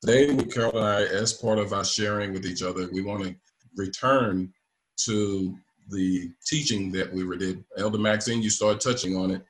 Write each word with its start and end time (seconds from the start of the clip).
Today, 0.00 0.36
Carol 0.44 0.78
and 0.78 0.86
I, 0.86 1.02
as 1.02 1.32
part 1.32 1.58
of 1.58 1.72
our 1.72 1.84
sharing 1.84 2.32
with 2.32 2.46
each 2.46 2.62
other, 2.62 2.88
we 2.92 3.02
want 3.02 3.24
to 3.24 3.34
return 3.76 4.52
to 4.98 5.56
the 5.88 6.30
teaching 6.46 6.92
that 6.92 7.12
we 7.12 7.36
did. 7.36 7.64
Elder 7.76 7.98
Maxine, 7.98 8.40
you 8.40 8.48
started 8.48 8.80
touching 8.80 9.16
on 9.16 9.32
it, 9.32 9.44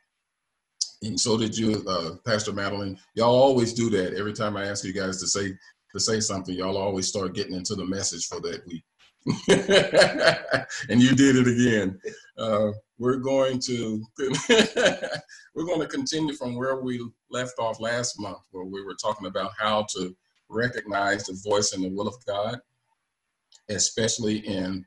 and 1.03 1.21
so 1.21 1.37
did 1.37 1.56
you, 1.56 1.84
uh, 1.87 2.16
Pastor 2.24 2.53
Madeline. 2.53 2.98
Y'all 3.14 3.34
always 3.34 3.74
do 3.74 3.90
that. 3.90 4.14
Every 4.14 4.32
time 4.32 4.56
I 4.56 4.66
ask 4.66 4.84
you 4.84 4.92
guys 4.95 5.21
to 5.21 5.26
say 5.26 5.53
to 5.93 6.00
say 6.00 6.19
something, 6.19 6.55
y'all 6.55 6.79
always 6.79 7.09
start 7.09 7.35
getting 7.35 7.55
into 7.55 7.75
the 7.75 7.85
message 7.85 8.27
for 8.27 8.41
that 8.41 8.67
week. 8.67 8.85
and 10.89 11.03
you 11.03 11.15
did 11.15 11.37
it 11.37 11.46
again. 11.46 12.01
Uh, 12.39 12.73
we're 12.99 13.17
going 13.17 13.59
to 13.59 14.03
we're 15.55 15.67
going 15.67 15.80
to 15.80 15.87
continue 15.87 16.35
from 16.35 16.57
where 16.57 16.77
we 16.77 17.07
left 17.30 17.59
off 17.59 17.80
last 17.80 18.19
month, 18.19 18.39
where 18.51 18.65
we 18.65 18.83
were 18.83 18.95
talking 18.95 19.27
about 19.27 19.51
how 19.59 19.87
to 19.95 20.17
recognize 20.49 21.25
the 21.25 21.41
voice 21.45 21.73
and 21.73 21.85
the 21.85 21.91
will 21.91 22.09
of 22.09 22.25
God, 22.27 22.59
especially 23.69 24.39
in 24.39 24.84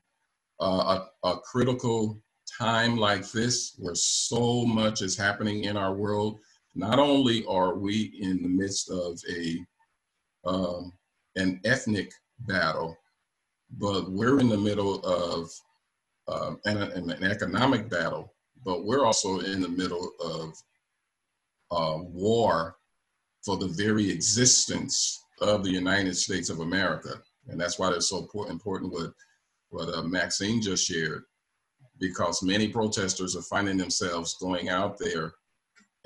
uh, 0.60 1.00
a, 1.24 1.28
a 1.28 1.40
critical 1.40 2.22
time 2.60 2.98
like 2.98 3.30
this, 3.32 3.76
where 3.78 3.96
so 3.96 4.66
much 4.66 5.02
is 5.02 5.18
happening 5.18 5.64
in 5.66 5.78
our 5.78 5.94
world. 5.94 6.40
Not 6.76 7.00
only 7.00 7.46
are 7.46 7.76
we 7.76 8.18
in 8.20 8.42
the 8.42 8.50
midst 8.50 8.90
of 8.90 9.20
a 9.30 9.66
um, 10.44 10.94
an 11.36 11.62
ethnic 11.66 12.12
battle, 12.41 12.98
but 13.78 14.12
we're 14.12 14.40
in 14.40 14.50
the 14.50 14.58
middle 14.58 15.00
of 15.05 15.50
um, 16.28 16.60
an, 16.66 16.78
an, 16.78 17.24
economic 17.24 17.90
battle, 17.90 18.34
but 18.66 18.86
we're 18.86 19.05
also 19.05 19.40
in 19.40 19.62
the 19.62 19.70
middle 19.70 20.12
of 20.20 20.54
uh, 21.72 22.02
war 22.02 22.76
for 23.44 23.58
the 23.58 23.68
very 23.68 24.10
existence 24.10 25.24
of 25.41 25.63
the 25.63 25.72
United 25.72 26.16
States 26.16 26.50
of 26.50 26.59
America. 26.59 27.22
And 27.48 27.59
that's 27.59 27.77
why 27.77 27.91
it's 27.91 28.09
so 28.09 28.27
important 28.49 28.94
what, 28.94 29.12
what 29.70 29.93
uh, 29.93 30.04
Maxine 30.04 30.62
just 30.62 30.85
shared, 30.85 31.24
because 31.99 32.41
many 32.43 32.68
protesters 32.68 33.35
are 33.35 33.41
finding 33.41 33.77
themselves 33.77 34.38
going 34.40 34.70
out 34.70 34.98
there 34.98 35.34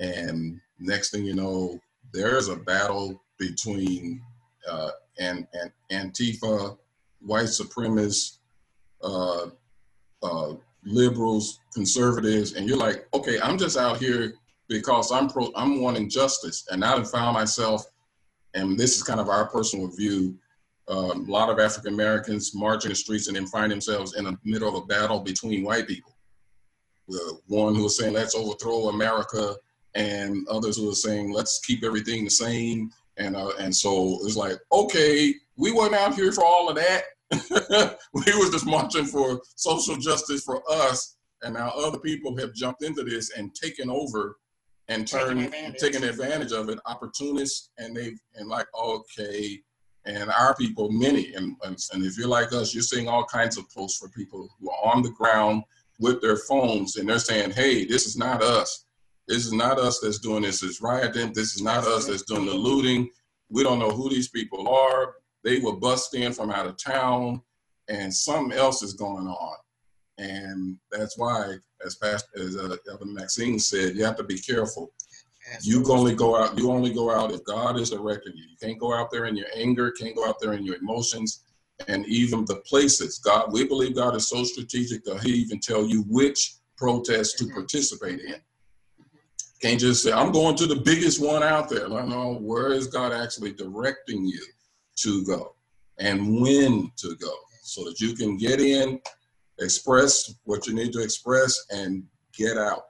and 0.00 0.60
next 0.78 1.10
thing 1.10 1.24
you 1.24 1.34
know, 1.34 1.78
there's 2.12 2.48
a 2.48 2.56
battle 2.56 3.22
between 3.38 4.22
uh, 4.70 4.90
and, 5.18 5.46
and 5.52 6.12
Antifa, 6.12 6.76
white 7.20 7.46
supremacists, 7.46 8.38
uh, 9.02 9.46
uh, 10.22 10.54
liberals, 10.84 11.60
conservatives, 11.72 12.54
and 12.54 12.68
you're 12.68 12.78
like, 12.78 13.06
okay, 13.14 13.38
I'm 13.42 13.58
just 13.58 13.76
out 13.76 13.98
here 13.98 14.34
because 14.68 15.12
I'm 15.12 15.28
pro, 15.28 15.50
I'm 15.54 15.80
wanting 15.80 16.08
justice, 16.08 16.66
and 16.70 16.84
I 16.84 17.02
found 17.04 17.34
myself, 17.34 17.84
and 18.56 18.78
this 18.78 18.96
is 18.96 19.02
kind 19.02 19.20
of 19.20 19.28
our 19.28 19.46
personal 19.46 19.86
view. 19.86 20.36
Uh, 20.88 21.12
a 21.12 21.18
lot 21.30 21.50
of 21.50 21.58
African 21.58 21.94
Americans 21.94 22.54
march 22.54 22.84
in 22.84 22.90
the 22.90 22.94
streets 22.94 23.26
and 23.26 23.36
then 23.36 23.46
find 23.46 23.70
themselves 23.70 24.16
in 24.16 24.24
the 24.24 24.36
middle 24.44 24.68
of 24.68 24.82
a 24.82 24.86
battle 24.86 25.20
between 25.20 25.64
white 25.64 25.86
people. 25.86 26.16
The 27.08 27.38
one 27.46 27.74
who 27.74 27.86
is 27.86 27.98
saying, 27.98 28.14
let's 28.14 28.34
overthrow 28.34 28.88
America, 28.88 29.54
and 29.94 30.46
others 30.48 30.76
who 30.76 30.90
are 30.90 30.94
saying, 30.94 31.32
let's 31.32 31.60
keep 31.64 31.84
everything 31.84 32.24
the 32.24 32.30
same. 32.30 32.90
And, 33.16 33.36
uh, 33.36 33.52
and 33.58 33.74
so 33.74 34.18
it's 34.24 34.36
like, 34.36 34.58
okay, 34.72 35.34
we 35.56 35.72
weren't 35.72 35.94
out 35.94 36.14
here 36.14 36.32
for 36.32 36.44
all 36.44 36.68
of 36.68 36.76
that. 36.76 37.02
we 38.12 38.22
was 38.36 38.50
just 38.50 38.66
marching 38.66 39.06
for 39.06 39.40
social 39.56 39.96
justice 39.96 40.44
for 40.44 40.62
us, 40.70 41.16
and 41.42 41.54
now 41.54 41.72
other 41.76 41.98
people 41.98 42.36
have 42.38 42.54
jumped 42.54 42.84
into 42.84 43.02
this 43.02 43.36
and 43.36 43.54
taken 43.54 43.90
over 43.90 44.36
and 44.88 45.06
turned 45.06 45.40
advantage. 45.40 45.80
taking 45.80 46.04
advantage 46.04 46.52
of 46.52 46.68
it, 46.68 46.78
opportunists, 46.86 47.70
and 47.78 47.96
they 47.96 48.14
and 48.34 48.48
like 48.48 48.66
okay, 48.78 49.60
and 50.04 50.30
our 50.30 50.54
people, 50.54 50.90
many, 50.90 51.34
and, 51.34 51.56
and 51.64 51.78
and 51.92 52.04
if 52.04 52.16
you're 52.16 52.28
like 52.28 52.52
us, 52.52 52.74
you're 52.74 52.82
seeing 52.82 53.08
all 53.08 53.24
kinds 53.24 53.58
of 53.58 53.68
posts 53.70 53.98
for 53.98 54.08
people 54.08 54.48
who 54.60 54.70
are 54.70 54.94
on 54.94 55.02
the 55.02 55.10
ground 55.10 55.62
with 55.98 56.20
their 56.20 56.36
phones, 56.36 56.96
and 56.96 57.08
they're 57.08 57.18
saying, 57.18 57.50
hey, 57.50 57.84
this 57.84 58.06
is 58.06 58.16
not 58.16 58.42
us. 58.42 58.84
This 59.26 59.44
is 59.44 59.52
not 59.52 59.78
us 59.78 59.98
that's 59.98 60.18
doing 60.18 60.42
this. 60.42 60.62
It's 60.62 60.80
rioting. 60.80 61.32
This 61.32 61.56
is 61.56 61.62
not 61.62 61.84
us 61.84 62.06
that's 62.06 62.22
doing 62.22 62.46
the 62.46 62.54
looting. 62.54 63.08
We 63.50 63.62
don't 63.64 63.78
know 63.78 63.90
who 63.90 64.08
these 64.08 64.28
people 64.28 64.68
are 64.68 65.14
they 65.46 65.60
were 65.60 65.76
bust 65.76 66.12
in 66.14 66.32
from 66.32 66.50
out 66.50 66.66
of 66.66 66.76
town 66.76 67.40
and 67.88 68.12
something 68.12 68.58
else 68.58 68.82
is 68.82 68.94
going 68.94 69.28
on. 69.28 69.56
And 70.18 70.76
that's 70.90 71.16
why, 71.16 71.54
as 71.84 71.96
Pastor, 71.96 72.40
as 72.40 72.56
uh, 72.56 72.76
Elder 72.90 73.04
Maxine 73.06 73.58
said, 73.58 73.96
you 73.96 74.04
have 74.04 74.16
to 74.16 74.24
be 74.24 74.38
careful. 74.38 74.92
You 75.62 75.84
only 75.92 76.14
go 76.14 76.36
out. 76.36 76.58
You 76.58 76.70
only 76.72 76.92
go 76.92 77.10
out 77.10 77.32
if 77.32 77.44
God 77.44 77.78
is 77.78 77.90
directing 77.90 78.36
you. 78.36 78.44
You 78.44 78.56
can't 78.60 78.80
go 78.80 78.92
out 78.92 79.10
there 79.10 79.26
in 79.26 79.36
your 79.36 79.46
anger. 79.54 79.92
Can't 79.92 80.16
go 80.16 80.26
out 80.28 80.40
there 80.40 80.54
in 80.54 80.64
your 80.64 80.76
emotions, 80.76 81.44
and 81.86 82.04
even 82.06 82.44
the 82.46 82.56
places. 82.66 83.18
God, 83.18 83.52
we 83.52 83.66
believe 83.66 83.94
God 83.94 84.16
is 84.16 84.28
so 84.28 84.42
strategic 84.42 85.04
that 85.04 85.22
He 85.22 85.30
even 85.30 85.60
tell 85.60 85.86
you 85.86 86.02
which 86.08 86.56
protests 86.76 87.34
to 87.34 87.46
participate 87.52 88.20
in. 88.20 88.40
Can't 89.62 89.80
just 89.80 90.02
say 90.02 90.12
I'm 90.12 90.32
going 90.32 90.56
to 90.56 90.66
the 90.66 90.76
biggest 90.76 91.24
one 91.24 91.42
out 91.42 91.68
there. 91.68 91.92
I 91.92 92.04
know 92.04 92.34
where 92.34 92.72
is 92.72 92.88
God 92.88 93.12
actually 93.12 93.52
directing 93.52 94.24
you 94.24 94.44
to 94.96 95.24
go 95.24 95.54
and 95.98 96.40
when 96.40 96.90
to 96.96 97.16
go 97.16 97.34
so 97.62 97.84
that 97.84 98.00
you 98.00 98.14
can 98.14 98.36
get 98.36 98.60
in, 98.60 99.00
express 99.58 100.34
what 100.44 100.66
you 100.66 100.74
need 100.74 100.92
to 100.92 101.02
express, 101.02 101.66
and 101.70 102.04
get 102.32 102.56
out. 102.56 102.88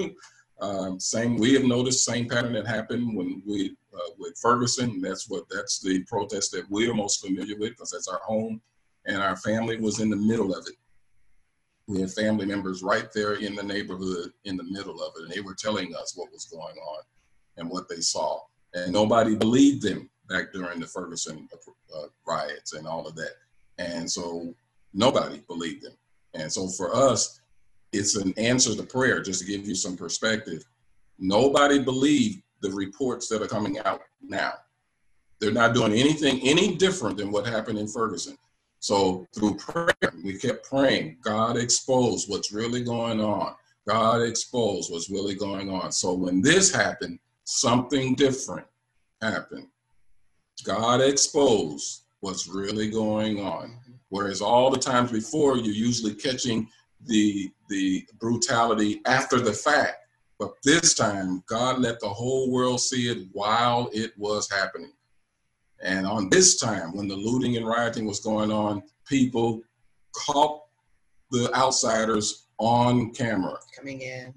um, 0.60 1.00
same, 1.00 1.36
we 1.36 1.54
have 1.54 1.64
noticed 1.64 2.04
same 2.04 2.28
pattern 2.28 2.52
that 2.54 2.66
happened 2.66 3.16
when 3.16 3.42
we 3.46 3.76
uh, 3.94 4.10
with 4.18 4.38
Ferguson. 4.40 5.00
That's 5.00 5.28
what 5.28 5.44
that's 5.50 5.80
the 5.80 6.02
protest 6.04 6.52
that 6.52 6.70
we're 6.70 6.94
most 6.94 7.24
familiar 7.24 7.56
with 7.58 7.70
because 7.70 7.90
that's 7.90 8.08
our 8.08 8.20
home, 8.20 8.60
and 9.06 9.18
our 9.18 9.36
family 9.36 9.78
was 9.78 10.00
in 10.00 10.10
the 10.10 10.16
middle 10.16 10.54
of 10.54 10.66
it. 10.66 10.76
We 11.88 12.00
had 12.00 12.12
family 12.12 12.46
members 12.46 12.82
right 12.82 13.08
there 13.12 13.34
in 13.34 13.54
the 13.54 13.62
neighborhood 13.62 14.32
in 14.44 14.56
the 14.56 14.64
middle 14.64 15.02
of 15.02 15.12
it, 15.16 15.24
and 15.24 15.32
they 15.32 15.40
were 15.40 15.54
telling 15.54 15.94
us 15.94 16.16
what 16.16 16.32
was 16.32 16.46
going 16.46 16.76
on 16.76 17.02
and 17.56 17.68
what 17.68 17.88
they 17.88 18.00
saw, 18.00 18.40
and 18.74 18.92
nobody 18.92 19.34
believed 19.34 19.82
them 19.82 20.08
back 20.28 20.52
during 20.52 20.80
the 20.80 20.86
Ferguson 20.86 21.48
uh, 21.94 22.06
riots 22.26 22.72
and 22.72 22.86
all 22.86 23.06
of 23.06 23.14
that. 23.16 23.34
And 23.78 24.10
so 24.10 24.54
nobody 24.94 25.40
believed 25.46 25.84
him. 25.84 25.92
And 26.34 26.52
so 26.52 26.68
for 26.68 26.94
us, 26.94 27.40
it's 27.92 28.16
an 28.16 28.32
answer 28.36 28.74
to 28.74 28.82
prayer, 28.82 29.20
just 29.22 29.40
to 29.40 29.46
give 29.46 29.66
you 29.66 29.74
some 29.74 29.96
perspective. 29.96 30.64
Nobody 31.18 31.78
believed 31.78 32.42
the 32.60 32.70
reports 32.70 33.28
that 33.28 33.42
are 33.42 33.48
coming 33.48 33.78
out 33.80 34.02
now. 34.22 34.54
They're 35.40 35.52
not 35.52 35.74
doing 35.74 35.92
anything 35.92 36.40
any 36.42 36.76
different 36.76 37.16
than 37.16 37.32
what 37.32 37.46
happened 37.46 37.78
in 37.78 37.88
Ferguson. 37.88 38.38
So 38.78 39.26
through 39.34 39.56
prayer, 39.56 40.12
we 40.24 40.38
kept 40.38 40.68
praying, 40.68 41.18
God 41.22 41.56
exposed 41.56 42.28
what's 42.28 42.52
really 42.52 42.82
going 42.82 43.20
on. 43.20 43.54
God 43.86 44.22
exposed 44.22 44.90
what's 44.90 45.10
really 45.10 45.34
going 45.34 45.70
on. 45.70 45.92
So 45.92 46.14
when 46.14 46.40
this 46.40 46.72
happened, 46.72 47.18
something 47.44 48.14
different 48.14 48.66
happened. 49.20 49.66
God 50.64 51.00
exposed 51.00 52.04
what's 52.20 52.48
really 52.48 52.88
going 52.90 53.40
on. 53.40 53.76
Whereas 54.12 54.42
all 54.42 54.68
the 54.68 54.78
times 54.78 55.10
before, 55.10 55.56
you're 55.56 55.74
usually 55.74 56.14
catching 56.14 56.68
the 57.06 57.50
the 57.70 58.06
brutality 58.20 59.00
after 59.06 59.40
the 59.40 59.54
fact. 59.54 60.04
But 60.38 60.52
this 60.62 60.92
time, 60.92 61.42
God 61.46 61.78
let 61.78 61.98
the 61.98 62.10
whole 62.10 62.52
world 62.52 62.82
see 62.82 63.08
it 63.08 63.28
while 63.32 63.88
it 63.94 64.12
was 64.18 64.50
happening. 64.50 64.92
And 65.82 66.06
on 66.06 66.28
this 66.28 66.60
time, 66.60 66.94
when 66.94 67.08
the 67.08 67.16
looting 67.16 67.56
and 67.56 67.66
rioting 67.66 68.04
was 68.04 68.20
going 68.20 68.52
on, 68.52 68.82
people 69.06 69.62
caught 70.12 70.60
the 71.30 71.50
outsiders 71.54 72.48
on 72.58 73.12
camera. 73.12 73.56
Coming 73.74 74.02
in. 74.02 74.34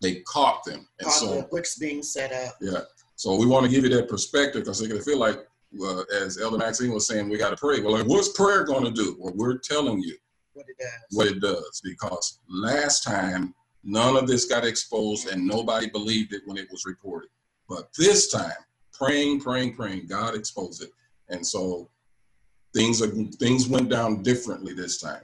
They 0.00 0.16
caught 0.22 0.64
them. 0.64 0.88
And 0.98 1.06
caught 1.06 1.14
so, 1.14 1.36
the 1.36 1.42
bricks 1.44 1.78
being 1.78 2.02
set 2.02 2.32
up. 2.32 2.56
Yeah. 2.60 2.80
So 3.14 3.36
we 3.36 3.46
want 3.46 3.64
to 3.66 3.70
give 3.70 3.84
you 3.84 3.90
that 3.90 4.08
perspective 4.08 4.64
because 4.64 4.80
they 4.80 4.88
can 4.88 5.00
feel 5.00 5.18
like 5.18 5.46
uh, 5.80 6.02
as 6.22 6.40
Elder 6.40 6.58
Maxine 6.58 6.92
was 6.92 7.06
saying, 7.06 7.28
we 7.28 7.38
got 7.38 7.50
to 7.50 7.56
pray. 7.56 7.80
Well, 7.80 7.92
like, 7.92 8.06
what's 8.06 8.30
prayer 8.30 8.64
going 8.64 8.84
to 8.84 8.90
do? 8.90 9.16
Well, 9.18 9.32
we're 9.34 9.58
telling 9.58 10.00
you 10.00 10.16
what 10.52 10.66
it 10.68 10.76
does. 10.78 10.88
What 11.10 11.26
it 11.28 11.40
does, 11.40 11.80
because 11.82 12.38
last 12.48 13.02
time 13.04 13.54
none 13.84 14.16
of 14.16 14.26
this 14.26 14.44
got 14.44 14.64
exposed 14.64 15.28
and 15.28 15.46
nobody 15.46 15.88
believed 15.88 16.34
it 16.34 16.42
when 16.44 16.56
it 16.56 16.68
was 16.70 16.84
reported. 16.84 17.30
But 17.68 17.88
this 17.96 18.30
time, 18.30 18.52
praying, 18.92 19.40
praying, 19.40 19.74
praying, 19.74 20.06
God 20.06 20.34
exposed 20.34 20.82
it, 20.82 20.90
and 21.28 21.46
so 21.46 21.88
things 22.74 23.00
are 23.00 23.08
things 23.08 23.68
went 23.68 23.88
down 23.88 24.22
differently 24.22 24.74
this 24.74 24.98
time, 25.00 25.22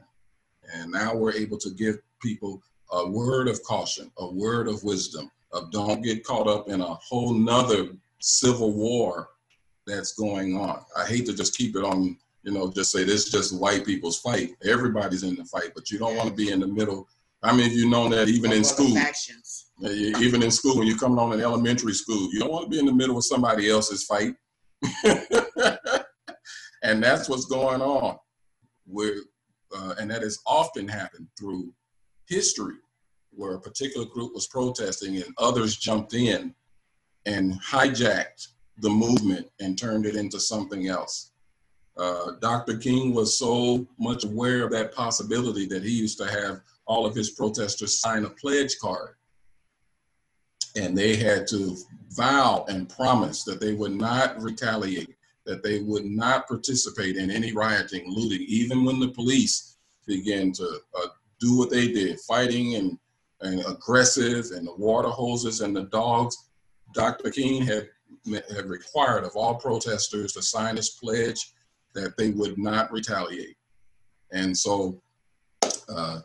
and 0.73 0.91
now 0.91 1.15
we're 1.15 1.33
able 1.33 1.59
to 1.59 1.71
give 1.71 1.99
people 2.23 2.63
a 2.93 3.07
word 3.07 3.49
of 3.49 3.63
caution, 3.65 4.11
a 4.19 4.33
word 4.33 4.67
of 4.67 4.83
wisdom, 4.83 5.31
of 5.53 5.71
don't 5.71 6.03
get 6.03 6.25
caught 6.25 6.47
up 6.47 6.69
in 6.69 6.81
a 6.81 6.95
whole 6.95 7.35
nother 7.35 7.89
civil 8.21 8.73
war 8.73 9.29
that's 9.89 10.13
going 10.13 10.57
on. 10.57 10.83
I 10.97 11.07
hate 11.07 11.27
to 11.27 11.35
just 11.35 11.57
keep 11.57 11.77
it 11.77 11.85
on, 11.85 12.17
you 12.43 12.53
know, 12.53 12.71
just 12.71 12.93
say 12.93 13.05
this 13.05 13.27
is 13.27 13.33
just 13.33 13.59
white 13.59 13.85
people's 13.85 14.21
fight. 14.21 14.51
Everybody's 14.65 15.23
in 15.23 15.35
the 15.35 15.45
fight, 15.45 15.73
but 15.75 15.91
you 15.91 15.99
don't 15.99 16.17
want 16.17 16.29
to 16.29 16.35
be 16.35 16.51
in 16.51 16.61
the 16.61 16.67
middle. 16.67 17.09
I 17.43 17.57
mean, 17.57 17.71
you 17.73 17.89
know 17.89 18.09
that 18.09 18.29
even 18.29 18.53
in 18.53 18.65
school, 18.65 18.97
even 19.81 20.43
in 20.43 20.51
school, 20.51 20.77
when 20.79 20.87
you're 20.87 20.99
coming 20.99 21.19
on 21.19 21.33
an 21.33 21.41
elementary 21.41 21.95
school, 21.95 22.29
you 22.33 22.41
don't 22.41 22.51
want 22.51 22.65
to 22.65 22.71
be 22.71 22.81
in 22.81 22.87
the 22.87 22.93
middle 22.93 23.17
of 23.17 23.25
somebody 23.25 23.71
else's 23.71 24.05
fight. 24.05 24.35
And 26.83 27.03
that's 27.03 27.29
what's 27.29 27.47
going 27.47 27.81
on. 27.81 28.19
With, 28.87 29.19
uh, 29.77 29.95
and 29.99 30.11
that 30.11 30.23
has 30.23 30.39
often 30.47 30.89
happened 30.89 31.29
through 31.39 31.73
history, 32.27 32.77
where 33.31 33.55
a 33.55 33.61
particular 33.61 34.07
group 34.07 34.33
was 34.35 34.47
protesting 34.47 35.17
and 35.17 35.35
others 35.39 35.77
jumped 35.77 36.15
in 36.15 36.55
and 37.27 37.61
hijacked 37.61 38.49
the 38.81 38.91
movement 38.91 39.49
and 39.61 39.79
turned 39.79 40.07
it 40.07 40.17
into 40.17 40.39
something 40.39 40.89
else. 40.89 41.33
Uh, 41.97 42.33
Dr. 42.41 42.77
King 42.77 43.13
was 43.13 43.37
so 43.37 43.87
much 43.99 44.25
aware 44.25 44.65
of 44.65 44.71
that 44.71 44.95
possibility 44.95 45.67
that 45.67 45.83
he 45.83 45.91
used 45.91 46.19
to 46.19 46.31
have 46.31 46.61
all 46.87 47.05
of 47.05 47.15
his 47.15 47.31
protesters 47.31 48.01
sign 48.01 48.25
a 48.25 48.31
pledge 48.31 48.79
card. 48.79 49.17
And 50.77 50.97
they 50.97 51.17
had 51.17 51.47
to 51.49 51.77
vow 52.11 52.65
and 52.69 52.89
promise 52.89 53.43
that 53.45 53.61
they 53.61 53.75
would 53.75 53.93
not 53.93 54.41
retaliate, 54.41 55.17
that 55.45 55.63
they 55.65 55.81
would 55.81 56.05
not 56.05 56.47
participate 56.47 57.17
in 57.17 57.31
any 57.31 57.53
rioting, 57.53 58.05
looting, 58.07 58.45
even 58.49 58.85
when 58.85 59.01
the 59.01 59.09
police 59.09 59.77
began 60.07 60.53
to 60.53 60.81
uh, 60.97 61.09
do 61.41 61.59
what 61.59 61.71
they 61.71 61.89
did, 61.93 62.21
fighting 62.21 62.77
and, 62.77 62.99
and 63.41 63.61
aggressive, 63.67 64.47
and 64.55 64.67
the 64.67 64.75
water 64.77 65.09
hoses 65.09 65.61
and 65.61 65.75
the 65.75 65.85
dogs. 65.85 66.49
Dr. 66.95 67.31
King 67.31 67.63
had, 67.63 67.67
had 67.67 67.89
required 68.31 69.25
of 69.25 69.37
all 69.37 69.55
protesters 69.55 70.33
to 70.33 70.43
sign 70.43 70.77
this 70.77 70.91
pledge 70.91 71.53
that 71.95 72.17
they 72.17 72.31
would 72.31 72.59
not 72.59 72.93
retaliate. 72.93 73.57
And 74.33 74.57
so 74.57 75.01
uh, 75.89 76.21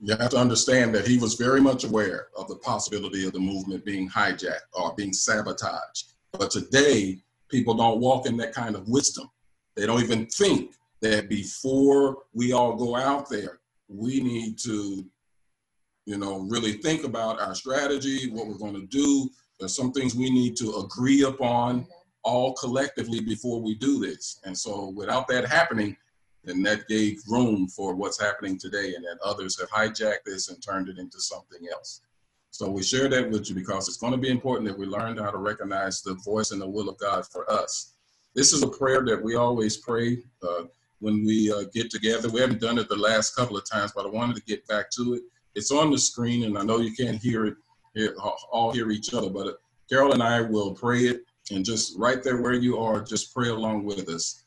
you 0.00 0.16
have 0.16 0.30
to 0.30 0.38
understand 0.38 0.94
that 0.94 1.06
he 1.06 1.18
was 1.18 1.34
very 1.34 1.60
much 1.60 1.84
aware 1.84 2.28
of 2.36 2.48
the 2.48 2.56
possibility 2.56 3.26
of 3.26 3.32
the 3.32 3.38
movement 3.38 3.84
being 3.84 4.08
hijacked 4.08 4.70
or 4.72 4.94
being 4.96 5.12
sabotaged. 5.12 6.12
But 6.32 6.50
today, 6.50 7.18
people 7.48 7.74
don't 7.74 8.00
walk 8.00 8.26
in 8.26 8.36
that 8.38 8.54
kind 8.54 8.76
of 8.76 8.88
wisdom. 8.88 9.28
They 9.76 9.86
don't 9.86 10.02
even 10.02 10.26
think 10.26 10.74
that 11.02 11.28
before 11.28 12.18
we 12.32 12.52
all 12.52 12.76
go 12.76 12.96
out 12.96 13.28
there, 13.28 13.60
we 13.88 14.20
need 14.20 14.58
to, 14.60 15.04
you 16.06 16.16
know, 16.16 16.40
really 16.40 16.74
think 16.74 17.04
about 17.04 17.40
our 17.40 17.54
strategy, 17.54 18.30
what 18.30 18.46
we're 18.46 18.54
going 18.54 18.74
to 18.74 18.86
do. 18.86 19.28
There's 19.60 19.76
some 19.76 19.92
things 19.92 20.14
we 20.14 20.30
need 20.30 20.56
to 20.56 20.76
agree 20.76 21.22
upon 21.22 21.86
all 22.22 22.54
collectively 22.54 23.20
before 23.20 23.60
we 23.60 23.74
do 23.74 24.00
this. 24.00 24.40
And 24.44 24.56
so 24.56 24.88
without 24.88 25.28
that 25.28 25.46
happening, 25.46 25.96
then 26.44 26.62
that 26.62 26.88
gave 26.88 27.20
room 27.28 27.68
for 27.68 27.94
what's 27.94 28.20
happening 28.20 28.58
today 28.58 28.94
and 28.94 29.04
that 29.04 29.18
others 29.22 29.60
have 29.60 29.70
hijacked 29.70 30.24
this 30.24 30.48
and 30.48 30.62
turned 30.62 30.88
it 30.88 30.98
into 30.98 31.20
something 31.20 31.60
else. 31.70 32.00
So 32.50 32.70
we 32.70 32.82
share 32.82 33.08
that 33.08 33.30
with 33.30 33.48
you 33.48 33.54
because 33.54 33.86
it's 33.86 33.98
going 33.98 34.12
to 34.12 34.18
be 34.18 34.30
important 34.30 34.66
that 34.68 34.78
we 34.78 34.86
learn 34.86 35.18
how 35.18 35.30
to 35.30 35.38
recognize 35.38 36.02
the 36.02 36.14
voice 36.14 36.50
and 36.50 36.60
the 36.60 36.68
will 36.68 36.88
of 36.88 36.98
God 36.98 37.26
for 37.26 37.50
us. 37.50 37.92
This 38.34 38.52
is 38.52 38.62
a 38.62 38.68
prayer 38.68 39.04
that 39.04 39.22
we 39.22 39.36
always 39.36 39.76
pray 39.76 40.18
uh, 40.42 40.64
when 41.00 41.24
we 41.24 41.52
uh, 41.52 41.64
get 41.72 41.90
together. 41.90 42.28
We 42.28 42.40
haven't 42.40 42.60
done 42.60 42.78
it 42.78 42.88
the 42.88 42.96
last 42.96 43.36
couple 43.36 43.56
of 43.56 43.68
times, 43.68 43.92
but 43.94 44.06
I 44.06 44.08
wanted 44.08 44.36
to 44.36 44.42
get 44.42 44.66
back 44.66 44.90
to 44.92 45.14
it. 45.14 45.22
It's 45.54 45.70
on 45.70 45.90
the 45.90 45.98
screen, 45.98 46.44
and 46.44 46.56
I 46.56 46.62
know 46.62 46.78
you 46.78 46.94
can't 46.94 47.20
hear 47.20 47.46
it, 47.46 47.54
all 48.52 48.72
hear 48.72 48.90
each 48.90 49.12
other, 49.14 49.30
but 49.30 49.58
Carol 49.88 50.12
and 50.12 50.22
I 50.22 50.40
will 50.40 50.74
pray 50.74 51.00
it 51.00 51.24
and 51.50 51.64
just 51.64 51.98
right 51.98 52.22
there 52.22 52.40
where 52.40 52.54
you 52.54 52.78
are, 52.78 53.02
just 53.02 53.34
pray 53.34 53.48
along 53.48 53.84
with 53.84 54.08
us. 54.08 54.42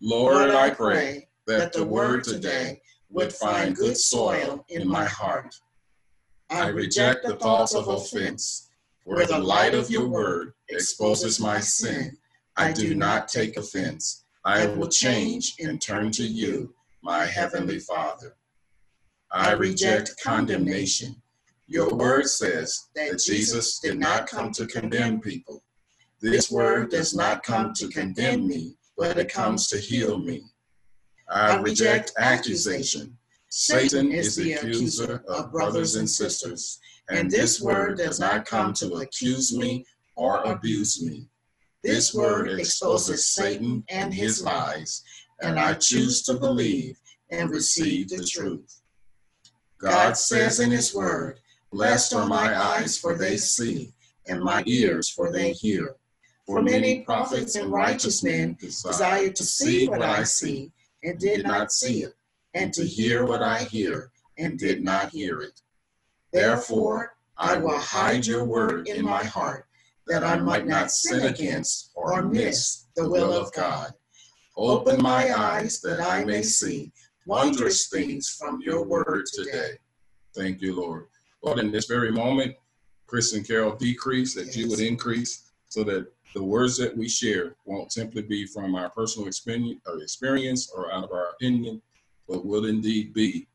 Lord, 0.00 0.34
Lord 0.34 0.50
I 0.50 0.70
pray 0.70 1.28
that 1.46 1.72
the 1.72 1.84
word 1.84 2.24
today 2.24 2.80
would 3.10 3.32
find 3.32 3.74
good 3.74 3.96
soil 3.96 4.64
in 4.68 4.86
my 4.86 5.06
heart. 5.06 5.54
I 6.50 6.68
reject 6.68 7.26
the 7.26 7.36
thoughts 7.36 7.74
of 7.74 7.88
offense. 7.88 8.68
Where 9.04 9.26
the 9.26 9.38
light 9.38 9.74
of 9.74 9.88
your 9.88 10.08
word 10.08 10.52
exposes 10.68 11.38
my 11.38 11.60
sin, 11.60 12.18
I 12.56 12.72
do 12.72 12.94
not 12.94 13.28
take 13.28 13.56
offense. 13.56 14.24
I 14.44 14.66
will 14.66 14.88
change 14.88 15.54
and 15.60 15.80
turn 15.80 16.10
to 16.12 16.24
you, 16.24 16.74
my 17.02 17.24
heavenly 17.24 17.78
Father. 17.78 18.36
I 19.30 19.52
reject 19.52 20.20
condemnation. 20.22 21.22
Your 21.68 21.94
word 21.94 22.26
says 22.26 22.88
that 22.94 23.18
Jesus 23.18 23.80
did 23.80 23.98
not 23.98 24.26
come 24.26 24.52
to 24.52 24.66
condemn 24.66 25.20
people, 25.20 25.62
this 26.20 26.50
word 26.50 26.90
does 26.90 27.14
not 27.14 27.42
come 27.42 27.74
to 27.74 27.88
condemn 27.88 28.48
me, 28.48 28.74
but 28.96 29.18
it 29.18 29.32
comes 29.32 29.68
to 29.68 29.78
heal 29.78 30.18
me. 30.18 30.44
I 31.28 31.56
reject 31.56 32.12
accusation. 32.18 33.16
Satan 33.48 34.10
is 34.12 34.34
the 34.34 34.54
accuser 34.54 35.22
of 35.28 35.52
brothers 35.52 35.96
and 35.96 36.08
sisters, 36.08 36.80
and 37.10 37.30
this 37.30 37.60
word 37.60 37.98
does 37.98 38.18
not 38.18 38.46
come 38.46 38.72
to 38.74 38.94
accuse 38.96 39.56
me 39.56 39.84
or 40.16 40.42
abuse 40.42 41.02
me. 41.02 41.28
This 41.84 42.14
word 42.14 42.48
exposes 42.48 43.28
Satan 43.28 43.84
and 43.88 44.12
his 44.12 44.42
lies, 44.42 45.02
and 45.42 45.58
I 45.58 45.74
choose 45.74 46.22
to 46.22 46.34
believe 46.34 46.98
and 47.30 47.50
receive 47.50 48.08
the 48.08 48.24
truth. 48.24 48.80
God 49.78 50.16
says 50.16 50.60
in 50.60 50.70
his 50.70 50.94
word, 50.94 51.40
Blessed 51.76 52.14
are 52.14 52.26
my 52.26 52.58
eyes, 52.58 52.96
for 52.96 53.18
they 53.18 53.36
see, 53.36 53.92
and 54.26 54.42
my 54.42 54.62
ears, 54.64 55.10
for 55.10 55.30
they 55.30 55.52
hear. 55.52 55.96
For 56.46 56.62
many 56.62 57.02
prophets 57.02 57.54
and 57.54 57.70
righteous 57.70 58.24
men 58.24 58.56
desired 58.58 59.36
to 59.36 59.44
see 59.44 59.86
what 59.86 60.00
I 60.00 60.22
see 60.22 60.72
and 61.04 61.18
did 61.18 61.44
not 61.44 61.70
see 61.70 62.04
it, 62.04 62.14
and 62.54 62.72
to 62.72 62.82
hear 62.82 63.26
what 63.26 63.42
I 63.42 63.64
hear 63.64 64.10
and 64.38 64.58
did 64.58 64.82
not 64.84 65.10
hear 65.10 65.42
it. 65.42 65.60
Therefore, 66.32 67.14
I 67.36 67.58
will 67.58 67.78
hide 67.78 68.26
your 68.26 68.46
word 68.46 68.88
in 68.88 69.04
my 69.04 69.24
heart, 69.24 69.66
that 70.06 70.24
I 70.24 70.38
might 70.38 70.66
not 70.66 70.90
sin 70.90 71.26
against 71.26 71.90
or 71.94 72.22
miss 72.22 72.86
the 72.96 73.06
will 73.06 73.34
of 73.34 73.52
God. 73.52 73.92
Open 74.56 75.02
my 75.02 75.30
eyes 75.38 75.82
that 75.82 76.00
I 76.00 76.24
may 76.24 76.40
see 76.40 76.90
wondrous 77.26 77.88
things 77.90 78.34
from 78.40 78.62
your 78.62 78.82
word 78.82 79.26
today. 79.30 79.72
Thank 80.34 80.62
you, 80.62 80.74
Lord. 80.74 81.08
Lord, 81.46 81.60
in 81.60 81.70
this 81.70 81.86
very 81.86 82.10
moment, 82.10 82.56
Chris 83.06 83.32
and 83.32 83.46
Carol 83.46 83.76
decrease, 83.76 84.34
that 84.34 84.56
you 84.56 84.68
would 84.68 84.80
increase, 84.80 85.52
so 85.68 85.84
that 85.84 86.12
the 86.34 86.42
words 86.42 86.76
that 86.78 86.94
we 86.96 87.08
share 87.08 87.54
won't 87.64 87.92
simply 87.92 88.22
be 88.22 88.44
from 88.46 88.74
our 88.74 88.90
personal 88.90 89.28
experience 89.28 89.80
or, 89.86 90.02
experience 90.02 90.72
or 90.74 90.92
out 90.92 91.04
of 91.04 91.12
our 91.12 91.28
opinion, 91.30 91.80
but 92.28 92.44
will 92.44 92.66
indeed 92.66 93.14
be 93.14 93.46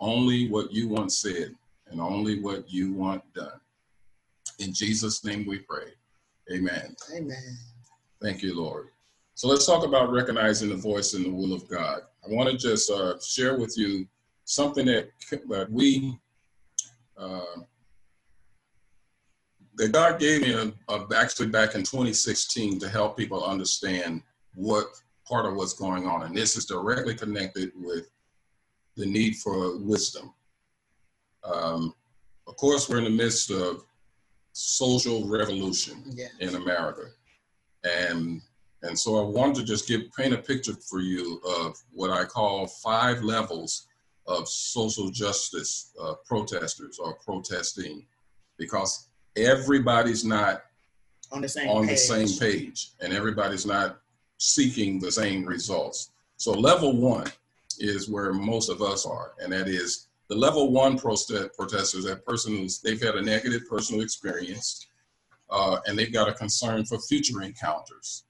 only 0.00 0.48
what 0.48 0.72
you 0.72 0.88
want 0.88 1.12
said 1.12 1.54
and 1.90 2.00
only 2.00 2.40
what 2.40 2.72
you 2.72 2.94
want 2.94 3.22
done. 3.34 3.60
In 4.58 4.72
Jesus' 4.72 5.22
name 5.22 5.46
we 5.46 5.58
pray. 5.58 5.92
Amen. 6.50 6.96
Amen. 7.14 7.58
Thank 8.22 8.42
you, 8.42 8.58
Lord. 8.58 8.88
So 9.34 9.48
let's 9.48 9.66
talk 9.66 9.84
about 9.84 10.10
recognizing 10.10 10.70
the 10.70 10.76
voice 10.76 11.12
and 11.12 11.26
the 11.26 11.30
will 11.30 11.52
of 11.52 11.68
God. 11.68 12.00
I 12.24 12.32
want 12.32 12.48
to 12.48 12.56
just 12.56 12.90
uh, 12.90 13.20
share 13.20 13.58
with 13.58 13.76
you 13.76 14.06
something 14.46 14.86
that, 14.86 15.10
that 15.48 15.70
we 15.70 16.18
uh, 17.18 17.60
that 19.76 19.92
God 19.92 20.18
gave 20.18 20.42
me 20.42 20.52
a, 20.52 20.72
a, 20.92 21.06
actually 21.16 21.48
back 21.48 21.74
in 21.74 21.82
2016 21.82 22.78
to 22.80 22.88
help 22.88 23.16
people 23.16 23.44
understand 23.44 24.22
what 24.54 24.86
part 25.26 25.46
of 25.46 25.54
what's 25.54 25.74
going 25.74 26.06
on. 26.06 26.22
And 26.22 26.36
this 26.36 26.56
is 26.56 26.64
directly 26.64 27.14
connected 27.14 27.72
with 27.76 28.10
the 28.96 29.06
need 29.06 29.36
for 29.36 29.78
wisdom. 29.78 30.32
Um, 31.44 31.94
of 32.46 32.56
course, 32.56 32.88
we're 32.88 32.98
in 32.98 33.04
the 33.04 33.10
midst 33.10 33.50
of 33.50 33.84
social 34.52 35.28
revolution 35.28 36.02
yes. 36.08 36.32
in 36.40 36.56
America. 36.56 37.04
And 37.84 38.42
and 38.82 38.96
so 38.96 39.18
I 39.18 39.28
wanted 39.28 39.56
to 39.56 39.64
just 39.64 39.88
give 39.88 40.02
paint 40.16 40.32
a 40.32 40.38
picture 40.38 40.74
for 40.74 41.00
you 41.00 41.40
of 41.44 41.76
what 41.92 42.10
I 42.10 42.24
call 42.24 42.68
five 42.68 43.22
levels 43.22 43.88
of 44.28 44.46
social 44.46 45.10
justice 45.10 45.92
uh, 46.00 46.14
protesters 46.24 46.98
or 46.98 47.14
protesting, 47.14 48.04
because 48.58 49.08
everybody's 49.36 50.24
not 50.24 50.62
on 51.32 51.40
the 51.40 51.48
same 51.48 51.68
on 51.68 51.86
page. 51.86 51.90
the 51.90 51.96
same 51.96 52.38
page 52.38 52.90
and 53.00 53.12
everybody's 53.12 53.66
not 53.66 53.98
seeking 54.38 55.00
the 55.00 55.10
same 55.10 55.44
results. 55.44 56.10
So 56.36 56.52
level 56.52 56.96
one 56.96 57.26
is 57.80 58.08
where 58.08 58.32
most 58.32 58.68
of 58.68 58.82
us 58.82 59.04
are, 59.06 59.32
and 59.42 59.52
that 59.52 59.66
is 59.66 60.08
the 60.28 60.36
level 60.36 60.70
one 60.70 60.98
protest 60.98 61.56
protesters, 61.56 62.04
that 62.04 62.24
person 62.24 62.56
who's 62.56 62.80
they've 62.80 63.02
had 63.02 63.16
a 63.16 63.22
negative 63.22 63.62
personal 63.68 64.02
experience, 64.02 64.86
uh, 65.50 65.78
and 65.86 65.98
they've 65.98 66.12
got 66.12 66.28
a 66.28 66.34
concern 66.34 66.84
for 66.84 66.98
future 66.98 67.42
encounters, 67.42 68.24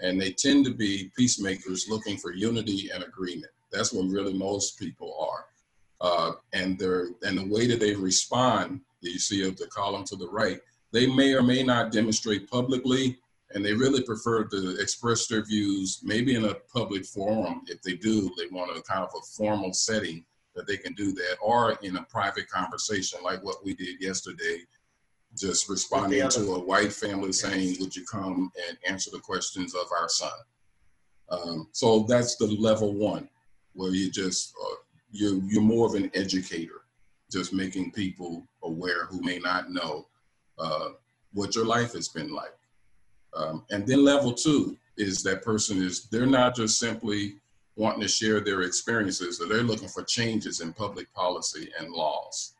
and 0.00 0.20
they 0.20 0.32
tend 0.32 0.66
to 0.66 0.74
be 0.74 1.10
peacemakers 1.16 1.86
looking 1.88 2.18
for 2.18 2.32
unity 2.32 2.90
and 2.92 3.02
agreement. 3.02 3.52
That's 3.72 3.92
what 3.92 4.10
really 4.10 4.32
most 4.32 4.78
people 4.78 5.14
are, 5.18 5.44
uh, 6.00 6.32
and 6.52 6.78
they're 6.78 7.08
and 7.22 7.38
the 7.38 7.46
way 7.46 7.66
that 7.66 7.80
they 7.80 7.94
respond 7.94 8.80
that 9.02 9.10
you 9.10 9.18
see 9.18 9.46
of 9.46 9.56
the 9.56 9.66
column 9.66 10.04
to 10.04 10.16
the 10.16 10.28
right, 10.28 10.60
they 10.92 11.06
may 11.06 11.34
or 11.34 11.42
may 11.42 11.62
not 11.62 11.92
demonstrate 11.92 12.50
publicly, 12.50 13.18
and 13.50 13.64
they 13.64 13.72
really 13.72 14.02
prefer 14.02 14.44
to 14.44 14.80
express 14.80 15.26
their 15.26 15.44
views 15.44 16.00
maybe 16.02 16.34
in 16.34 16.44
a 16.44 16.54
public 16.72 17.04
forum. 17.04 17.62
If 17.66 17.82
they 17.82 17.94
do, 17.94 18.30
they 18.36 18.46
want 18.50 18.76
a 18.76 18.82
kind 18.82 19.04
of 19.04 19.10
a 19.16 19.22
formal 19.36 19.72
setting 19.72 20.24
that 20.54 20.66
they 20.66 20.76
can 20.76 20.92
do 20.94 21.12
that, 21.12 21.36
or 21.40 21.78
in 21.82 21.96
a 21.96 22.02
private 22.04 22.48
conversation 22.48 23.20
like 23.22 23.42
what 23.44 23.64
we 23.64 23.74
did 23.74 24.00
yesterday, 24.00 24.58
just 25.36 25.68
responding 25.68 26.28
to 26.28 26.54
a 26.54 26.58
white 26.58 26.92
family 26.92 27.32
saying, 27.32 27.76
Would 27.80 27.94
you 27.94 28.04
come 28.04 28.50
and 28.68 28.78
answer 28.86 29.10
the 29.10 29.20
questions 29.20 29.74
of 29.74 29.86
our 29.92 30.08
son? 30.08 30.30
Um, 31.30 31.68
so 31.72 32.00
that's 32.08 32.36
the 32.36 32.46
level 32.46 32.94
one, 32.94 33.28
where 33.74 33.90
you 33.90 34.10
just 34.10 34.54
uh, 34.62 34.76
you 35.10 35.42
you're 35.46 35.62
more 35.62 35.86
of 35.86 35.94
an 35.94 36.10
educator, 36.14 36.82
just 37.30 37.52
making 37.52 37.92
people 37.92 38.46
aware 38.62 39.06
who 39.06 39.20
may 39.22 39.38
not 39.38 39.70
know 39.70 40.06
uh, 40.58 40.88
what 41.32 41.54
your 41.54 41.66
life 41.66 41.92
has 41.92 42.08
been 42.08 42.32
like. 42.32 42.54
Um, 43.34 43.64
and 43.70 43.86
then 43.86 44.04
level 44.04 44.32
two 44.32 44.76
is 44.96 45.22
that 45.22 45.42
person 45.42 45.82
is 45.82 46.08
they're 46.08 46.26
not 46.26 46.56
just 46.56 46.78
simply 46.78 47.36
wanting 47.76 48.00
to 48.00 48.08
share 48.08 48.40
their 48.40 48.62
experiences, 48.62 49.38
they're 49.38 49.62
looking 49.62 49.88
for 49.88 50.02
changes 50.02 50.60
in 50.60 50.72
public 50.72 51.12
policy 51.14 51.70
and 51.78 51.92
laws. 51.92 52.54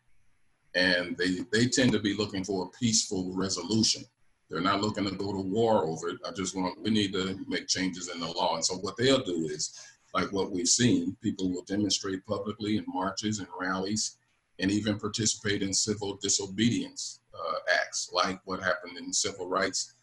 And 0.75 1.17
they, 1.17 1.41
they 1.53 1.67
tend 1.67 1.91
to 1.93 1.99
be 1.99 2.15
looking 2.15 2.45
for 2.45 2.67
a 2.67 2.79
peaceful 2.79 3.33
resolution. 3.35 4.05
They're 4.49 4.61
not 4.61 4.81
looking 4.81 5.05
to 5.05 5.11
go 5.11 5.33
to 5.33 5.41
war 5.41 5.87
over 5.87 6.11
it. 6.11 6.19
I 6.25 6.31
just 6.31 6.57
want, 6.57 6.81
we 6.81 6.91
need 6.91 7.13
to 7.15 7.37
make 7.49 7.67
changes 7.67 8.09
in 8.09 8.21
the 8.21 8.29
law. 8.29 8.55
And 8.55 8.65
so 8.65 8.77
what 8.77 8.97
they'll 8.97 9.25
do 9.25 9.49
is, 9.49 9.77
like 10.15 10.33
what 10.33 10.51
we've 10.51 10.69
seen, 10.69 11.17
people 11.23 11.51
will 11.51 11.65
demonstrate 11.65 12.25
publicly 12.27 12.77
in 12.77 12.85
marches 12.89 13.39
and 13.39 13.49
rallies 13.59 14.17
and 14.59 14.71
even 14.71 14.99
participate 14.99 15.63
in 15.63 15.73
civil 15.73 16.19
disobedience 16.21 17.21
uh, 17.35 17.55
acts, 17.81 18.11
like 18.13 18.41
what 18.45 18.61
happened 18.61 18.97
in 18.99 19.13
civil 19.13 19.49
rights 19.49 19.95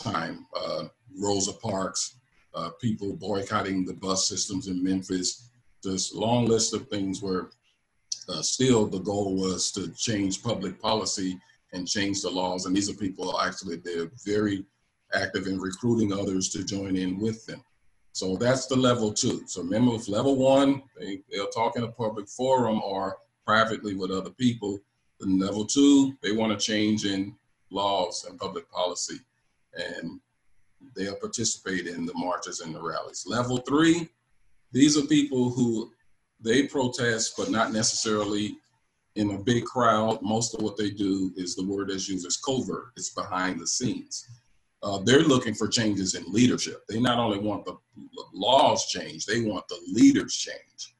time. 0.00 0.46
Uh, 0.56 0.84
Rosa 1.18 1.52
Parks, 1.52 2.16
uh, 2.54 2.70
people 2.80 3.16
boycotting 3.16 3.84
the 3.84 3.94
bus 3.94 4.28
systems 4.28 4.68
in 4.68 4.82
Memphis, 4.82 5.50
this 5.82 6.14
long 6.14 6.46
list 6.46 6.74
of 6.74 6.88
things 6.88 7.22
where 7.22 7.50
uh, 8.28 8.42
still 8.42 8.86
the 8.86 8.98
goal 9.00 9.36
was 9.36 9.72
to 9.72 9.88
change 9.92 10.42
public 10.42 10.80
policy 10.80 11.38
and 11.72 11.86
change 11.86 12.22
the 12.22 12.30
laws. 12.30 12.66
And 12.66 12.76
these 12.76 12.90
are 12.90 12.94
people 12.94 13.38
actually, 13.40 13.76
they're 13.76 14.10
very 14.24 14.64
active 15.14 15.46
in 15.46 15.60
recruiting 15.60 16.12
others 16.12 16.48
to 16.50 16.64
join 16.64 16.96
in 16.96 17.18
with 17.18 17.44
them. 17.46 17.62
So 18.12 18.36
that's 18.36 18.66
the 18.66 18.76
level 18.76 19.12
two. 19.12 19.42
So 19.46 19.62
remember 19.62 19.92
with 19.92 20.08
level 20.08 20.36
one, 20.36 20.82
they, 20.98 21.20
they'll 21.30 21.48
talk 21.48 21.76
in 21.76 21.84
a 21.84 21.92
public 21.92 22.28
forum 22.28 22.80
or 22.82 23.18
privately 23.46 23.94
with 23.94 24.10
other 24.10 24.30
people. 24.30 24.80
And 25.20 25.40
level 25.40 25.64
two, 25.64 26.14
they 26.22 26.32
want 26.32 26.52
to 26.52 26.64
change 26.64 27.04
in 27.04 27.36
laws 27.70 28.26
and 28.28 28.38
public 28.38 28.70
policy. 28.70 29.20
And 29.74 30.20
they'll 30.96 31.16
participate 31.16 31.86
in 31.86 32.06
the 32.06 32.14
marches 32.14 32.60
and 32.60 32.74
the 32.74 32.82
rallies. 32.82 33.24
Level 33.26 33.58
three, 33.58 34.08
these 34.72 34.96
are 34.96 35.06
people 35.06 35.50
who 35.50 35.92
they 36.40 36.66
protest, 36.66 37.34
but 37.36 37.50
not 37.50 37.72
necessarily 37.72 38.56
in 39.16 39.32
a 39.32 39.38
big 39.38 39.64
crowd. 39.64 40.22
Most 40.22 40.54
of 40.54 40.62
what 40.62 40.76
they 40.76 40.90
do 40.90 41.32
is 41.36 41.54
the 41.54 41.66
word 41.66 41.88
that's 41.90 42.08
used 42.08 42.26
is 42.26 42.36
covert. 42.36 42.92
It's 42.96 43.10
behind 43.10 43.60
the 43.60 43.66
scenes. 43.66 44.28
Uh, 44.82 44.98
they're 45.04 45.20
looking 45.22 45.54
for 45.54 45.68
changes 45.68 46.14
in 46.14 46.24
leadership. 46.32 46.82
They 46.88 47.00
not 47.00 47.18
only 47.18 47.38
want 47.38 47.64
the 47.66 47.76
laws 48.32 48.86
changed, 48.86 49.26
they 49.26 49.42
want 49.42 49.68
the 49.68 49.78
leaders 49.92 50.34
changed. 50.34 50.92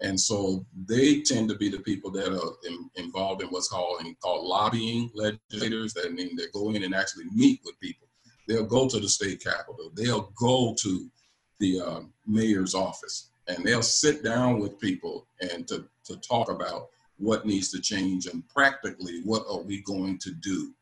And 0.00 0.20
so 0.20 0.66
they 0.86 1.22
tend 1.22 1.48
to 1.48 1.54
be 1.54 1.70
the 1.70 1.78
people 1.78 2.10
that 2.10 2.28
are 2.28 2.52
in, 2.68 2.90
involved 2.96 3.42
in 3.42 3.48
what's 3.48 3.68
called, 3.68 4.04
called 4.20 4.46
lobbying 4.46 5.10
legislators. 5.14 5.94
That 5.94 6.12
mean 6.12 6.36
they 6.36 6.44
go 6.52 6.70
in 6.70 6.82
and 6.82 6.94
actually 6.94 7.24
meet 7.32 7.60
with 7.64 7.80
people. 7.80 8.06
They'll 8.46 8.66
go 8.66 8.88
to 8.88 9.00
the 9.00 9.08
state 9.08 9.42
capitol. 9.42 9.90
They'll 9.94 10.30
go 10.38 10.74
to 10.78 11.10
the 11.58 11.80
uh, 11.80 12.00
mayor's 12.26 12.74
office 12.74 13.30
and 13.48 13.64
they'll 13.64 13.82
sit 13.82 14.22
down 14.22 14.58
with 14.58 14.78
people 14.78 15.26
and 15.40 15.66
to, 15.68 15.86
to 16.04 16.16
talk 16.18 16.50
about 16.50 16.88
what 17.18 17.46
needs 17.46 17.70
to 17.70 17.80
change 17.80 18.26
and 18.26 18.46
practically 18.48 19.22
what 19.24 19.44
are 19.48 19.62
we 19.62 19.80
going 19.82 20.18
to 20.18 20.32
do 20.32 20.74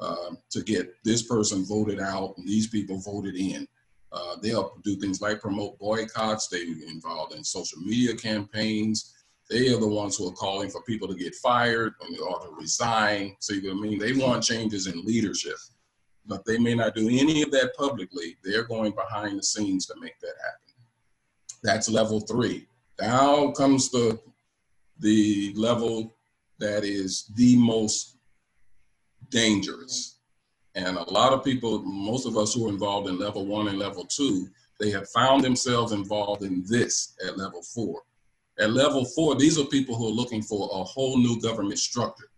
uh, 0.00 0.30
to 0.50 0.62
get 0.62 0.94
this 1.04 1.22
person 1.22 1.64
voted 1.64 2.00
out 2.00 2.34
and 2.36 2.48
these 2.48 2.66
people 2.68 2.98
voted 2.98 3.36
in. 3.36 3.66
Uh, 4.12 4.36
they'll 4.42 4.72
do 4.82 4.96
things 4.96 5.20
like 5.20 5.40
promote 5.40 5.78
boycotts. 5.78 6.48
They 6.48 6.62
involved 6.88 7.34
in 7.34 7.44
social 7.44 7.78
media 7.80 8.16
campaigns. 8.16 9.14
They 9.48 9.68
are 9.68 9.78
the 9.78 9.86
ones 9.86 10.16
who 10.16 10.28
are 10.28 10.32
calling 10.32 10.70
for 10.70 10.82
people 10.82 11.06
to 11.08 11.14
get 11.14 11.34
fired 11.36 11.94
or 12.00 12.40
to 12.40 12.54
resign. 12.58 13.36
See 13.40 13.60
what 13.60 13.76
I 13.76 13.80
mean? 13.80 13.98
They 13.98 14.12
want 14.12 14.42
changes 14.42 14.86
in 14.86 15.04
leadership, 15.04 15.56
but 16.26 16.44
they 16.44 16.58
may 16.58 16.74
not 16.74 16.94
do 16.94 17.08
any 17.08 17.42
of 17.42 17.50
that 17.52 17.76
publicly. 17.76 18.36
They're 18.42 18.64
going 18.64 18.92
behind 18.92 19.38
the 19.38 19.42
scenes 19.42 19.86
to 19.86 19.94
make 20.00 20.18
that 20.20 20.34
happen. 20.44 20.74
That's 21.62 21.90
level 21.90 22.20
three. 22.20 22.66
Now 23.00 23.50
comes 23.52 23.90
the 23.90 24.18
the 24.98 25.52
level 25.56 26.14
that 26.58 26.84
is 26.84 27.30
the 27.34 27.56
most 27.56 28.16
dangerous. 29.30 30.18
And 30.74 30.96
a 30.96 31.10
lot 31.10 31.32
of 31.32 31.44
people, 31.44 31.82
most 31.82 32.26
of 32.26 32.36
us 32.36 32.54
who 32.54 32.66
are 32.66 32.70
involved 32.70 33.08
in 33.08 33.18
level 33.18 33.46
one 33.46 33.68
and 33.68 33.78
level 33.78 34.04
two, 34.04 34.48
they 34.78 34.90
have 34.90 35.08
found 35.10 35.42
themselves 35.42 35.92
involved 35.92 36.42
in 36.42 36.64
this 36.66 37.14
at 37.26 37.36
level 37.36 37.62
four. 37.62 38.02
At 38.58 38.72
level 38.72 39.04
four, 39.04 39.34
these 39.34 39.58
are 39.58 39.64
people 39.64 39.96
who 39.96 40.08
are 40.08 40.12
looking 40.12 40.42
for 40.42 40.68
a 40.72 40.84
whole 40.84 41.18
new 41.18 41.40
government 41.40 41.78
structure. 41.78 42.30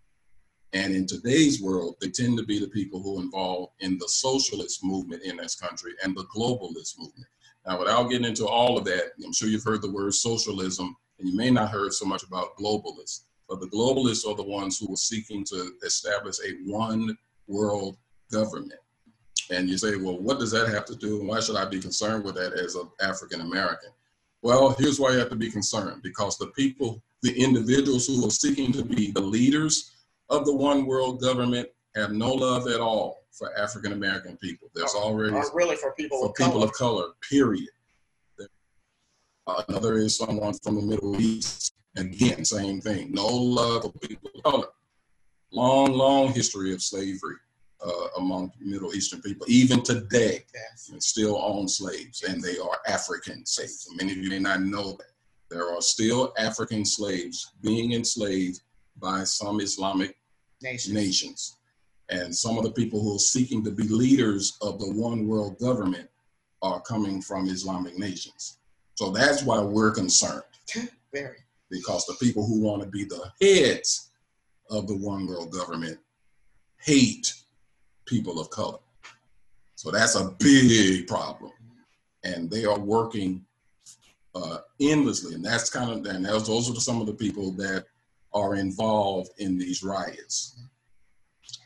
And 0.72 0.94
in 0.94 1.06
today's 1.06 1.60
world, 1.60 1.96
they 2.00 2.08
tend 2.08 2.38
to 2.38 2.44
be 2.44 2.58
the 2.58 2.68
people 2.68 3.02
who 3.02 3.18
are 3.18 3.22
involved 3.22 3.72
in 3.80 3.98
the 3.98 4.08
socialist 4.08 4.82
movement 4.82 5.22
in 5.22 5.36
this 5.36 5.54
country 5.54 5.92
and 6.02 6.16
the 6.16 6.24
globalist 6.34 6.98
movement. 6.98 7.26
Now, 7.66 7.78
without 7.78 8.08
getting 8.08 8.26
into 8.26 8.46
all 8.46 8.78
of 8.78 8.84
that, 8.86 9.12
I'm 9.22 9.32
sure 9.32 9.48
you've 9.48 9.64
heard 9.64 9.82
the 9.82 9.92
word 9.92 10.14
socialism, 10.14 10.96
and 11.18 11.28
you 11.28 11.36
may 11.36 11.50
not 11.50 11.70
heard 11.70 11.92
so 11.92 12.06
much 12.06 12.22
about 12.22 12.56
globalists. 12.56 13.24
But 13.52 13.60
the 13.60 13.66
globalists 13.66 14.26
are 14.26 14.34
the 14.34 14.42
ones 14.42 14.78
who 14.78 14.90
are 14.94 14.96
seeking 14.96 15.44
to 15.44 15.74
establish 15.84 16.36
a 16.42 16.52
one 16.64 17.14
world 17.46 17.98
government. 18.30 18.80
And 19.50 19.68
you 19.68 19.76
say, 19.76 19.96
well, 19.96 20.18
what 20.18 20.38
does 20.38 20.50
that 20.52 20.68
have 20.68 20.86
to 20.86 20.96
do? 20.96 21.20
And 21.20 21.28
why 21.28 21.40
should 21.40 21.56
I 21.56 21.66
be 21.66 21.78
concerned 21.78 22.24
with 22.24 22.34
that 22.36 22.54
as 22.54 22.76
an 22.76 22.88
African 23.02 23.42
American? 23.42 23.90
Well, 24.40 24.70
here's 24.78 24.98
why 24.98 25.12
you 25.12 25.18
have 25.18 25.28
to 25.28 25.36
be 25.36 25.50
concerned 25.50 26.00
because 26.02 26.38
the 26.38 26.46
people, 26.46 27.02
the 27.20 27.38
individuals 27.38 28.06
who 28.06 28.26
are 28.26 28.30
seeking 28.30 28.72
to 28.72 28.82
be 28.82 29.10
the 29.10 29.20
leaders 29.20 29.92
of 30.30 30.46
the 30.46 30.56
one 30.56 30.86
world 30.86 31.20
government 31.20 31.68
have 31.94 32.10
no 32.10 32.32
love 32.32 32.68
at 32.68 32.80
all 32.80 33.24
for 33.32 33.54
African 33.58 33.92
American 33.92 34.38
people. 34.38 34.70
There's 34.74 34.94
already 34.94 35.34
Or 35.36 35.44
really 35.52 35.76
for 35.76 35.92
people 35.92 36.22
for 36.22 36.30
of 36.30 36.34
people 36.36 36.52
color. 36.52 36.64
of 36.64 36.72
color, 36.72 37.08
period. 37.30 37.68
Another 39.68 39.98
is 39.98 40.16
someone 40.16 40.54
from 40.62 40.76
the 40.76 40.82
Middle 40.82 41.20
East. 41.20 41.74
Again, 41.96 42.44
same 42.44 42.80
thing. 42.80 43.12
No 43.12 43.26
love 43.26 43.82
for 43.82 43.92
people 43.92 44.30
of 44.34 44.42
color. 44.42 44.66
Long, 45.52 45.92
long 45.92 46.32
history 46.32 46.72
of 46.72 46.82
slavery 46.82 47.36
uh, 47.84 48.06
among 48.16 48.52
Middle 48.60 48.94
Eastern 48.94 49.20
people. 49.20 49.46
Even 49.48 49.82
today, 49.82 50.44
they 50.54 50.98
still 50.98 51.38
own 51.42 51.68
slaves, 51.68 52.22
and 52.22 52.42
they 52.42 52.58
are 52.58 52.78
African 52.86 53.44
slaves. 53.44 53.88
Many 53.96 54.12
of 54.12 54.18
you 54.18 54.30
may 54.30 54.38
not 54.38 54.62
know 54.62 54.92
that. 54.92 55.06
There 55.50 55.70
are 55.70 55.82
still 55.82 56.32
African 56.38 56.82
slaves 56.82 57.52
being 57.62 57.92
enslaved 57.92 58.62
by 58.98 59.24
some 59.24 59.60
Islamic 59.60 60.16
Nations. 60.62 60.94
nations. 60.94 61.56
And 62.08 62.34
some 62.34 62.56
of 62.56 62.64
the 62.64 62.70
people 62.72 63.02
who 63.02 63.16
are 63.16 63.18
seeking 63.18 63.62
to 63.64 63.70
be 63.70 63.82
leaders 63.82 64.56
of 64.62 64.78
the 64.78 64.90
one 64.90 65.28
world 65.28 65.58
government 65.58 66.08
are 66.62 66.80
coming 66.80 67.20
from 67.20 67.48
Islamic 67.48 67.98
nations. 67.98 68.58
So 68.94 69.10
that's 69.10 69.42
why 69.42 69.60
we're 69.60 69.90
concerned 69.90 70.42
Very. 71.12 71.38
Because 71.72 72.04
the 72.06 72.14
people 72.20 72.46
who 72.46 72.60
want 72.60 72.82
to 72.82 72.88
be 72.88 73.04
the 73.04 73.32
heads 73.40 74.10
of 74.70 74.86
the 74.86 74.96
one 74.96 75.26
world 75.26 75.50
government 75.50 75.98
hate 76.80 77.32
people 78.06 78.38
of 78.38 78.50
color. 78.50 78.78
So 79.76 79.90
that's 79.90 80.14
a 80.14 80.34
big 80.38 81.08
problem. 81.08 81.50
And 82.24 82.48
they 82.50 82.64
are 82.66 82.78
working 82.78 83.44
uh, 84.34 84.58
endlessly. 84.80 85.34
And 85.34 85.44
that's 85.44 85.70
kind 85.70 85.90
of, 86.06 86.14
and 86.14 86.24
those, 86.24 86.46
those 86.46 86.70
are 86.70 86.80
some 86.80 87.00
of 87.00 87.06
the 87.06 87.14
people 87.14 87.50
that 87.52 87.86
are 88.34 88.54
involved 88.54 89.30
in 89.38 89.58
these 89.58 89.82
riots. 89.82 90.60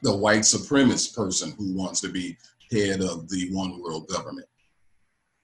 The 0.03 0.17
white 0.17 0.41
supremacist 0.43 1.15
person 1.17 1.53
who 1.59 1.75
wants 1.77 2.01
to 2.03 2.09
be 2.09 2.37
head 2.71 3.01
of 3.03 3.29
the 3.29 3.49
one 3.53 3.81
world 3.83 4.09
government. 4.09 4.47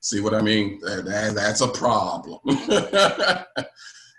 See 0.01 0.21
what 0.21 0.35
I 0.35 0.41
mean? 0.41 0.81
That, 0.81 1.05
that- 1.05 1.35
that's 1.35 1.61
a 1.63 1.69
problem. 1.69 2.39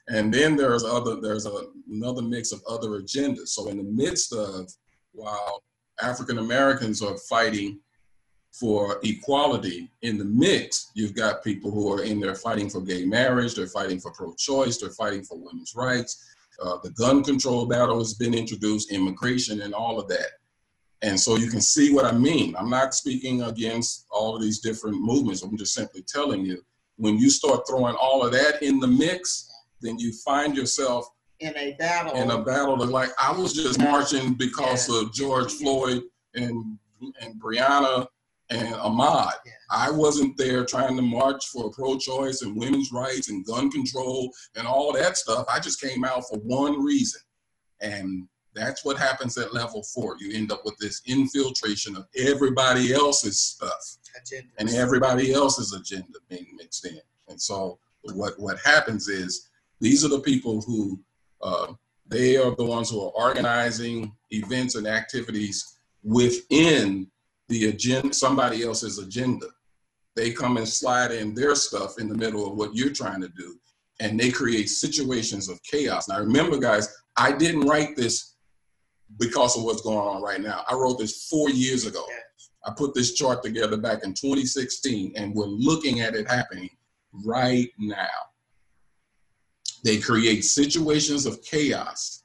and 0.10 0.34
then 0.34 0.56
there's 0.56 0.84
other 0.84 1.20
there's 1.22 1.46
a, 1.46 1.66
another 1.90 2.22
mix 2.22 2.52
of 2.52 2.62
other 2.68 2.90
agendas. 3.02 3.50
So 3.50 3.70
in 3.70 3.78
the 3.78 3.84
midst 3.84 4.34
of 4.34 4.70
while 5.14 5.64
African 6.02 6.40
Americans 6.40 7.02
are 7.02 7.18
fighting 7.30 7.80
for 8.52 9.00
equality 9.04 9.90
in 10.02 10.18
the 10.18 10.26
mix, 10.26 10.92
you've 10.94 11.16
got 11.16 11.44
people 11.44 11.72
who 11.72 11.92
are 11.92 12.04
in 12.04 12.20
there 12.20 12.36
fighting 12.36 12.70
for 12.70 12.82
gay 12.82 13.04
marriage, 13.06 13.56
they're 13.56 13.68
fighting 13.68 14.00
for 14.00 14.12
pro-choice, 14.12 14.78
they're 14.78 14.92
fighting 14.92 15.24
for 15.24 15.38
women's 15.40 15.74
rights. 15.76 16.30
Uh, 16.62 16.78
the 16.84 16.92
gun 16.92 17.24
control 17.24 17.66
battle 17.66 17.98
has 17.98 18.14
been 18.14 18.34
introduced, 18.34 18.92
immigration, 18.92 19.62
and 19.62 19.74
all 19.74 20.00
of 20.00 20.08
that. 20.08 20.28
And 21.02 21.20
so 21.20 21.36
you 21.36 21.50
can 21.50 21.62
see 21.62 21.94
what 21.94 22.06
I 22.06 22.12
mean. 22.12 22.56
I'm 22.56 22.70
not 22.70 22.94
speaking 22.94 23.42
against 23.42 24.06
all 24.12 24.36
of 24.36 24.42
these 24.42 24.60
different 24.60 25.02
movements. 25.02 25.42
I'm 25.42 25.58
just 25.58 25.74
simply 25.74 26.04
telling 26.04 26.46
you 26.46 26.64
when 26.98 27.18
you 27.18 27.30
start 27.30 27.68
throwing 27.68 27.96
all 27.96 28.24
of 28.24 28.32
that 28.34 28.62
in 28.62 28.80
the 28.80 28.88
mix, 28.88 29.50
then 29.84 30.00
you 30.00 30.12
find 30.26 30.56
yourself 30.58 31.08
In 31.40 31.56
a 31.58 31.74
battle. 31.74 32.14
in 32.16 32.32
a 32.32 32.42
battle 32.44 32.82
of 32.82 32.90
like, 32.90 33.10
I 33.22 33.32
was 33.32 33.54
just 33.54 33.80
marching 33.80 34.34
because 34.34 34.90
of 34.90 35.14
George 35.14 35.52
Floyd 35.54 36.02
and 36.36 36.80
and 37.22 37.42
Breonna 37.42 38.08
and 38.50 38.76
Ahmaud. 38.76 39.34
Yeah. 39.46 39.52
I 39.70 39.92
wasn't 39.92 40.38
there 40.38 40.64
trying 40.66 40.96
to 40.96 41.02
march 41.02 41.48
for 41.48 41.70
pro-choice 41.72 42.42
and 42.44 42.56
women's 42.58 42.92
rights 42.94 43.30
and 43.30 43.46
gun 43.46 43.70
control 43.70 44.32
and 44.56 44.66
all 44.66 44.94
that 44.94 45.18
stuff. 45.18 45.46
I 45.54 45.60
just 45.60 45.82
came 45.82 46.06
out 46.06 46.24
for 46.30 46.38
one 46.40 46.82
reason, 46.82 47.22
and 47.82 48.28
that's 48.56 48.86
what 48.86 48.98
happens 48.98 49.38
at 49.38 49.54
level 49.54 49.84
four. 49.84 50.16
You 50.20 50.32
end 50.34 50.52
up 50.52 50.62
with 50.64 50.78
this 50.78 51.02
infiltration 51.06 51.98
of 51.98 52.06
everybody 52.18 52.94
else's 52.94 53.42
stuff 53.42 53.98
Agenda. 54.22 54.48
and 54.60 54.70
everybody 54.70 55.34
else's 55.34 55.74
agenda 55.74 56.20
being 56.30 56.48
mixed 56.56 56.86
in. 56.86 57.02
And 57.28 57.42
so 57.42 57.80
what 58.14 58.40
what 58.40 58.58
happens 58.64 59.08
is 59.08 59.50
these 59.84 60.06
are 60.06 60.10
the 60.10 60.22
people 60.22 60.62
who 60.62 60.98
uh, 61.42 61.74
they 62.08 62.38
are 62.38 62.56
the 62.56 62.64
ones 62.64 62.90
who 62.90 63.02
are 63.02 63.12
organizing 63.12 64.16
events 64.32 64.76
and 64.76 64.88
activities 64.88 65.80
within 66.04 67.12
the 67.50 67.68
agenda, 67.68 68.14
somebody 68.14 68.64
else's 68.64 68.98
agenda. 68.98 69.48
They 70.16 70.32
come 70.32 70.56
and 70.56 70.68
slide 70.68 71.12
in 71.12 71.34
their 71.34 71.54
stuff 71.54 72.00
in 72.00 72.08
the 72.08 72.16
middle 72.16 72.50
of 72.50 72.56
what 72.56 72.74
you're 72.74 72.94
trying 72.94 73.20
to 73.22 73.28
do, 73.28 73.60
and 74.00 74.18
they 74.18 74.32
create 74.32 74.70
situations 74.70 75.50
of 75.50 75.62
chaos. 75.64 76.08
Now, 76.08 76.20
remember, 76.20 76.58
guys, 76.58 76.88
I 77.18 77.34
didn't 77.34 77.68
write 77.68 77.98
this 77.98 78.36
because 79.20 79.58
of 79.58 79.64
what's 79.64 79.82
going 79.82 79.98
on 79.98 80.22
right 80.22 80.40
now. 80.40 80.64
I 80.70 80.76
wrote 80.76 80.98
this 80.98 81.28
four 81.28 81.50
years 81.50 81.86
ago. 81.86 82.06
I 82.66 82.72
put 82.72 82.94
this 82.94 83.16
chart 83.16 83.44
together 83.44 83.76
back 83.76 84.06
in 84.06 84.14
2016, 84.14 85.14
and 85.18 85.36
we're 85.36 85.46
looking 85.46 86.00
at 86.00 86.16
it 86.16 86.30
happening 86.30 86.70
right 87.12 87.70
now. 87.78 88.33
They 89.84 89.98
create 89.98 90.46
situations 90.46 91.26
of 91.26 91.44
chaos 91.44 92.24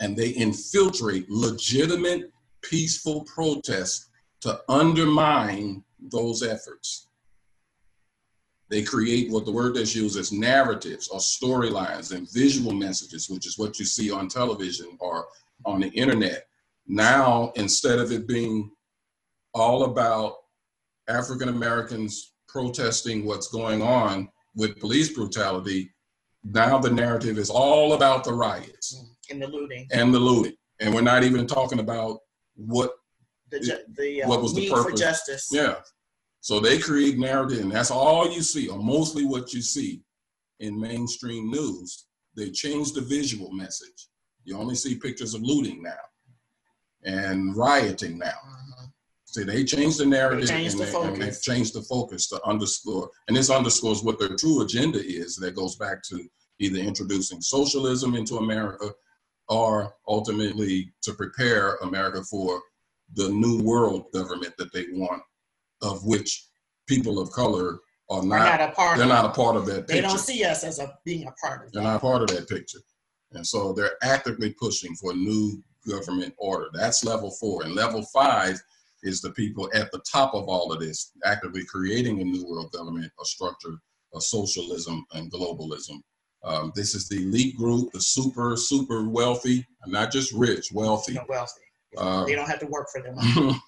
and 0.00 0.16
they 0.16 0.30
infiltrate 0.30 1.30
legitimate, 1.30 2.32
peaceful 2.62 3.22
protests 3.24 4.08
to 4.40 4.60
undermine 4.68 5.82
those 6.00 6.42
efforts. 6.42 7.08
They 8.68 8.82
create 8.82 9.30
what 9.30 9.46
the 9.46 9.52
word 9.52 9.74
that's 9.74 9.96
used 9.96 10.18
as 10.18 10.30
narratives 10.30 11.08
or 11.08 11.20
storylines 11.20 12.14
and 12.14 12.30
visual 12.32 12.72
messages, 12.72 13.28
which 13.30 13.46
is 13.46 13.58
what 13.58 13.78
you 13.78 13.84
see 13.84 14.10
on 14.10 14.28
television 14.28 14.96
or 15.00 15.26
on 15.64 15.80
the 15.80 15.88
internet. 15.88 16.46
Now, 16.86 17.52
instead 17.56 17.98
of 17.98 18.12
it 18.12 18.26
being 18.26 18.70
all 19.54 19.84
about 19.84 20.34
African 21.08 21.48
Americans 21.48 22.34
protesting 22.46 23.24
what's 23.24 23.48
going 23.48 23.82
on 23.82 24.28
with 24.54 24.78
police 24.80 25.12
brutality, 25.14 25.90
now 26.44 26.78
the 26.78 26.90
narrative 26.90 27.38
is 27.38 27.50
all 27.50 27.94
about 27.94 28.24
the 28.24 28.32
riots 28.32 29.04
In 29.28 29.38
the 29.38 29.46
looting, 29.48 29.86
and 29.92 30.12
the 30.14 30.18
looting. 30.18 30.54
And 30.80 30.94
we're 30.94 31.02
not 31.02 31.24
even 31.24 31.46
talking 31.46 31.80
about 31.80 32.18
what, 32.54 32.92
the, 33.50 33.60
ju- 33.60 33.78
the 33.96 34.22
uh, 34.22 34.28
What 34.28 34.42
was 34.42 34.54
the 34.54 34.60
need 34.60 34.68
for 34.70 34.84
purpose? 34.84 35.00
justice. 35.00 35.48
yeah. 35.52 35.76
So 36.40 36.60
they 36.60 36.78
create 36.78 37.18
narrative, 37.18 37.60
and 37.60 37.72
that's 37.72 37.90
all 37.90 38.30
you 38.30 38.42
see, 38.42 38.68
or 38.68 38.78
mostly 38.78 39.24
what 39.26 39.52
you 39.52 39.60
see 39.60 40.02
in 40.60 40.78
mainstream 40.80 41.50
news. 41.50 42.06
They 42.36 42.50
change 42.50 42.92
the 42.92 43.00
visual 43.00 43.50
message. 43.52 44.06
You 44.44 44.56
only 44.56 44.76
see 44.76 44.94
pictures 44.96 45.34
of 45.34 45.42
looting 45.42 45.82
now 45.82 46.04
and 47.04 47.56
rioting 47.56 48.18
now. 48.18 48.38
See, 49.38 49.44
they 49.44 49.62
changed 49.64 49.98
the 49.98 50.06
narrative 50.06 50.48
They 50.48 50.54
changed 50.54 50.80
and, 50.80 50.80
the 50.80 50.84
they, 50.86 50.98
and 50.98 51.06
focus. 51.16 51.24
they've 51.24 51.42
changed 51.54 51.74
the 51.74 51.82
focus 51.82 52.28
to 52.28 52.40
underscore, 52.44 53.08
and 53.28 53.36
this 53.36 53.50
underscores 53.50 54.02
what 54.02 54.18
their 54.18 54.34
true 54.36 54.62
agenda 54.62 54.98
is. 54.98 55.36
That 55.36 55.54
goes 55.54 55.76
back 55.76 56.02
to 56.04 56.28
either 56.58 56.78
introducing 56.78 57.40
socialism 57.40 58.16
into 58.16 58.38
America, 58.38 58.90
or 59.48 59.94
ultimately 60.08 60.92
to 61.02 61.12
prepare 61.14 61.76
America 61.76 62.22
for 62.24 62.60
the 63.14 63.28
new 63.28 63.62
world 63.62 64.06
government 64.12 64.54
that 64.58 64.72
they 64.72 64.86
want, 64.92 65.22
of 65.82 66.04
which 66.04 66.46
people 66.88 67.20
of 67.20 67.30
color 67.30 67.78
are 68.10 68.22
not. 68.24 68.58
not 68.58 68.70
a 68.70 68.72
part 68.72 68.96
They're 68.96 69.04
of 69.06 69.10
not 69.12 69.24
a 69.26 69.28
part 69.30 69.54
of 69.56 69.66
that 69.66 69.86
They 69.86 70.00
don't 70.00 70.18
see 70.18 70.42
us 70.44 70.64
as 70.64 70.80
a 70.80 70.92
being 71.04 71.28
a 71.28 71.32
part 71.32 71.64
of 71.66 71.72
They're 71.72 71.82
that. 71.82 71.88
not 71.92 72.00
part 72.00 72.22
of 72.22 72.28
that 72.28 72.48
picture. 72.48 72.80
And 73.32 73.46
so 73.46 73.72
they're 73.72 73.96
actively 74.02 74.50
pushing 74.58 74.94
for 74.96 75.12
a 75.12 75.14
new 75.14 75.62
government 75.88 76.34
order. 76.38 76.66
That's 76.72 77.04
level 77.04 77.30
four. 77.30 77.62
And 77.64 77.74
level 77.74 78.02
five 78.02 78.60
is 79.02 79.20
the 79.20 79.30
people 79.32 79.68
at 79.74 79.90
the 79.92 80.00
top 80.10 80.34
of 80.34 80.48
all 80.48 80.72
of 80.72 80.80
this, 80.80 81.12
actively 81.24 81.64
creating 81.64 82.20
a 82.20 82.24
new 82.24 82.44
world 82.46 82.72
government, 82.72 83.10
a 83.20 83.24
structure 83.24 83.78
of 84.14 84.22
socialism 84.22 85.04
and 85.12 85.30
globalism. 85.30 86.00
Um, 86.44 86.72
this 86.74 86.94
is 86.94 87.08
the 87.08 87.22
elite 87.22 87.56
group, 87.56 87.92
the 87.92 88.00
super, 88.00 88.56
super 88.56 89.08
wealthy, 89.08 89.66
not 89.86 90.12
just 90.12 90.32
rich, 90.32 90.72
wealthy. 90.72 91.14
Know, 91.14 91.24
wealthy. 91.28 91.60
Uh, 91.96 92.24
They 92.24 92.34
don't 92.34 92.48
have 92.48 92.60
to 92.60 92.66
work 92.66 92.88
for 92.92 93.02
their 93.02 93.14
money. 93.14 93.60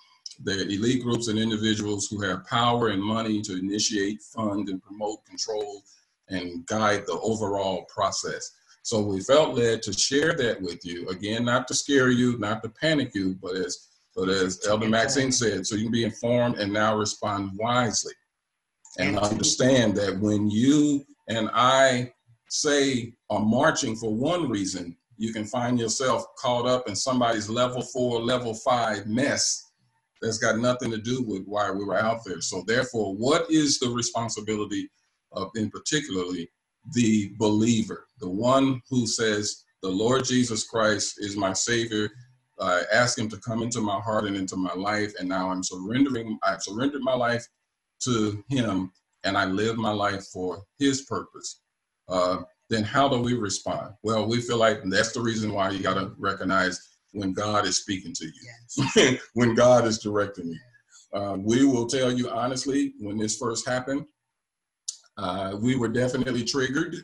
the 0.44 0.62
elite 0.62 1.02
groups 1.02 1.28
and 1.28 1.38
individuals 1.38 2.06
who 2.08 2.20
have 2.22 2.46
power 2.46 2.88
and 2.88 3.02
money 3.02 3.42
to 3.42 3.58
initiate, 3.58 4.22
fund, 4.22 4.68
and 4.68 4.82
promote, 4.82 5.24
control, 5.26 5.82
and 6.28 6.64
guide 6.66 7.04
the 7.06 7.18
overall 7.20 7.84
process. 7.84 8.52
So 8.82 9.00
we 9.00 9.20
felt 9.20 9.56
led 9.56 9.82
to 9.82 9.92
share 9.92 10.32
that 10.34 10.60
with 10.62 10.84
you. 10.84 11.08
Again, 11.08 11.44
not 11.44 11.68
to 11.68 11.74
scare 11.74 12.10
you, 12.10 12.38
not 12.38 12.62
to 12.62 12.68
panic 12.70 13.14
you, 13.14 13.36
but 13.42 13.56
as 13.56 13.88
but 14.20 14.28
as 14.28 14.60
Elder 14.68 14.86
Maxine 14.86 15.32
said, 15.32 15.66
so 15.66 15.76
you 15.76 15.84
can 15.84 15.92
be 15.92 16.04
informed 16.04 16.58
and 16.58 16.70
now 16.70 16.94
respond 16.94 17.52
wisely. 17.54 18.12
And 18.98 19.16
And 19.16 19.18
understand 19.18 19.96
that 19.96 20.18
when 20.20 20.50
you 20.50 21.06
and 21.28 21.48
I 21.54 22.12
say 22.50 23.14
are 23.30 23.40
marching 23.40 23.96
for 23.96 24.14
one 24.14 24.50
reason, 24.50 24.94
you 25.16 25.32
can 25.32 25.46
find 25.46 25.78
yourself 25.78 26.26
caught 26.36 26.66
up 26.66 26.86
in 26.86 26.94
somebody's 26.94 27.48
level 27.48 27.80
four, 27.80 28.20
level 28.20 28.52
five 28.52 29.06
mess 29.06 29.70
that's 30.20 30.36
got 30.36 30.58
nothing 30.58 30.90
to 30.90 30.98
do 30.98 31.22
with 31.22 31.44
why 31.46 31.70
we 31.70 31.82
were 31.82 31.98
out 31.98 32.20
there. 32.26 32.42
So 32.42 32.62
therefore, 32.66 33.14
what 33.14 33.50
is 33.50 33.78
the 33.78 33.88
responsibility 33.88 34.90
of, 35.32 35.48
in 35.54 35.70
particularly, 35.70 36.50
the 36.92 37.32
believer, 37.38 38.06
the 38.18 38.28
one 38.28 38.82
who 38.90 39.06
says, 39.06 39.64
the 39.82 39.88
Lord 39.88 40.26
Jesus 40.26 40.64
Christ 40.64 41.14
is 41.20 41.38
my 41.38 41.54
savior. 41.54 42.10
I 42.60 42.82
ask 42.92 43.18
him 43.18 43.28
to 43.30 43.36
come 43.38 43.62
into 43.62 43.80
my 43.80 44.00
heart 44.00 44.24
and 44.24 44.36
into 44.36 44.56
my 44.56 44.74
life. 44.74 45.12
And 45.18 45.28
now 45.28 45.50
I'm 45.50 45.62
surrendering, 45.62 46.38
I've 46.42 46.62
surrendered 46.62 47.02
my 47.02 47.14
life 47.14 47.46
to 48.00 48.42
him 48.48 48.92
and 49.24 49.36
I 49.36 49.44
live 49.44 49.76
my 49.76 49.92
life 49.92 50.26
for 50.26 50.62
his 50.78 51.02
purpose. 51.02 51.60
Uh, 52.08 52.38
then 52.68 52.84
how 52.84 53.08
do 53.08 53.20
we 53.20 53.34
respond? 53.34 53.94
Well, 54.02 54.26
we 54.26 54.40
feel 54.40 54.56
like 54.56 54.82
that's 54.84 55.12
the 55.12 55.20
reason 55.20 55.52
why 55.52 55.70
you 55.70 55.82
got 55.82 55.94
to 55.94 56.12
recognize 56.18 56.88
when 57.12 57.32
God 57.32 57.66
is 57.66 57.78
speaking 57.78 58.12
to 58.14 58.24
you 58.24 58.32
Yes. 58.76 59.20
when 59.34 59.54
God 59.54 59.86
is 59.86 59.98
directing 59.98 60.48
you. 60.48 60.58
Uh, 61.12 61.36
we 61.40 61.64
will 61.64 61.86
tell 61.86 62.12
you 62.12 62.30
honestly, 62.30 62.94
when 63.00 63.18
this 63.18 63.36
first 63.36 63.68
happened, 63.68 64.04
uh, 65.16 65.56
we 65.60 65.76
were 65.76 65.88
definitely 65.88 66.44
triggered. 66.44 66.96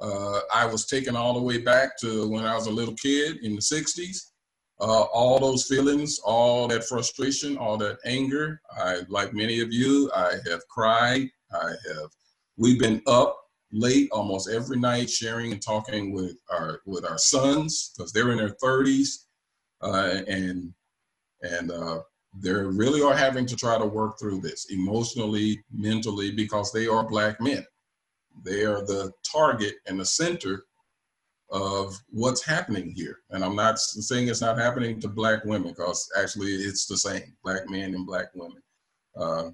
Uh, 0.00 0.38
I 0.54 0.64
was 0.64 0.86
taken 0.86 1.16
all 1.16 1.34
the 1.34 1.42
way 1.42 1.58
back 1.58 1.98
to 1.98 2.28
when 2.28 2.44
I 2.44 2.54
was 2.54 2.68
a 2.68 2.70
little 2.70 2.94
kid 2.94 3.38
in 3.42 3.56
the 3.56 3.60
60s. 3.60 4.30
Uh, 4.80 5.02
all 5.12 5.40
those 5.40 5.64
feelings, 5.64 6.20
all 6.24 6.68
that 6.68 6.84
frustration, 6.84 7.56
all 7.58 7.76
that 7.76 7.98
anger. 8.04 8.60
I, 8.76 9.00
like 9.08 9.34
many 9.34 9.60
of 9.60 9.72
you, 9.72 10.10
I 10.14 10.34
have 10.46 10.66
cried. 10.68 11.28
I 11.52 11.70
have. 11.70 12.10
We've 12.56 12.78
been 12.78 13.02
up 13.06 13.36
late 13.72 14.08
almost 14.12 14.48
every 14.48 14.78
night, 14.78 15.10
sharing 15.10 15.52
and 15.52 15.60
talking 15.60 16.12
with 16.12 16.36
our 16.50 16.80
with 16.86 17.04
our 17.04 17.18
sons 17.18 17.92
because 17.96 18.12
they're 18.12 18.30
in 18.30 18.38
their 18.38 18.56
30s, 18.62 19.24
uh, 19.82 20.22
and 20.28 20.72
and 21.42 21.72
uh, 21.72 22.00
they 22.40 22.52
really 22.52 23.02
are 23.02 23.16
having 23.16 23.46
to 23.46 23.56
try 23.56 23.78
to 23.78 23.86
work 23.86 24.18
through 24.18 24.40
this 24.40 24.66
emotionally, 24.70 25.60
mentally, 25.72 26.30
because 26.30 26.72
they 26.72 26.86
are 26.86 27.08
black 27.08 27.40
men. 27.40 27.64
They 28.44 28.64
are 28.64 28.84
the 28.84 29.12
target 29.30 29.74
and 29.86 29.98
the 29.98 30.06
center 30.06 30.64
of 31.50 31.98
what's 32.10 32.44
happening 32.44 32.92
here. 32.94 33.18
And 33.30 33.44
I'm 33.44 33.56
not 33.56 33.78
saying 33.78 34.28
it's 34.28 34.40
not 34.40 34.58
happening 34.58 35.00
to 35.00 35.08
black 35.08 35.44
women, 35.44 35.70
because 35.70 36.08
actually 36.18 36.52
it's 36.52 36.86
the 36.86 36.96
same, 36.96 37.34
black 37.42 37.68
men 37.70 37.94
and 37.94 38.06
black 38.06 38.26
women. 38.34 38.62
Uh, 39.16 39.50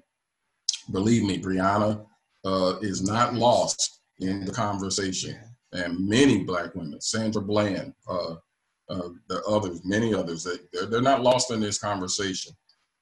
believe 0.91 1.23
me, 1.23 1.41
Breonna 1.41 2.05
uh, 2.43 2.75
is 2.81 3.01
not 3.01 3.33
lost 3.33 4.01
in 4.19 4.45
the 4.45 4.51
conversation. 4.51 5.37
And 5.73 6.07
many 6.07 6.43
black 6.43 6.75
women, 6.75 7.01
Sandra 7.01 7.41
Bland, 7.41 7.93
uh, 8.07 8.35
uh, 8.89 9.09
the 9.27 9.41
others, 9.47 9.81
many 9.83 10.13
others, 10.13 10.43
they, 10.43 10.57
they're, 10.71 10.85
they're 10.85 11.01
not 11.01 11.23
lost 11.23 11.51
in 11.51 11.59
this 11.59 11.79
conversation. 11.79 12.53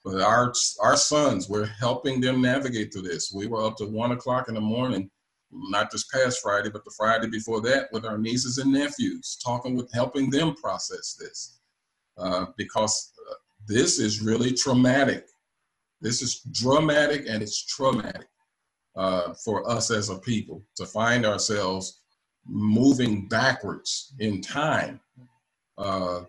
But 0.05 0.21
our 0.21 0.53
our 0.81 0.97
sons, 0.97 1.49
we're 1.49 1.65
helping 1.65 2.19
them 2.19 2.41
navigate 2.41 2.91
through 2.91 3.03
this. 3.03 3.31
We 3.33 3.47
were 3.47 3.65
up 3.65 3.77
to 3.77 3.85
one 3.85 4.11
o'clock 4.11 4.49
in 4.49 4.55
the 4.55 4.61
morning, 4.61 5.09
not 5.53 5.91
this 5.91 6.05
past 6.05 6.39
Friday, 6.41 6.69
but 6.69 6.83
the 6.85 6.93
Friday 6.97 7.27
before 7.27 7.61
that, 7.61 7.87
with 7.91 8.05
our 8.05 8.17
nieces 8.17 8.57
and 8.57 8.71
nephews, 8.71 9.37
talking 9.43 9.75
with, 9.75 9.91
helping 9.93 10.29
them 10.29 10.55
process 10.55 11.15
this, 11.19 11.59
uh, 12.17 12.45
because 12.57 13.13
uh, 13.29 13.35
this 13.67 13.99
is 13.99 14.21
really 14.21 14.53
traumatic. 14.53 15.25
This 16.01 16.21
is 16.21 16.41
dramatic 16.51 17.25
and 17.29 17.41
it's 17.41 17.65
traumatic 17.65 18.27
uh, 18.95 19.33
for 19.43 19.69
us 19.69 19.89
as 19.91 20.09
a 20.09 20.17
people 20.17 20.63
to 20.75 20.85
find 20.85 21.25
ourselves 21.25 22.01
moving 22.45 23.27
backwards 23.27 24.13
in 24.19 24.41
time. 24.41 24.99
Uh, 25.77 26.21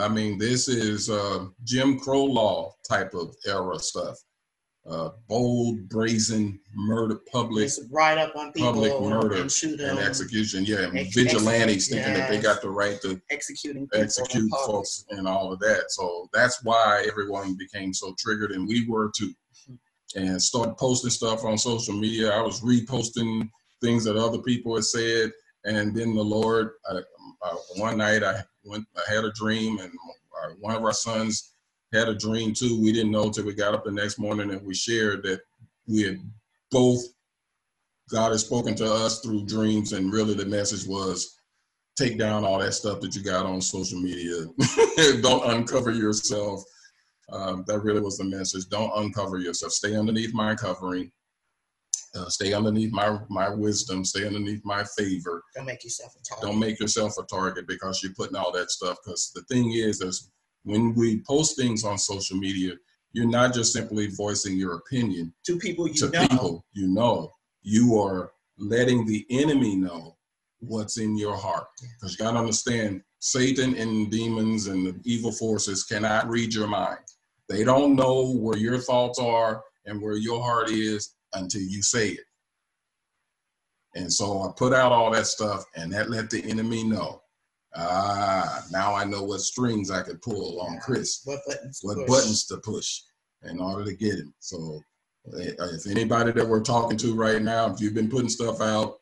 I 0.00 0.08
mean, 0.08 0.38
this 0.38 0.68
is 0.68 1.10
uh, 1.10 1.46
Jim 1.64 1.98
Crow 1.98 2.24
law 2.24 2.74
type 2.88 3.14
of 3.14 3.34
era 3.46 3.78
stuff. 3.78 4.16
Uh, 4.88 5.10
bold, 5.28 5.88
brazen 5.88 6.60
murder, 6.74 7.20
public 7.32 7.64
Just 7.64 7.82
ride 7.90 8.18
up 8.18 8.36
on 8.36 8.52
people 8.52 8.72
public 8.72 9.00
murder 9.00 9.36
and 9.36 9.50
shoot 9.50 9.76
them, 9.78 9.98
and 9.98 10.06
execution. 10.06 10.64
Yeah, 10.64 10.82
and 10.82 10.98
Ex- 10.98 11.14
vigilantes 11.14 11.88
thinking 11.88 12.14
that 12.14 12.30
they 12.30 12.40
got 12.40 12.62
the 12.62 12.70
right 12.70 13.00
to 13.02 13.20
executing 13.30 13.88
execute 13.94 14.50
folks 14.64 15.04
and 15.10 15.26
all 15.26 15.52
of 15.52 15.58
that. 15.60 15.86
So 15.88 16.28
that's 16.32 16.62
why 16.62 17.04
everyone 17.08 17.56
became 17.56 17.92
so 17.92 18.14
triggered, 18.18 18.52
and 18.52 18.68
we 18.68 18.86
were 18.88 19.10
too. 19.16 19.32
And 20.14 20.40
started 20.40 20.76
posting 20.78 21.10
stuff 21.10 21.44
on 21.44 21.58
social 21.58 21.94
media. 21.94 22.30
I 22.30 22.40
was 22.40 22.60
reposting 22.60 23.50
things 23.82 24.04
that 24.04 24.16
other 24.16 24.38
people 24.38 24.74
had 24.76 24.84
said, 24.84 25.32
and 25.64 25.94
then 25.94 26.14
the 26.14 26.22
Lord. 26.22 26.70
Uh, 26.88 27.00
uh, 27.42 27.56
one 27.76 27.98
night 27.98 28.22
I 28.22 28.42
went, 28.64 28.86
I 28.96 29.12
had 29.12 29.24
a 29.24 29.32
dream, 29.32 29.78
and 29.78 29.92
one 30.60 30.74
of 30.74 30.84
our 30.84 30.92
sons 30.92 31.54
had 31.92 32.08
a 32.08 32.14
dream 32.14 32.52
too. 32.52 32.80
We 32.80 32.92
didn't 32.92 33.12
know 33.12 33.30
till 33.30 33.44
we 33.44 33.54
got 33.54 33.74
up 33.74 33.84
the 33.84 33.90
next 33.90 34.18
morning 34.18 34.50
and 34.50 34.66
we 34.66 34.74
shared 34.74 35.22
that 35.24 35.40
we 35.86 36.02
had 36.02 36.20
both. 36.70 37.02
God 38.10 38.30
had 38.30 38.40
spoken 38.40 38.74
to 38.76 38.92
us 38.92 39.20
through 39.20 39.46
dreams, 39.46 39.92
and 39.92 40.12
really 40.12 40.34
the 40.34 40.46
message 40.46 40.86
was 40.86 41.38
take 41.96 42.18
down 42.18 42.44
all 42.44 42.58
that 42.58 42.72
stuff 42.72 43.00
that 43.00 43.16
you 43.16 43.22
got 43.22 43.46
on 43.46 43.60
social 43.60 44.00
media. 44.00 44.44
Don't 45.22 45.50
uncover 45.50 45.90
yourself. 45.90 46.62
Um, 47.32 47.64
that 47.66 47.80
really 47.80 48.00
was 48.00 48.18
the 48.18 48.24
message. 48.24 48.68
Don't 48.68 48.92
uncover 48.96 49.38
yourself. 49.38 49.72
Stay 49.72 49.96
underneath 49.96 50.32
my 50.32 50.54
covering. 50.54 51.10
Uh, 52.14 52.28
stay 52.28 52.52
underneath 52.52 52.92
my 52.92 53.18
my 53.28 53.48
wisdom. 53.48 54.04
Stay 54.04 54.26
underneath 54.26 54.64
my 54.64 54.84
favor. 54.96 55.42
Don't 55.54 55.66
make 55.66 55.82
yourself 55.82 56.14
a 56.18 56.22
target. 56.22 56.48
Don't 56.48 56.58
make 56.58 56.80
yourself 56.80 57.14
a 57.18 57.24
target 57.24 57.66
because 57.66 58.02
you're 58.02 58.14
putting 58.14 58.36
all 58.36 58.52
that 58.52 58.70
stuff. 58.70 58.98
Because 59.04 59.32
the 59.34 59.42
thing 59.42 59.72
is, 59.72 60.00
is 60.00 60.30
when 60.66 60.94
we 60.94 61.22
post 61.28 61.56
things 61.56 61.84
on 61.84 61.96
social 61.96 62.36
media, 62.36 62.72
you're 63.12 63.28
not 63.28 63.54
just 63.54 63.72
simply 63.72 64.08
voicing 64.08 64.56
your 64.56 64.74
opinion 64.74 65.32
to 65.46 65.58
people 65.58 65.86
you 65.86 65.94
to 65.94 66.10
know. 66.10 66.20
people 66.28 66.64
you 66.72 66.88
know. 66.88 67.30
You 67.62 67.98
are 68.00 68.32
letting 68.58 69.06
the 69.06 69.24
enemy 69.30 69.76
know 69.76 70.16
what's 70.58 70.98
in 70.98 71.16
your 71.16 71.36
heart. 71.36 71.68
Because 71.80 72.18
you 72.18 72.24
got 72.24 72.32
to 72.32 72.38
understand, 72.38 73.02
Satan 73.20 73.76
and 73.76 74.10
demons 74.10 74.66
and 74.66 74.86
the 74.86 75.00
evil 75.04 75.30
forces 75.30 75.84
cannot 75.84 76.28
read 76.28 76.52
your 76.52 76.66
mind. 76.66 76.98
They 77.48 77.62
don't 77.62 77.94
know 77.94 78.32
where 78.32 78.58
your 78.58 78.78
thoughts 78.78 79.20
are 79.20 79.62
and 79.86 80.02
where 80.02 80.16
your 80.16 80.42
heart 80.42 80.70
is 80.70 81.14
until 81.32 81.62
you 81.62 81.80
say 81.80 82.08
it. 82.08 82.24
And 83.94 84.12
so 84.12 84.42
I 84.42 84.50
put 84.56 84.72
out 84.72 84.90
all 84.92 85.12
that 85.12 85.26
stuff, 85.26 85.64
and 85.76 85.92
that 85.92 86.10
let 86.10 86.28
the 86.28 86.42
enemy 86.50 86.82
know. 86.82 87.22
Ah, 87.74 88.64
now 88.70 88.94
I 88.94 89.04
know 89.04 89.22
what 89.22 89.40
strings 89.40 89.90
I 89.90 90.02
could 90.02 90.22
pull 90.22 90.60
on 90.60 90.78
Chris 90.78 91.20
What 91.24 91.40
buttons? 91.46 91.80
to 91.80 91.86
what 91.86 91.96
push. 91.98 92.08
buttons 92.08 92.44
to 92.46 92.56
push 92.58 93.00
in 93.42 93.60
order 93.60 93.84
to 93.84 93.94
get 93.94 94.14
him. 94.14 94.32
So 94.40 94.80
eh, 95.38 95.52
if 95.58 95.86
anybody 95.86 96.32
that 96.32 96.46
we're 96.46 96.62
talking 96.62 96.96
to 96.98 97.14
right 97.14 97.42
now, 97.42 97.72
if 97.72 97.80
you've 97.80 97.94
been 97.94 98.08
putting 98.10 98.28
stuff 98.30 98.60
out 98.60 98.98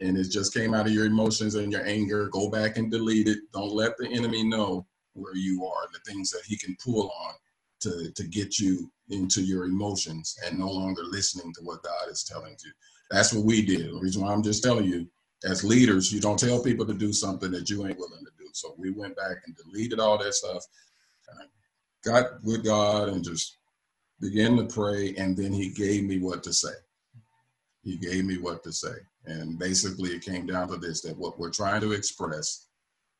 and 0.00 0.16
it 0.18 0.24
just 0.30 0.52
came 0.54 0.74
out 0.74 0.86
of 0.86 0.92
your 0.92 1.06
emotions 1.06 1.54
and 1.54 1.72
your 1.72 1.86
anger, 1.86 2.28
go 2.28 2.50
back 2.50 2.76
and 2.76 2.90
delete 2.90 3.28
it. 3.28 3.38
Don't 3.52 3.72
let 3.72 3.96
the 3.98 4.08
enemy 4.08 4.44
know 4.44 4.86
where 5.14 5.34
you 5.34 5.64
are, 5.66 5.86
the 5.92 5.98
things 6.10 6.30
that 6.30 6.42
he 6.46 6.56
can 6.56 6.76
pull 6.82 7.10
on 7.26 7.34
to, 7.80 8.10
to 8.12 8.24
get 8.24 8.58
you 8.58 8.90
into 9.08 9.42
your 9.42 9.64
emotions 9.64 10.36
and 10.46 10.58
no 10.58 10.70
longer 10.70 11.02
listening 11.04 11.52
to 11.54 11.60
what 11.62 11.82
God 11.82 12.10
is 12.10 12.22
telling 12.22 12.56
you. 12.64 12.70
That's 13.10 13.32
what 13.32 13.44
we 13.44 13.62
did. 13.64 13.92
The 13.92 13.98
reason 13.98 14.22
why 14.22 14.32
I'm 14.32 14.42
just 14.42 14.62
telling 14.62 14.84
you, 14.84 15.08
as 15.44 15.64
leaders, 15.64 16.12
you 16.12 16.20
don't 16.20 16.38
tell 16.38 16.62
people 16.62 16.86
to 16.86 16.94
do 16.94 17.12
something 17.12 17.50
that 17.50 17.70
you 17.70 17.86
ain't 17.86 17.98
willing 17.98 18.24
to 18.24 18.32
do. 18.38 18.48
So 18.52 18.74
we 18.76 18.90
went 18.90 19.16
back 19.16 19.38
and 19.46 19.56
deleted 19.56 20.00
all 20.00 20.18
that 20.18 20.34
stuff 20.34 20.64
got 22.04 22.42
with 22.42 22.64
God 22.64 23.08
and 23.08 23.24
just 23.24 23.58
began 24.20 24.56
to 24.56 24.64
pray, 24.64 25.14
and 25.16 25.36
then 25.36 25.52
He 25.52 25.70
gave 25.70 26.04
me 26.04 26.18
what 26.18 26.42
to 26.44 26.52
say. 26.52 26.72
He 27.82 27.96
gave 27.96 28.24
me 28.24 28.38
what 28.38 28.62
to 28.64 28.72
say, 28.72 28.94
and 29.26 29.58
basically 29.58 30.10
it 30.10 30.24
came 30.24 30.46
down 30.46 30.68
to 30.68 30.76
this: 30.76 31.00
that 31.02 31.16
what 31.16 31.38
we're 31.38 31.50
trying 31.50 31.80
to 31.82 31.92
express 31.92 32.66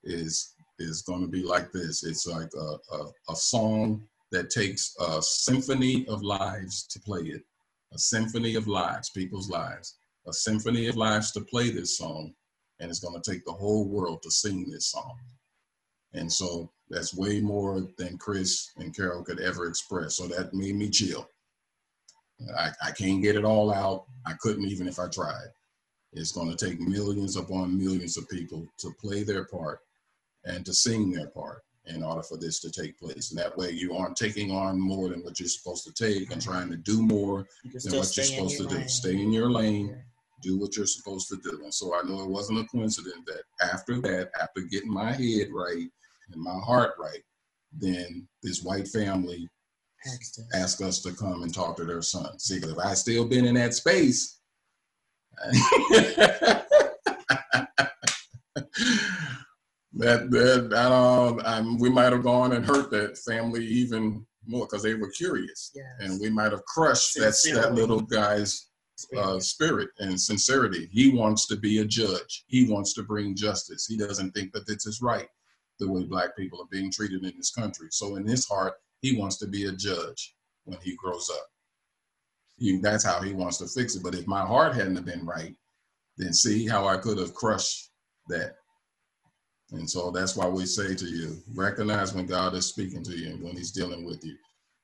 is 0.04 0.54
is 0.78 1.02
going 1.02 1.22
to 1.22 1.28
be 1.28 1.42
like 1.42 1.72
this. 1.72 2.04
It's 2.04 2.26
like 2.26 2.50
a, 2.54 2.94
a, 2.94 3.06
a 3.30 3.37
song 3.37 4.02
that 4.33 4.48
takes 4.48 4.94
a 5.00 5.20
symphony 5.20 6.06
of 6.09 6.22
lives 6.22 6.87
to 6.87 7.00
play 7.00 7.20
it, 7.20 7.42
a 7.92 7.98
symphony 7.98 8.54
of 8.54 8.66
lives, 8.66 9.11
people's 9.11 9.50
lives, 9.50 9.96
a 10.26 10.33
symphony 10.33 10.87
of 10.88 10.96
lives 10.96 11.33
to 11.33 11.40
play 11.40 11.70
this 11.70 11.96
song, 11.96 12.35
and 12.78 12.90
it's 12.90 13.00
going 13.00 13.20
to 13.20 13.30
take 13.30 13.44
the 13.44 13.52
whole 13.52 13.88
world 13.88 14.22
to 14.22 14.30
sing 14.30 14.68
this 14.68 14.87
song. 14.87 15.18
And 16.12 16.30
so 16.33 16.70
that's 16.88 17.14
way 17.14 17.40
more 17.40 17.87
than 17.98 18.18
Chris 18.18 18.70
and 18.76 18.94
Carol 18.94 19.22
could 19.22 19.40
ever 19.40 19.66
express. 19.66 20.16
So 20.16 20.26
that 20.26 20.52
made 20.52 20.74
me 20.74 20.90
chill. 20.90 21.28
I, 22.59 22.70
I 22.83 22.90
can't 22.92 23.22
get 23.22 23.37
it 23.37 23.44
all 23.44 23.72
out. 23.72 24.06
I 24.26 24.33
couldn't 24.40 24.64
even 24.64 24.88
if 24.88 24.98
I 24.98 25.09
tried. 25.09 25.48
It's 26.12 26.33
going 26.33 26.54
to 26.54 26.66
take 26.66 26.80
millions 26.80 27.37
upon 27.37 27.78
millions 27.78 28.16
of 28.16 28.28
people 28.28 28.66
to 28.78 28.92
play 29.00 29.22
their 29.22 29.44
part 29.44 29.80
and 30.44 30.64
to 30.66 30.72
sing 30.72 31.12
their 31.12 31.28
part 31.28 31.62
in 31.87 32.02
order 32.02 32.22
for 32.22 32.37
this 32.37 32.61
to 32.61 32.70
take 32.70 32.98
place. 32.98 33.30
And 33.30 33.38
that 33.38 33.56
way 33.56 33.70
you 33.70 33.94
aren't 33.96 34.16
taking 34.16 34.50
on 34.50 34.80
more 34.80 35.09
than 35.09 35.22
what 35.22 35.38
you're 35.38 35.48
supposed 35.48 35.85
to 35.85 35.92
take 35.92 36.30
and 36.33 36.42
trying 36.42 36.70
to 36.70 36.76
do 36.76 37.02
more 37.02 37.46
than 37.62 37.96
what 37.96 38.16
you're 38.16 38.24
supposed 38.24 38.56
to 38.59 38.64
your 38.64 38.83
do. 38.83 38.88
Stay 38.88 39.20
in 39.20 39.33
your 39.33 39.50
lane, 39.50 39.96
do 40.42 40.59
what 40.59 40.76
you're 40.76 40.87
supposed 40.87 41.29
to 41.29 41.37
do. 41.42 41.61
And 41.64 41.72
so 41.74 41.94
I 41.94 42.03
know 42.03 42.20
it 42.22 42.29
wasn't 42.31 42.61
a 42.61 42.64
coincidence 42.64 43.24
that 43.26 43.42
after 43.72 44.00
that, 44.03 44.31
after 44.40 44.62
getting 44.62 44.92
my 44.92 45.12
head 45.12 45.48
right 45.53 45.88
and 46.33 46.42
my 46.42 46.59
heart 46.64 46.92
right, 46.98 47.22
then 47.72 48.26
this 48.42 48.62
white 48.62 48.88
family 48.88 49.48
Asked 50.07 50.38
us. 50.40 50.46
asked 50.55 50.83
us 50.83 51.00
to 51.03 51.12
come 51.12 51.42
and 51.42 51.53
talk 51.55 51.76
to 51.76 51.85
their 51.85 52.03
son. 52.03 52.38
See, 52.38 52.57
if 52.57 52.79
I 52.79 52.94
still 52.94 53.26
been 53.26 53.44
in 53.44 53.55
that 53.57 53.74
space, 53.74 54.38
that 59.94 60.31
that 60.31 60.72
I 60.74 60.88
don't, 60.88 61.46
um, 61.46 61.79
we 61.79 61.90
might 61.90 62.12
have 62.12 62.22
gone 62.22 62.53
and 62.53 62.64
hurt 62.64 62.90
that 62.92 63.18
family 63.18 63.64
even 63.66 64.26
more 64.46 64.66
because 64.66 64.83
they 64.83 64.94
were 64.94 65.11
curious, 65.11 65.70
Yes. 65.74 65.85
and 66.00 66.20
we 66.20 66.31
might 66.31 66.53
have 66.53 66.64
crushed 66.64 67.14
that 67.16 67.35
that 67.55 67.74
little 67.74 68.00
guy's 68.00 68.69
uh, 69.16 69.40
Spirit. 69.40 69.90
and 69.98 70.20
sincerity. 70.20 70.88
He 70.90 71.10
wants 71.10 71.46
to 71.48 71.56
be 71.56 71.78
a 71.78 71.84
judge. 71.84 72.44
He 72.46 72.70
wants 72.70 72.94
to 72.94 73.02
bring 73.02 73.34
justice. 73.34 73.86
He 73.86 73.96
doesn't 73.96 74.32
think 74.32 74.52
that 74.52 74.66
this 74.66 74.86
is 74.86 75.02
right, 75.02 75.28
the 75.78 75.90
way 75.90 76.04
black 76.04 76.36
people 76.36 76.60
are 76.60 76.68
being 76.70 76.90
treated 76.90 77.24
in 77.24 77.32
this 77.36 77.50
country. 77.50 77.88
So 77.90 78.16
in 78.16 78.26
his 78.26 78.46
heart, 78.46 78.74
he 79.00 79.16
wants 79.18 79.36
to 79.38 79.46
be 79.46 79.66
a 79.66 79.72
judge 79.72 80.34
when 80.64 80.78
he 80.82 80.96
grows 80.96 81.30
up. 81.30 81.46
He, 82.58 82.78
that's 82.78 83.04
how 83.04 83.20
he 83.22 83.32
wants 83.32 83.58
to 83.58 83.66
fix 83.66 83.96
it. 83.96 84.02
But 84.02 84.14
if 84.14 84.26
my 84.26 84.44
heart 84.44 84.74
hadn't 84.74 85.04
been 85.06 85.24
right, 85.24 85.54
then 86.18 86.32
see 86.32 86.66
how 86.66 86.86
I 86.86 86.98
could 86.98 87.18
have 87.18 87.34
crushed 87.34 87.90
that. 88.28 88.56
And 89.72 89.88
so 89.88 90.10
that's 90.10 90.36
why 90.36 90.46
we 90.46 90.66
say 90.66 90.94
to 90.94 91.06
you, 91.06 91.38
recognize 91.54 92.12
when 92.12 92.26
God 92.26 92.54
is 92.54 92.66
speaking 92.66 93.02
to 93.04 93.16
you 93.16 93.30
and 93.30 93.42
when 93.42 93.56
he's 93.56 93.70
dealing 93.70 94.04
with 94.04 94.24
you. 94.24 94.36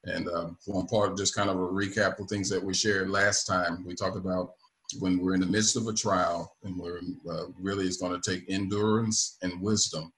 And 0.07 0.29
um, 0.29 0.57
one 0.67 0.87
part, 0.87 1.17
just 1.17 1.35
kind 1.35 1.51
of 1.51 1.57
a 1.57 1.69
recap 1.69 2.19
of 2.21 2.29
things 2.29 2.49
that 2.51 2.63
we 2.63 2.75
shared 2.75 3.11
last 3.11 3.45
time. 3.45 3.85
We 3.85 3.95
talked 3.95 4.17
about 4.17 4.53
when 5.01 5.19
we're 5.19 5.35
in 5.35 5.41
the 5.41 5.47
midst 5.47 5.77
of 5.77 5.89
a 5.89 5.93
trial 5.93 6.55
and 6.63 6.79
we're 6.79 7.01
uh, 7.29 7.47
really 7.61 7.87
it's 7.87 7.97
going 7.97 8.19
to 8.19 8.31
take 8.31 8.45
endurance 8.49 9.37
and 9.43 9.61
wisdom 9.61 10.13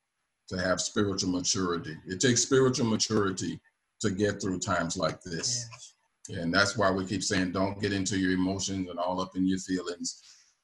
to 0.49 0.61
have 0.61 0.81
spiritual 0.81 1.31
maturity. 1.31 1.97
It 2.07 2.21
takes 2.21 2.43
spiritual 2.43 2.87
maturity 2.87 3.61
to 4.01 4.11
get 4.11 4.41
through 4.41 4.61
times 4.61 4.97
like 4.97 5.23
this. 5.23 5.67
And 6.29 6.53
that's 6.53 6.77
why 6.77 6.91
we 6.91 7.07
keep 7.07 7.23
saying 7.23 7.53
don't 7.53 7.81
get 7.81 7.93
into 7.93 8.19
your 8.19 8.33
emotions 8.33 8.89
and 8.91 8.99
all 8.99 9.21
up 9.21 9.37
in 9.37 9.47
your 9.47 9.59
feelings 9.59 10.23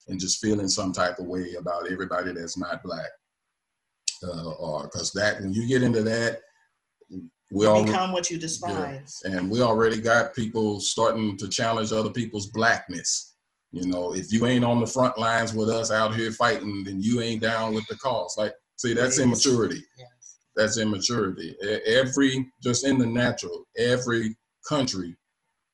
and 0.08 0.20
just 0.20 0.40
feeling 0.40 0.68
some 0.68 0.92
type 0.92 1.18
of 1.18 1.26
way 1.26 1.54
about 1.54 1.90
everybody 1.90 2.32
that's 2.32 2.58
not 2.58 2.82
black. 2.82 3.08
Uh, 4.22 4.52
or 4.52 4.84
because 4.84 5.12
that 5.12 5.40
when 5.40 5.52
you 5.52 5.66
get 5.66 5.82
into 5.82 6.02
that, 6.02 6.40
we 7.54 7.66
all 7.66 7.84
Become 7.84 8.10
what 8.12 8.30
you 8.30 8.38
despise. 8.38 9.22
and 9.24 9.48
we 9.48 9.62
already 9.62 10.00
got 10.00 10.34
people 10.34 10.80
starting 10.80 11.36
to 11.38 11.48
challenge 11.48 11.92
other 11.92 12.10
people's 12.10 12.48
blackness. 12.48 13.36
You 13.70 13.86
know, 13.86 14.12
if 14.14 14.32
you 14.32 14.46
ain't 14.46 14.64
on 14.64 14.80
the 14.80 14.86
front 14.86 15.16
lines 15.18 15.54
with 15.54 15.68
us 15.68 15.90
out 15.92 16.14
here 16.14 16.32
fighting, 16.32 16.82
then 16.84 17.00
you 17.00 17.20
ain't 17.20 17.42
down 17.42 17.72
with 17.74 17.86
the 17.86 17.96
cause. 17.96 18.34
Like, 18.36 18.54
see, 18.76 18.92
that's 18.92 19.18
immaturity 19.20 19.82
Yes. 19.98 20.36
that's 20.56 20.78
immaturity. 20.78 21.56
Every, 21.86 22.50
just 22.62 22.84
in 22.84 22.98
the 22.98 23.06
natural, 23.06 23.64
every 23.78 24.36
country 24.68 25.16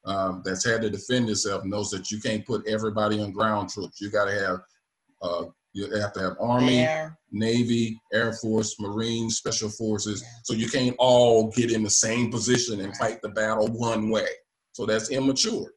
um, 0.04 0.42
that's 0.44 0.64
had 0.64 0.82
to 0.82 0.90
defend 0.90 1.28
itself 1.30 1.64
knows 1.64 1.90
that 1.90 2.10
you 2.10 2.20
can't 2.20 2.46
put 2.46 2.66
everybody 2.66 3.20
on 3.22 3.32
ground 3.32 3.70
troops. 3.70 4.00
You 4.00 4.10
got 4.10 4.26
to 4.26 4.32
have, 4.32 4.60
uh, 5.22 5.44
you 5.72 5.90
have 6.00 6.12
to 6.14 6.20
have 6.20 6.36
army, 6.40 6.86
navy, 7.30 8.00
air 8.12 8.32
force, 8.32 8.78
marines, 8.80 9.36
special 9.36 9.68
forces. 9.68 10.22
Yeah. 10.22 10.28
So 10.44 10.54
you 10.54 10.68
can't 10.68 10.96
all 10.98 11.50
get 11.52 11.70
in 11.70 11.82
the 11.82 11.90
same 11.90 12.30
position 12.30 12.80
and 12.80 12.96
fight 12.96 13.22
the 13.22 13.28
battle 13.28 13.68
one 13.68 14.10
way. 14.10 14.26
So 14.72 14.84
that's 14.84 15.10
immature 15.10 15.70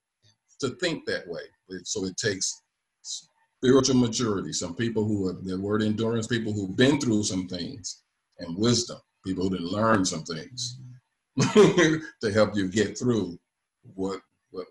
to 0.59 0.69
think 0.81 1.05
that 1.05 1.27
way. 1.27 1.41
So 1.83 2.05
it 2.05 2.17
takes 2.17 2.61
spiritual 3.01 3.95
maturity. 3.95 4.53
Some 4.53 4.75
people 4.75 5.05
who 5.05 5.27
have 5.27 5.43
the 5.43 5.59
word 5.59 5.83
endurance, 5.83 6.27
people 6.27 6.53
who've 6.53 6.75
been 6.75 6.99
through 6.99 7.23
some 7.23 7.47
things, 7.47 8.03
and 8.39 8.57
wisdom, 8.57 8.97
people 9.25 9.43
who 9.43 9.51
didn't 9.51 9.71
learn 9.71 10.05
some 10.05 10.23
things 10.23 10.79
to 11.53 12.31
help 12.33 12.55
you 12.55 12.67
get 12.67 12.97
through 12.97 13.37
what 13.95 14.19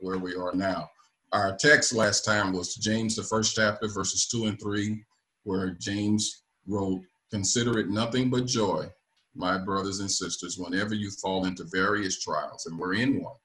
where 0.00 0.18
we 0.18 0.34
are 0.34 0.54
now. 0.54 0.88
Our 1.32 1.56
text 1.56 1.92
last 1.92 2.24
time 2.24 2.52
was 2.52 2.74
James, 2.76 3.16
the 3.16 3.22
first 3.22 3.56
chapter, 3.56 3.88
verses 3.88 4.26
two 4.26 4.46
and 4.46 4.60
three, 4.60 5.02
where 5.44 5.70
James 5.80 6.42
wrote, 6.66 7.02
Consider 7.30 7.78
it 7.78 7.88
nothing 7.88 8.28
but 8.28 8.44
joy, 8.44 8.86
my 9.34 9.56
brothers 9.56 10.00
and 10.00 10.10
sisters, 10.10 10.58
whenever 10.58 10.94
you 10.94 11.10
fall 11.10 11.46
into 11.46 11.64
various 11.64 12.20
trials, 12.20 12.66
and 12.66 12.78
we're 12.78 12.94
in 12.94 13.22
one. 13.22 13.36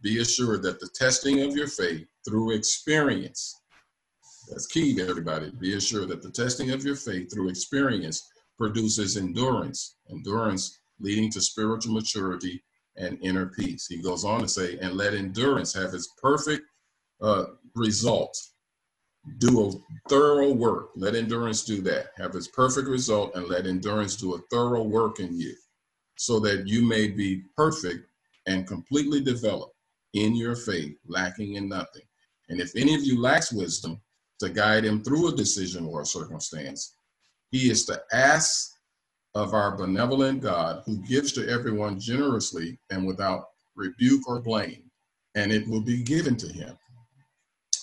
Be 0.00 0.20
assured 0.20 0.62
that 0.62 0.80
the 0.80 0.88
testing 0.94 1.42
of 1.42 1.54
your 1.54 1.68
faith 1.68 2.06
through 2.26 2.52
experience, 2.52 3.60
that's 4.48 4.66
key 4.66 4.94
to 4.94 5.06
everybody. 5.06 5.50
Be 5.60 5.74
assured 5.74 6.08
that 6.08 6.22
the 6.22 6.30
testing 6.30 6.70
of 6.70 6.84
your 6.84 6.96
faith 6.96 7.30
through 7.30 7.50
experience 7.50 8.26
produces 8.56 9.18
endurance, 9.18 9.96
endurance 10.10 10.78
leading 10.98 11.30
to 11.32 11.40
spiritual 11.40 11.94
maturity 11.94 12.62
and 12.96 13.18
inner 13.22 13.46
peace. 13.46 13.86
He 13.86 14.02
goes 14.02 14.24
on 14.24 14.40
to 14.40 14.48
say, 14.48 14.78
and 14.78 14.94
let 14.94 15.14
endurance 15.14 15.74
have 15.74 15.94
its 15.94 16.08
perfect 16.20 16.62
uh, 17.20 17.44
result. 17.74 18.36
Do 19.36 19.68
a 19.68 20.08
thorough 20.08 20.52
work. 20.52 20.90
Let 20.96 21.14
endurance 21.14 21.62
do 21.64 21.82
that. 21.82 22.08
Have 22.16 22.34
its 22.34 22.48
perfect 22.48 22.88
result, 22.88 23.34
and 23.34 23.46
let 23.46 23.66
endurance 23.66 24.16
do 24.16 24.34
a 24.34 24.40
thorough 24.50 24.82
work 24.82 25.20
in 25.20 25.38
you, 25.38 25.54
so 26.16 26.40
that 26.40 26.66
you 26.66 26.82
may 26.82 27.08
be 27.08 27.42
perfect 27.56 28.06
and 28.46 28.66
completely 28.66 29.20
developed 29.20 29.74
in 30.14 30.34
your 30.34 30.56
faith, 30.56 30.96
lacking 31.06 31.54
in 31.54 31.68
nothing. 31.68 32.02
And 32.48 32.60
if 32.60 32.74
any 32.74 32.94
of 32.94 33.04
you 33.04 33.20
lacks 33.20 33.52
wisdom 33.52 34.00
to 34.40 34.48
guide 34.48 34.84
him 34.84 35.04
through 35.04 35.28
a 35.28 35.36
decision 35.36 35.84
or 35.84 36.02
a 36.02 36.06
circumstance, 36.06 36.94
he 37.50 37.70
is 37.70 37.84
to 37.86 38.00
ask 38.12 38.72
of 39.34 39.54
our 39.54 39.76
benevolent 39.76 40.40
God 40.40 40.82
who 40.86 40.96
gives 41.06 41.32
to 41.32 41.48
everyone 41.48 42.00
generously 42.00 42.78
and 42.90 43.06
without 43.06 43.48
rebuke 43.76 44.26
or 44.28 44.40
blame, 44.40 44.90
and 45.34 45.52
it 45.52 45.68
will 45.68 45.82
be 45.82 46.02
given 46.02 46.36
to 46.36 46.48
him. 46.48 46.76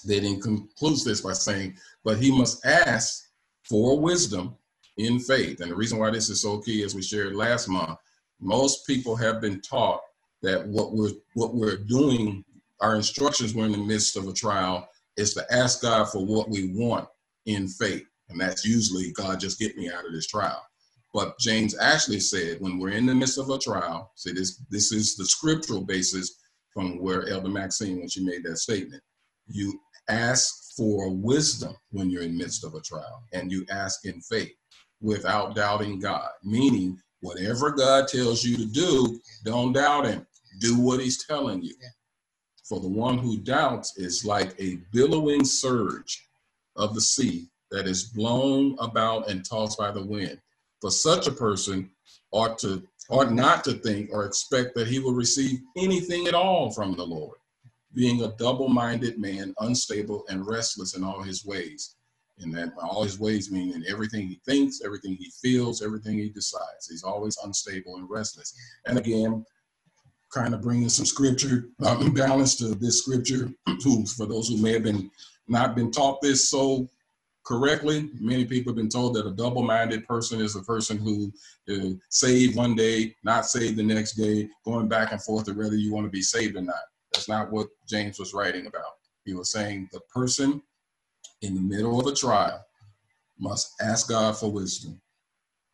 Then 0.06 0.24
he 0.24 0.40
concludes 0.40 1.04
this 1.04 1.22
by 1.22 1.34
saying, 1.34 1.78
but 2.04 2.18
he 2.18 2.32
must 2.32 2.66
ask 2.66 3.26
for 3.64 4.00
wisdom 4.00 4.56
in 4.98 5.20
faith. 5.20 5.60
And 5.62 5.72
the 5.72 5.76
reason 5.76 5.98
why 5.98 6.12
this 6.12 6.30
is 6.30 6.42
so 6.42 6.60
key, 6.60 6.84
as 6.84 6.96
we 6.96 7.02
shared 7.02 7.36
last 7.36 7.68
month, 7.68 7.98
most 8.40 8.86
people 8.86 9.16
have 9.16 9.42
been 9.42 9.62
taught 9.62 10.02
that 10.42 10.66
what 10.68 10.94
we're 10.94 11.12
what 11.34 11.56
we're 11.56 11.78
doing, 11.78 12.44
our 12.82 12.96
instructions 12.96 13.54
we're 13.54 13.66
in 13.66 13.72
the 13.72 13.78
midst 13.78 14.16
of 14.16 14.28
a 14.28 14.34
trial, 14.34 14.88
is 15.18 15.34
to 15.34 15.54
ask 15.54 15.82
God 15.82 16.10
for 16.10 16.24
what 16.24 16.50
we 16.50 16.74
want 16.74 17.08
in 17.46 17.68
faith. 17.68 18.06
And 18.30 18.40
that's 18.40 18.66
usually 18.66 19.12
God 19.12 19.40
just 19.40 19.60
get 19.60 19.78
me 19.78 19.90
out 19.90 20.06
of 20.06 20.12
this 20.12 20.28
trial. 20.28 20.62
But 21.14 21.40
James 21.40 21.78
actually 21.80 22.20
said, 22.20 22.60
when 22.60 22.78
we're 22.78 22.90
in 22.90 23.06
the 23.06 23.16
midst 23.16 23.38
of 23.38 23.50
a 23.50 23.58
trial, 23.58 24.12
see 24.16 24.34
this 24.34 24.62
this 24.70 24.92
is 24.92 25.16
the 25.16 25.26
scriptural 25.26 25.82
basis 25.82 26.38
from 26.72 27.02
where 27.02 27.28
Elder 27.30 27.50
Maxine, 27.50 28.00
when 28.00 28.10
she 28.10 28.24
made 28.24 28.44
that 28.44 28.58
statement. 28.58 29.02
You 29.48 29.80
ask 30.10 30.76
for 30.76 31.10
wisdom 31.10 31.76
when 31.92 32.10
you're 32.10 32.24
in 32.24 32.38
the 32.38 32.44
midst 32.44 32.64
of 32.64 32.76
a 32.76 32.82
trial, 32.82 33.24
and 33.34 33.52
you 33.52 33.66
ask 33.70 34.06
in 34.06 34.22
faith 34.22 34.52
without 35.02 35.56
doubting 35.56 36.00
God. 36.00 36.30
Meaning, 36.44 37.00
whatever 37.22 37.72
God 37.72 38.08
tells 38.08 38.44
you 38.44 38.58
to 38.58 38.66
do, 38.66 39.20
don't 39.44 39.74
doubt 39.74 40.06
him. 40.06 40.26
Do 40.60 40.80
what 40.80 41.00
he's 41.00 41.26
telling 41.26 41.62
you. 41.62 41.76
For 42.68 42.80
the 42.80 42.88
one 42.88 43.18
who 43.18 43.38
doubts 43.38 43.98
is 43.98 44.26
like 44.26 44.60
a 44.60 44.80
billowing 44.92 45.46
surge 45.46 46.28
of 46.76 46.96
the 46.96 47.02
sea 47.02 47.48
that 47.72 47.88
is 47.88 48.04
blown 48.04 48.76
about 48.80 49.30
and 49.30 49.46
tossed 49.46 49.78
by 49.78 49.92
the 49.92 50.04
wind 50.04 50.40
for 50.82 50.92
such 50.92 51.28
a 51.28 51.32
person 51.32 51.90
ought 52.32 52.60
to 52.60 52.84
ought 53.10 53.32
not 53.32 53.64
to 53.64 53.74
think 53.74 54.10
or 54.12 54.26
expect 54.26 54.76
that 54.76 54.88
he 54.88 55.00
will 55.00 55.14
receive 55.14 55.60
anything 55.78 56.28
at 56.28 56.34
all 56.34 56.72
from 56.72 56.96
the 56.96 57.06
Lord, 57.06 57.38
being 57.96 58.24
a 58.24 58.34
double-minded 58.38 59.20
man, 59.20 59.54
unstable 59.60 60.26
and 60.30 60.48
restless 60.48 60.96
in 60.96 61.04
all 61.04 61.22
his 61.22 61.46
ways. 61.46 61.96
And 62.40 62.54
that 62.54 62.74
all 62.82 63.04
his 63.04 63.18
ways 63.18 63.50
meaning 63.50 63.84
everything 63.88 64.28
he 64.28 64.42
thinks, 64.46 64.82
everything 64.84 65.16
he 65.16 65.32
feels, 65.42 65.82
everything 65.82 66.18
he 66.18 66.30
decides. 66.30 66.90
He's 66.90 67.04
always 67.04 67.38
unstable 67.44 67.96
and 67.96 68.10
restless. 68.10 68.54
And 68.86 68.98
again, 68.98 69.46
kind 70.34 70.54
of 70.54 70.62
bringing 70.62 70.90
some 70.90 71.06
scripture 71.06 71.70
um, 71.86 72.12
balance 72.14 72.58
to 72.58 72.76
this 72.76 73.02
scripture, 73.02 73.50
who 73.84 74.06
for 74.06 74.26
those 74.26 74.50
who 74.50 74.58
may 74.58 74.74
have 74.74 74.84
been 74.84 75.10
not 75.48 75.76
been 75.76 75.92
taught 75.92 76.22
this 76.22 76.50
so 76.50 76.90
correctly. 77.46 78.10
Many 78.20 78.46
people 78.46 78.72
have 78.72 78.78
been 78.78 78.90
told 78.90 79.14
that 79.16 79.28
a 79.28 79.32
double-minded 79.32 80.08
person 80.08 80.42
is 80.42 80.56
a 80.56 80.64
person 80.64 80.98
who 80.98 81.32
is 81.68 81.96
saved 82.10 82.56
one 82.56 82.76
day, 82.76 83.16
not 83.24 83.46
saved 83.46 83.78
the 83.78 83.84
next 83.84 84.14
day, 84.14 84.50
going 84.66 84.88
back 84.88 85.12
and 85.12 85.22
forth 85.22 85.46
to 85.46 85.54
whether 85.54 85.76
you 85.76 85.94
want 85.94 86.06
to 86.06 86.12
be 86.12 86.24
saved 86.24 86.58
or 86.58 86.62
not. 86.62 86.76
That's 87.16 87.30
not 87.30 87.52
what 87.52 87.68
James 87.88 88.20
was 88.20 88.34
writing 88.34 88.68
about. 88.68 88.84
He 89.24 89.34
was 89.34 89.52
saying 89.52 89.90
the 89.92 90.02
person 90.14 90.62
in 91.42 91.56
the 91.56 91.62
middle 91.62 92.00
of 92.00 92.08
a 92.08 92.14
trial 92.14 92.64
must 93.40 93.74
ask 93.82 94.10
God 94.10 94.38
for 94.38 94.52
wisdom. 94.52 95.02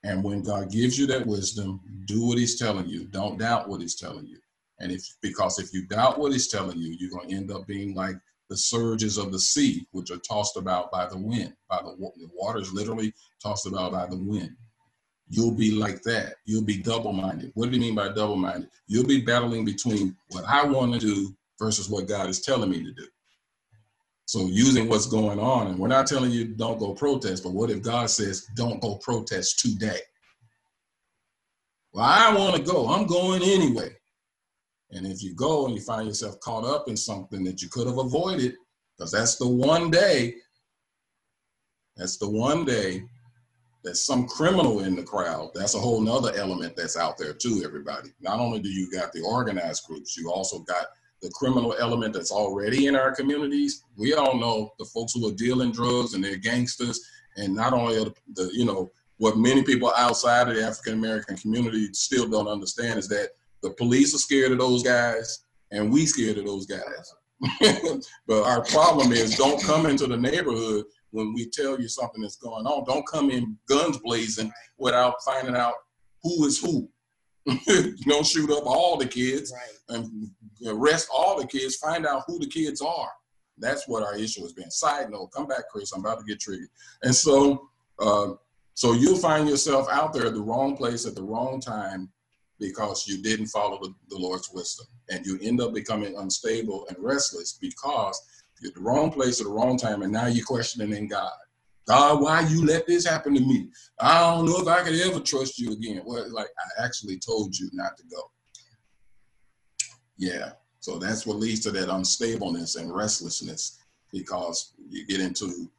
And 0.04 0.24
when 0.24 0.44
God 0.44 0.72
gives 0.72 0.98
you 0.98 1.06
that 1.08 1.26
wisdom, 1.26 1.82
do 2.06 2.26
what 2.26 2.38
he's 2.38 2.58
telling 2.58 2.88
you. 2.88 3.06
Don't 3.06 3.40
doubt 3.40 3.70
what 3.70 3.82
he's 3.82 3.96
telling 3.96 4.26
you. 4.28 4.38
And 4.80 4.92
if 4.92 5.04
because 5.22 5.60
if 5.60 5.74
you 5.74 5.86
doubt 5.86 6.18
what 6.18 6.32
he's 6.32 6.48
telling 6.48 6.78
you, 6.78 6.96
you're 7.00 7.12
going 7.12 7.30
to 7.30 7.36
end 7.36 7.52
up 7.52 7.68
being 7.68 7.94
like 7.94 8.16
the 8.50 8.58
surges 8.58 9.18
of 9.18 9.32
the 9.32 9.40
sea, 9.40 9.88
which 9.92 10.12
are 10.12 10.18
tossed 10.18 10.58
about 10.58 10.92
by 10.92 11.08
the 11.08 11.18
wind, 11.18 11.54
by 11.70 11.78
the, 11.78 11.96
the 12.18 12.30
waters 12.34 12.74
literally 12.74 13.14
tossed 13.42 13.68
about 13.68 13.92
by 13.92 14.08
the 14.08 14.18
wind. 14.18 14.56
You'll 15.34 15.54
be 15.54 15.72
like 15.72 16.02
that. 16.04 16.36
You'll 16.44 16.66
be 16.66 16.84
double 16.84 17.14
minded. 17.14 17.54
What 17.54 17.70
do 17.70 17.78
you 17.78 17.80
mean 17.80 17.96
by 17.96 18.10
double 18.10 18.36
minded? 18.36 18.70
You'll 18.88 19.08
be 19.08 19.22
battling 19.22 19.64
between 19.64 20.14
what 20.32 20.44
I 20.46 20.66
want 20.66 20.92
to 20.94 21.00
do 21.00 21.34
versus 21.58 21.90
what 21.90 22.10
God 22.10 22.28
is 22.28 22.42
telling 22.42 22.70
me 22.70 22.84
to 22.84 22.92
do. 22.92 23.08
So 24.26 24.48
using 24.48 24.90
what's 24.90 25.06
going 25.06 25.40
on, 25.40 25.68
and 25.68 25.80
we're 25.80 25.88
not 25.88 26.06
telling 26.06 26.32
you 26.32 26.50
don't 26.50 26.80
go 26.80 26.94
protest, 26.94 27.44
but 27.44 27.54
what 27.54 27.70
if 27.70 27.82
God 27.82 28.10
says 28.10 28.46
don't 28.58 28.82
go 28.82 28.96
protest 28.96 29.60
today? 29.60 30.02
Well, 31.94 32.04
I 32.04 32.36
want 32.36 32.58
to 32.58 32.62
go. 32.62 32.90
I'm 32.90 33.08
going 33.08 33.42
anyway. 33.42 33.96
And 34.92 35.08
if 35.08 35.24
you 35.24 35.34
go 35.34 35.66
and 35.66 35.76
you 35.76 35.82
find 35.82 36.08
yourself 36.08 36.42
caught 36.42 36.66
up 36.66 36.90
in 36.90 36.98
something 36.98 37.46
that 37.46 37.62
you 37.62 37.70
could 37.70 37.88
have 37.88 38.00
avoided, 38.00 38.56
because 38.98 39.14
that's 39.14 39.38
the 39.38 39.48
one 39.48 39.92
day, 39.92 40.36
that's 41.96 42.18
the 42.18 42.30
one 42.30 42.66
day 42.66 43.06
that 43.84 43.96
some 43.98 44.28
criminal 44.28 44.82
in 44.82 44.96
the 44.96 45.04
crowd, 45.04 45.52
that's 45.56 45.76
a 45.76 45.80
whole 45.80 46.02
nother 46.02 46.32
element 46.36 46.76
that's 46.76 46.98
out 46.98 47.18
there 47.18 47.34
too, 47.34 47.62
everybody. 47.66 48.10
Not 48.22 48.40
only 48.40 48.60
do 48.60 48.70
you 48.70 48.92
got 48.92 49.12
the 49.12 49.22
organized 49.22 49.86
groups, 49.88 50.16
you 50.18 50.32
also 50.32 50.60
got 50.60 50.88
the 51.22 51.30
criminal 51.30 51.76
element 51.80 52.14
that's 52.14 52.32
already 52.32 52.88
in 52.88 52.96
our 52.96 53.14
communities. 53.14 53.84
We 53.96 54.14
all 54.14 54.38
know 54.38 54.74
the 54.80 54.86
folks 54.86 55.14
who 55.14 55.28
are 55.28 55.36
dealing 55.36 55.72
drugs 55.72 56.14
and 56.14 56.24
they're 56.24 56.38
gangsters, 56.38 57.00
and 57.38 57.56
not 57.56 57.74
only 57.74 57.96
the, 57.96 58.14
the 58.34 58.50
you 58.54 58.66
know, 58.66 58.92
what 59.18 59.38
many 59.38 59.64
people 59.64 59.94
outside 59.98 60.48
of 60.48 60.56
the 60.56 60.64
African 60.64 60.94
American 60.94 61.38
community 61.38 61.94
still 61.94 62.28
don't 62.28 62.48
understand 62.48 62.98
is 62.98 63.08
that 63.10 63.30
the 63.62 63.70
police 63.72 64.16
are 64.16 64.20
scared 64.20 64.52
of 64.52 64.58
those 64.58 64.82
guys, 64.82 65.46
and 65.72 65.92
we 65.92 66.06
scared 66.06 66.40
of 66.40 66.46
those 66.46 66.66
guys. 66.66 67.14
but 68.28 68.44
our 68.44 68.64
problem 68.66 69.12
is 69.12 69.38
don't 69.38 69.64
come 69.64 69.86
into 69.86 70.08
the 70.08 70.18
neighborhood 70.18 70.86
when 71.12 71.34
we 71.34 71.50
tell 71.50 71.80
you 71.80 71.88
something 71.88 72.22
that's 72.22 72.38
going 72.38 72.66
on. 72.66 72.86
Don't 72.86 73.08
come 73.08 73.30
in 73.30 73.58
guns 73.68 73.98
blazing 73.98 74.52
without 74.78 75.16
finding 75.24 75.56
out 75.56 75.76
who 76.24 76.46
is 76.46 76.60
who. 76.60 76.90
don't 78.06 78.26
shoot 78.26 78.52
up 78.52 78.66
all 78.66 78.98
the 78.98 79.06
kids 79.06 79.52
right. 79.52 79.98
and 79.98 80.30
arrest 80.68 81.10
all 81.14 81.40
the 81.40 81.48
kids. 81.48 81.78
Find 81.78 82.06
out 82.06 82.24
who 82.28 82.40
the 82.40 82.48
kids 82.48 82.82
are. 82.82 83.10
That's 83.58 83.88
what 83.88 84.04
our 84.04 84.16
issue 84.16 84.42
has 84.42 84.54
been. 84.54 84.72
Side 84.72 85.10
note, 85.10 85.32
come 85.32 85.48
back, 85.48 85.70
Chris. 85.72 85.92
I'm 85.92 86.02
about 86.02 86.20
to 86.20 86.26
get 86.26 86.40
triggered. 86.40 86.70
And 87.04 87.14
so, 87.14 87.70
uh, 88.00 88.34
so 88.74 88.94
you'll 88.94 89.18
find 89.18 89.48
yourself 89.48 89.88
out 89.90 90.14
there 90.14 90.28
at 90.28 90.34
the 90.34 90.42
wrong 90.42 90.78
place 90.78 91.06
at 91.06 91.16
the 91.16 91.24
wrong 91.24 91.60
time 91.60 92.10
because 92.60 93.08
you 93.08 93.22
didn't 93.22 93.48
follow 93.48 93.80
the, 93.82 93.94
the 94.10 94.18
Lord's 94.18 94.50
wisdom. 94.54 94.86
And 95.10 95.26
you 95.26 95.40
end 95.42 95.62
up 95.62 95.74
becoming 95.74 96.16
unstable 96.18 96.86
and 96.88 96.98
restless 97.00 97.58
because 97.60 98.22
you're 98.62 98.70
at 98.70 98.76
the 98.76 98.82
wrong 98.82 99.12
place 99.12 99.40
at 99.40 99.48
the 99.48 99.52
wrong 99.52 99.78
time, 99.78 100.02
and 100.02 100.12
now 100.12 100.28
you're 100.28 100.46
questioning 100.46 101.08
God. 101.08 101.32
God, 101.88 102.22
why 102.22 102.42
you 102.42 102.66
let 102.66 102.86
this 102.88 103.06
happen 103.06 103.34
to 103.34 103.42
me? 103.42 103.70
I 104.00 104.20
don't 104.20 104.46
know 104.46 104.60
if 104.60 104.68
I 104.68 104.84
could 104.84 105.00
ever 105.00 105.20
trust 105.20 105.60
you 105.60 105.72
again. 105.72 106.02
Well, 106.06 106.32
like 106.32 106.48
I 106.58 106.86
actually 106.86 107.18
told 107.18 107.58
you 107.58 107.70
not 107.74 107.98
to 107.98 108.04
go. 108.04 108.22
Yeah. 110.18 110.52
So 110.80 111.00
that's 111.00 111.26
what 111.26 111.38
leads 111.38 111.62
to 111.62 111.72
that 111.72 111.90
unstableness 111.90 112.80
and 112.80 112.96
restlessness 112.96 113.80
because 114.12 114.74
you 114.90 115.06
get 115.06 115.20
into 115.20 115.70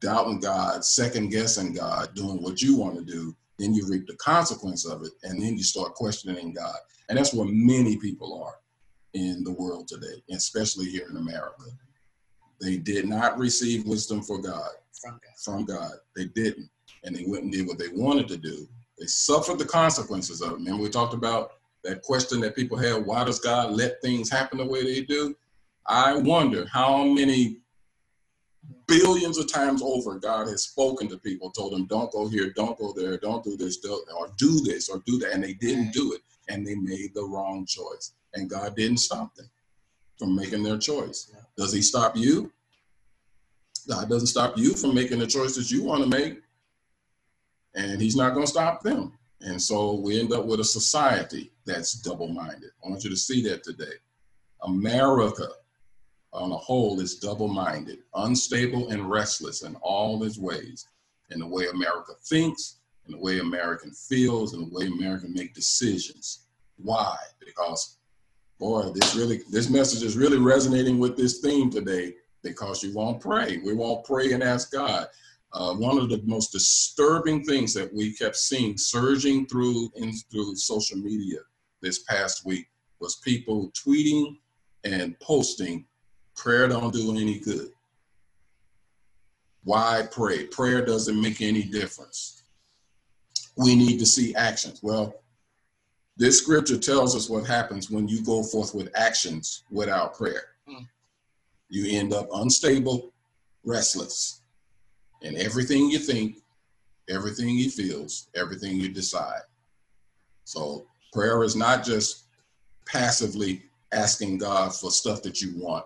doubting 0.00 0.40
God, 0.40 0.84
second 0.84 1.30
guessing 1.30 1.74
God, 1.74 2.14
doing 2.14 2.42
what 2.42 2.62
you 2.62 2.76
want 2.76 2.96
to 2.96 3.04
do 3.04 3.34
then 3.58 3.74
you 3.74 3.86
reap 3.88 4.06
the 4.06 4.16
consequence 4.16 4.86
of 4.86 5.02
it, 5.02 5.12
and 5.24 5.42
then 5.42 5.56
you 5.56 5.64
start 5.64 5.94
questioning 5.94 6.54
God. 6.54 6.76
And 7.08 7.18
that's 7.18 7.34
where 7.34 7.48
many 7.48 7.96
people 7.96 8.42
are 8.44 8.54
in 9.14 9.42
the 9.42 9.52
world 9.52 9.88
today, 9.88 10.22
especially 10.30 10.86
here 10.86 11.08
in 11.10 11.16
America. 11.16 11.64
They 12.60 12.76
did 12.76 13.08
not 13.08 13.38
receive 13.38 13.86
wisdom 13.86 14.22
for 14.22 14.38
God, 14.38 14.70
from 15.00 15.12
God. 15.12 15.38
From 15.44 15.64
God. 15.64 15.92
They 16.16 16.26
didn't. 16.26 16.68
And 17.04 17.14
they 17.14 17.24
went 17.26 17.44
and 17.44 17.52
did 17.52 17.66
what 17.66 17.78
they 17.78 17.88
wanted 17.88 18.28
to 18.28 18.36
do. 18.36 18.68
They 18.98 19.06
suffered 19.06 19.58
the 19.58 19.64
consequences 19.64 20.40
of 20.40 20.52
it. 20.52 20.54
Remember, 20.54 20.82
we 20.82 20.90
talked 20.90 21.14
about 21.14 21.52
that 21.84 22.02
question 22.02 22.40
that 22.40 22.56
people 22.56 22.76
have 22.76 23.04
why 23.04 23.24
does 23.24 23.38
God 23.38 23.70
let 23.70 24.02
things 24.02 24.28
happen 24.28 24.58
the 24.58 24.66
way 24.66 24.82
they 24.82 25.02
do? 25.02 25.36
I 25.86 26.16
wonder 26.16 26.66
how 26.66 27.04
many 27.04 27.58
billions 28.86 29.38
of 29.38 29.50
times 29.50 29.80
over 29.82 30.18
God 30.18 30.48
has 30.48 30.64
spoken 30.64 31.08
to 31.08 31.18
people, 31.18 31.50
told 31.50 31.72
them, 31.72 31.86
don't 31.86 32.10
go 32.10 32.26
here, 32.26 32.52
don't 32.54 32.76
go 32.78 32.92
there, 32.92 33.16
don't 33.16 33.44
do 33.44 33.56
this, 33.56 33.78
do, 33.78 34.04
or 34.18 34.28
do 34.36 34.60
this, 34.60 34.88
or 34.88 35.00
do 35.06 35.18
that. 35.20 35.32
And 35.32 35.44
they 35.44 35.54
didn't 35.54 35.92
do 35.92 36.12
it. 36.12 36.22
And 36.48 36.66
they 36.66 36.74
made 36.74 37.14
the 37.14 37.22
wrong 37.22 37.64
choice. 37.66 38.14
And 38.34 38.50
God 38.50 38.74
didn't 38.74 38.98
stop 38.98 39.34
them 39.36 39.48
from 40.18 40.34
making 40.34 40.62
their 40.62 40.78
choice. 40.78 41.32
Does 41.56 41.72
he 41.72 41.82
stop 41.82 42.16
you? 42.16 42.52
God 43.88 44.08
doesn't 44.08 44.26
stop 44.26 44.58
you 44.58 44.74
from 44.74 44.94
making 44.94 45.18
the 45.18 45.26
choices 45.26 45.70
you 45.70 45.82
want 45.82 46.02
to 46.02 46.08
make. 46.08 46.40
And 47.74 48.00
he's 48.00 48.16
not 48.16 48.34
going 48.34 48.44
to 48.44 48.50
stop 48.50 48.82
them. 48.82 49.12
And 49.40 49.60
so 49.60 49.94
we 49.94 50.18
end 50.20 50.32
up 50.32 50.44
with 50.46 50.60
a 50.60 50.64
society 50.64 51.52
that's 51.64 51.94
double 51.94 52.28
minded. 52.28 52.70
I 52.84 52.88
want 52.88 53.04
you 53.04 53.10
to 53.10 53.16
see 53.16 53.42
that 53.48 53.62
today. 53.62 53.94
America 54.62 55.46
on 56.32 56.50
a 56.52 56.56
whole 56.56 57.00
is 57.00 57.16
double 57.16 57.48
minded, 57.48 58.00
unstable, 58.14 58.90
and 58.90 59.08
restless 59.08 59.62
in 59.62 59.76
all 59.76 60.22
its 60.24 60.38
ways, 60.38 60.88
in 61.30 61.38
the 61.38 61.46
way 61.46 61.66
America 61.68 62.12
thinks, 62.24 62.78
in 63.06 63.12
the 63.12 63.18
way 63.18 63.38
American 63.38 63.92
feels, 63.92 64.54
in 64.54 64.60
the 64.60 64.74
way 64.74 64.86
American 64.86 65.32
make 65.32 65.54
decisions. 65.54 66.46
Why? 66.76 67.16
Because, 67.38 67.97
boy, 68.58 68.90
this 68.94 69.14
really 69.14 69.40
this 69.50 69.70
message 69.70 70.02
is 70.02 70.16
really 70.16 70.38
resonating 70.38 70.98
with 70.98 71.16
this 71.16 71.38
theme 71.38 71.70
today 71.70 72.14
because 72.42 72.82
you 72.82 72.94
won't 72.94 73.20
pray. 73.20 73.58
We 73.58 73.74
won't 73.74 74.04
pray 74.04 74.32
and 74.32 74.42
ask 74.42 74.72
God. 74.72 75.06
Uh, 75.52 75.74
one 75.74 75.98
of 75.98 76.10
the 76.10 76.20
most 76.26 76.52
disturbing 76.52 77.42
things 77.42 77.72
that 77.72 77.92
we 77.92 78.12
kept 78.14 78.36
seeing 78.36 78.76
surging 78.76 79.46
through 79.46 79.90
in, 79.96 80.12
through 80.30 80.54
social 80.56 80.98
media 80.98 81.38
this 81.80 82.00
past 82.00 82.44
week 82.44 82.66
was 83.00 83.16
people 83.16 83.70
tweeting 83.72 84.36
and 84.84 85.18
posting 85.20 85.86
prayer 86.36 86.68
don't 86.68 86.92
do 86.92 87.16
any 87.16 87.40
good. 87.40 87.70
Why 89.64 90.06
pray? 90.10 90.46
Prayer 90.46 90.84
doesn't 90.84 91.20
make 91.20 91.40
any 91.40 91.62
difference. 91.62 92.42
We 93.56 93.74
need 93.74 93.98
to 93.98 94.06
see 94.06 94.34
actions. 94.34 94.80
Well, 94.82 95.14
this 96.18 96.42
scripture 96.42 96.76
tells 96.76 97.14
us 97.14 97.30
what 97.30 97.46
happens 97.46 97.90
when 97.90 98.08
you 98.08 98.24
go 98.24 98.42
forth 98.42 98.74
with 98.74 98.90
actions 98.96 99.62
without 99.70 100.14
prayer. 100.14 100.42
Mm. 100.68 100.86
You 101.68 101.96
end 101.96 102.12
up 102.12 102.28
unstable, 102.34 103.12
restless, 103.64 104.42
and 105.22 105.36
everything 105.36 105.88
you 105.88 106.00
think, 106.00 106.38
everything 107.08 107.50
you 107.50 107.70
feels, 107.70 108.28
everything 108.34 108.76
you 108.76 108.88
decide. 108.88 109.42
So 110.44 110.86
prayer 111.12 111.44
is 111.44 111.54
not 111.54 111.84
just 111.84 112.24
passively 112.84 113.62
asking 113.92 114.38
God 114.38 114.74
for 114.74 114.90
stuff 114.90 115.22
that 115.22 115.40
you 115.40 115.52
want. 115.56 115.84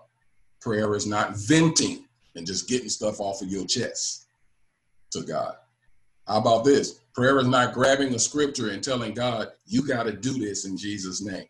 Prayer 0.63 0.95
is 0.95 1.07
not 1.07 1.37
venting 1.37 2.07
and 2.37 2.47
just 2.47 2.69
getting 2.69 2.89
stuff 2.89 3.21
off 3.21 3.43
of 3.43 3.49
your 3.49 3.67
chest 3.67 4.29
to 5.11 5.23
God. 5.23 5.57
How 6.27 6.39
about 6.39 6.65
this? 6.65 7.01
Prayer 7.15 7.39
is 7.39 7.47
not 7.47 7.75
grabbing 7.75 8.15
a 8.15 8.19
scripture 8.19 8.71
and 8.71 8.83
telling 8.83 9.13
God, 9.15 9.49
you 9.67 9.87
got 9.87 10.05
to 10.05 10.13
do 10.13 10.33
this 10.35 10.65
in 10.65 10.77
Jesus' 10.77 11.23
name. 11.23 11.47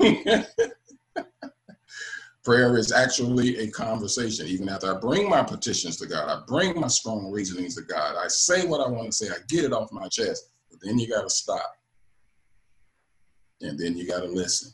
Prayer 2.44 2.78
is 2.78 2.92
actually 2.92 3.58
a 3.58 3.68
conversation. 3.72 4.46
Even 4.46 4.68
after 4.68 4.94
I 4.94 5.00
bring 5.00 5.28
my 5.28 5.42
petitions 5.42 5.96
to 5.96 6.06
God, 6.06 6.28
I 6.28 6.44
bring 6.46 6.78
my 6.78 6.86
strong 6.86 7.30
reasonings 7.30 7.74
to 7.74 7.82
God, 7.82 8.14
I 8.16 8.28
say 8.28 8.66
what 8.66 8.80
I 8.80 8.88
want 8.88 9.06
to 9.06 9.12
say, 9.12 9.28
I 9.28 9.38
get 9.48 9.64
it 9.64 9.72
off 9.72 9.90
my 9.90 10.06
chest, 10.08 10.50
but 10.70 10.78
then 10.82 10.98
you 10.98 11.08
got 11.08 11.22
to 11.22 11.30
stop. 11.30 11.72
And 13.62 13.78
then 13.78 13.96
you 13.96 14.06
got 14.06 14.20
to 14.20 14.28
listen. 14.28 14.72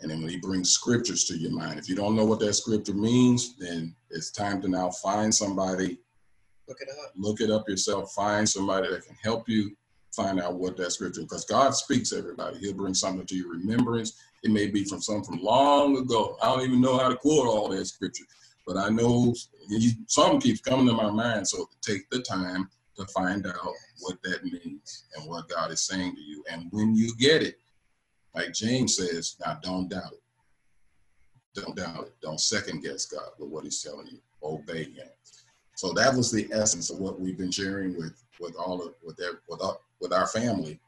And 0.00 0.10
then 0.10 0.20
when 0.20 0.30
he 0.30 0.38
brings 0.38 0.70
scriptures 0.70 1.24
to 1.24 1.36
your 1.36 1.50
mind, 1.50 1.78
if 1.80 1.88
you 1.88 1.96
don't 1.96 2.14
know 2.14 2.24
what 2.24 2.38
that 2.40 2.54
scripture 2.54 2.94
means, 2.94 3.56
then 3.56 3.96
it's 4.10 4.30
time 4.30 4.62
to 4.62 4.68
now 4.68 4.90
find 4.90 5.34
somebody. 5.34 5.98
Look 6.68 6.80
it 6.80 6.88
up. 6.90 7.12
Look 7.16 7.40
it 7.40 7.50
up 7.50 7.68
yourself. 7.68 8.12
Find 8.12 8.48
somebody 8.48 8.88
that 8.90 9.06
can 9.06 9.16
help 9.22 9.48
you 9.48 9.74
find 10.14 10.40
out 10.40 10.58
what 10.58 10.76
that 10.76 10.92
scripture. 10.92 11.22
Because 11.22 11.44
God 11.44 11.70
speaks 11.74 12.12
everybody. 12.12 12.58
He'll 12.58 12.74
bring 12.74 12.94
something 12.94 13.26
to 13.26 13.34
your 13.34 13.50
remembrance. 13.50 14.20
It 14.42 14.50
may 14.50 14.66
be 14.66 14.84
from 14.84 15.00
something 15.00 15.24
from 15.24 15.42
long 15.42 15.96
ago. 15.96 16.36
I 16.42 16.46
don't 16.46 16.64
even 16.64 16.80
know 16.80 16.98
how 16.98 17.08
to 17.08 17.16
quote 17.16 17.46
all 17.46 17.68
that 17.70 17.86
scripture, 17.86 18.24
but 18.66 18.76
I 18.76 18.88
know 18.90 19.34
something 20.06 20.40
keeps 20.40 20.60
coming 20.60 20.86
to 20.86 20.92
my 20.92 21.10
mind. 21.10 21.48
So 21.48 21.68
take 21.80 22.08
the 22.10 22.20
time 22.22 22.68
to 22.96 23.06
find 23.06 23.46
out 23.46 23.72
what 24.00 24.22
that 24.24 24.44
means 24.44 25.04
and 25.16 25.28
what 25.28 25.48
God 25.48 25.70
is 25.70 25.80
saying 25.80 26.14
to 26.14 26.20
you. 26.20 26.44
And 26.50 26.68
when 26.70 26.94
you 26.94 27.14
get 27.16 27.42
it, 27.42 27.58
like 28.34 28.52
James 28.52 28.96
says, 28.96 29.36
now 29.44 29.58
don't 29.62 29.88
doubt 29.88 30.12
it. 30.12 30.22
Don't 31.54 31.76
doubt 31.76 32.06
it. 32.06 32.14
Don't 32.20 32.40
second 32.40 32.82
guess 32.82 33.06
God 33.06 33.30
with 33.38 33.48
what 33.48 33.64
he's 33.64 33.82
telling 33.82 34.06
you. 34.06 34.18
Obey 34.42 34.84
him. 34.84 35.08
So 35.78 35.92
that 35.92 36.12
was 36.12 36.32
the 36.32 36.48
essence 36.50 36.90
of 36.90 36.98
what 36.98 37.20
we've 37.20 37.38
been 37.38 37.52
sharing 37.52 37.96
with 37.96 38.20
with 38.40 38.56
all 38.56 38.82
of 38.82 38.94
with 39.04 39.16
their 39.16 39.42
with 39.48 39.62
our, 39.62 39.78
with 40.00 40.12
our 40.12 40.26
family 40.26 40.80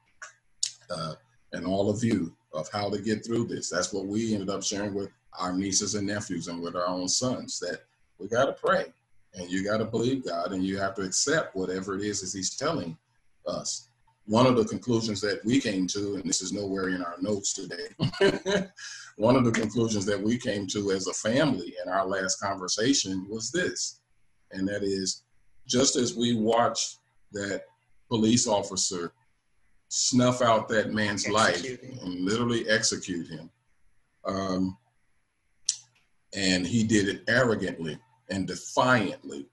uh, 0.90 1.14
and 1.52 1.64
all 1.64 1.88
of 1.88 2.02
you 2.02 2.34
of 2.52 2.68
how 2.72 2.90
to 2.90 3.00
get 3.00 3.24
through 3.24 3.44
this. 3.44 3.70
That's 3.70 3.92
what 3.92 4.06
we 4.06 4.34
ended 4.34 4.50
up 4.50 4.64
sharing 4.64 4.92
with 4.92 5.10
our 5.38 5.52
nieces 5.52 5.94
and 5.94 6.08
nephews 6.08 6.48
and 6.48 6.60
with 6.60 6.74
our 6.74 6.88
own 6.88 7.06
sons. 7.06 7.60
That 7.60 7.82
we 8.18 8.26
got 8.26 8.46
to 8.46 8.52
pray 8.52 8.86
and 9.34 9.48
you 9.48 9.62
got 9.62 9.76
to 9.76 9.84
believe 9.84 10.26
God 10.26 10.50
and 10.50 10.64
you 10.64 10.76
have 10.78 10.96
to 10.96 11.02
accept 11.02 11.54
whatever 11.54 11.94
it 11.94 12.02
is 12.02 12.20
that 12.22 12.36
He's 12.36 12.56
telling 12.56 12.98
us 13.46 13.90
one 14.26 14.46
of 14.46 14.56
the 14.56 14.64
conclusions 14.64 15.20
that 15.20 15.44
we 15.44 15.60
came 15.60 15.86
to, 15.86 16.16
and 16.16 16.24
this 16.24 16.42
is 16.42 16.52
nowhere 16.52 16.88
in 16.88 17.00
our 17.00 17.14
notes 17.20 17.52
today, 17.52 18.66
one 19.16 19.36
of 19.36 19.44
the 19.44 19.52
conclusions 19.52 20.04
that 20.06 20.20
we 20.20 20.36
came 20.36 20.66
to 20.66 20.90
as 20.90 21.06
a 21.06 21.12
family 21.12 21.74
in 21.84 21.92
our 21.92 22.06
last 22.06 22.40
conversation 22.40 23.24
was 23.30 23.52
this, 23.52 23.99
and 24.52 24.66
that 24.68 24.82
is 24.82 25.22
just 25.66 25.96
as 25.96 26.16
we 26.16 26.34
watched 26.34 26.98
that 27.32 27.64
police 28.08 28.46
officer 28.46 29.12
snuff 29.88 30.42
out 30.42 30.68
that 30.68 30.92
man's 30.92 31.28
life 31.28 31.64
and 31.82 32.24
literally 32.24 32.68
execute 32.68 33.28
him, 33.28 33.50
um, 34.24 34.76
and 36.34 36.66
he 36.66 36.82
did 36.84 37.08
it 37.08 37.22
arrogantly 37.28 37.98
and 38.30 38.46
defiantly. 38.46 39.46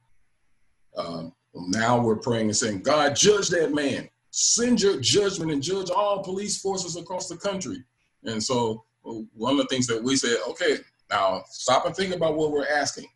Um, 0.96 1.34
now 1.54 2.00
we're 2.00 2.18
praying 2.18 2.48
and 2.48 2.56
saying, 2.56 2.82
God, 2.82 3.16
judge 3.16 3.50
that 3.50 3.74
man 3.74 4.10
send 4.40 4.80
your 4.80 5.00
judgment 5.00 5.52
and 5.52 5.64
judge 5.64 5.90
all 5.90 6.24
police 6.24 6.62
forces 6.62 6.96
across 6.96 7.28
the 7.28 7.38
country. 7.38 7.84
And 8.24 8.42
so 8.42 8.84
one 9.02 9.54
of 9.54 9.58
the 9.58 9.68
things 9.68 9.88
that 9.88 10.04
we 10.04 10.16
said, 10.16 10.38
okay, 10.50 10.78
now 11.10 11.44
stop 11.50 11.88
and 11.88 11.96
think 11.96 12.14
about 12.14 12.36
what 12.36 12.52
we're 12.52 12.68
asking. 12.68 13.08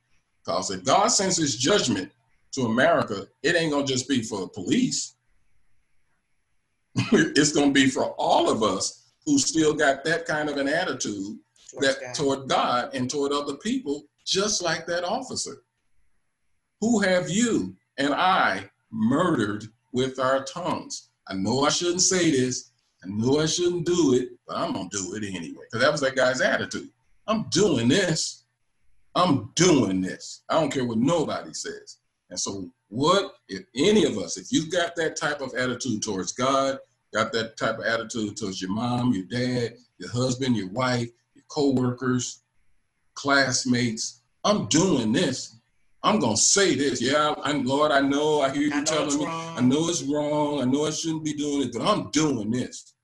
Because 0.43 0.71
if 0.71 0.83
God 0.83 1.07
sends 1.07 1.37
his 1.37 1.57
judgment 1.57 2.11
to 2.53 2.65
America, 2.65 3.27
it 3.43 3.55
ain't 3.55 3.71
gonna 3.71 3.85
just 3.85 4.07
be 4.07 4.21
for 4.21 4.41
the 4.41 4.47
police. 4.47 5.15
it's 7.11 7.51
gonna 7.51 7.71
be 7.71 7.89
for 7.89 8.11
all 8.17 8.49
of 8.49 8.63
us 8.63 9.11
who 9.25 9.37
still 9.37 9.73
got 9.73 10.03
that 10.03 10.25
kind 10.25 10.49
of 10.49 10.57
an 10.57 10.67
attitude 10.67 11.37
Towards 11.71 11.87
that 11.87 12.01
God. 12.01 12.15
toward 12.15 12.49
God 12.49 12.93
and 12.93 13.09
toward 13.09 13.31
other 13.31 13.55
people, 13.55 14.03
just 14.25 14.61
like 14.61 14.85
that 14.87 15.03
officer. 15.03 15.63
Who 16.81 16.99
have 16.99 17.29
you 17.29 17.75
and 17.97 18.13
I 18.13 18.69
murdered 18.91 19.65
with 19.93 20.19
our 20.19 20.43
tongues? 20.43 21.09
I 21.27 21.35
know 21.35 21.61
I 21.61 21.69
shouldn't 21.69 22.01
say 22.01 22.31
this. 22.31 22.71
I 23.03 23.07
know 23.07 23.39
I 23.39 23.45
shouldn't 23.45 23.85
do 23.85 24.15
it, 24.15 24.29
but 24.47 24.57
I'm 24.57 24.73
gonna 24.73 24.89
do 24.91 25.13
it 25.15 25.23
anyway. 25.23 25.63
Because 25.63 25.81
that 25.81 25.91
was 25.91 26.01
that 26.01 26.15
guy's 26.15 26.41
attitude. 26.41 26.89
I'm 27.27 27.43
doing 27.49 27.87
this. 27.87 28.40
I'm 29.15 29.51
doing 29.55 30.01
this. 30.01 30.43
I 30.49 30.59
don't 30.59 30.71
care 30.71 30.85
what 30.85 30.97
nobody 30.97 31.53
says. 31.53 31.97
And 32.29 32.39
so, 32.39 32.71
what 32.87 33.33
if 33.49 33.63
any 33.75 34.05
of 34.05 34.17
us, 34.17 34.37
if 34.37 34.51
you've 34.51 34.71
got 34.71 34.95
that 34.95 35.15
type 35.15 35.41
of 35.41 35.53
attitude 35.53 36.01
towards 36.01 36.31
God, 36.31 36.79
got 37.13 37.31
that 37.33 37.57
type 37.57 37.79
of 37.79 37.85
attitude 37.85 38.37
towards 38.37 38.61
your 38.61 38.71
mom, 38.71 39.13
your 39.13 39.25
dad, 39.25 39.75
your 39.97 40.11
husband, 40.11 40.55
your 40.55 40.69
wife, 40.69 41.09
your 41.33 41.43
co-workers, 41.49 42.41
classmates, 43.15 44.21
I'm 44.43 44.67
doing 44.67 45.11
this. 45.11 45.57
I'm 46.03 46.19
gonna 46.19 46.37
say 46.37 46.73
this. 46.73 47.01
Yeah, 47.01 47.35
I'm 47.43 47.63
Lord. 47.63 47.91
I 47.91 48.01
know. 48.01 48.41
I 48.41 48.49
hear 48.49 48.63
you 48.63 48.73
I 48.73 48.83
telling 48.83 49.19
me. 49.19 49.25
Wrong. 49.25 49.57
I 49.57 49.61
know 49.61 49.87
it's 49.87 50.01
wrong. 50.01 50.61
I 50.61 50.65
know 50.65 50.85
I 50.85 50.89
shouldn't 50.89 51.23
be 51.23 51.33
doing 51.33 51.67
it, 51.67 51.73
but 51.73 51.83
I'm 51.83 52.09
doing 52.09 52.49
this. 52.49 52.95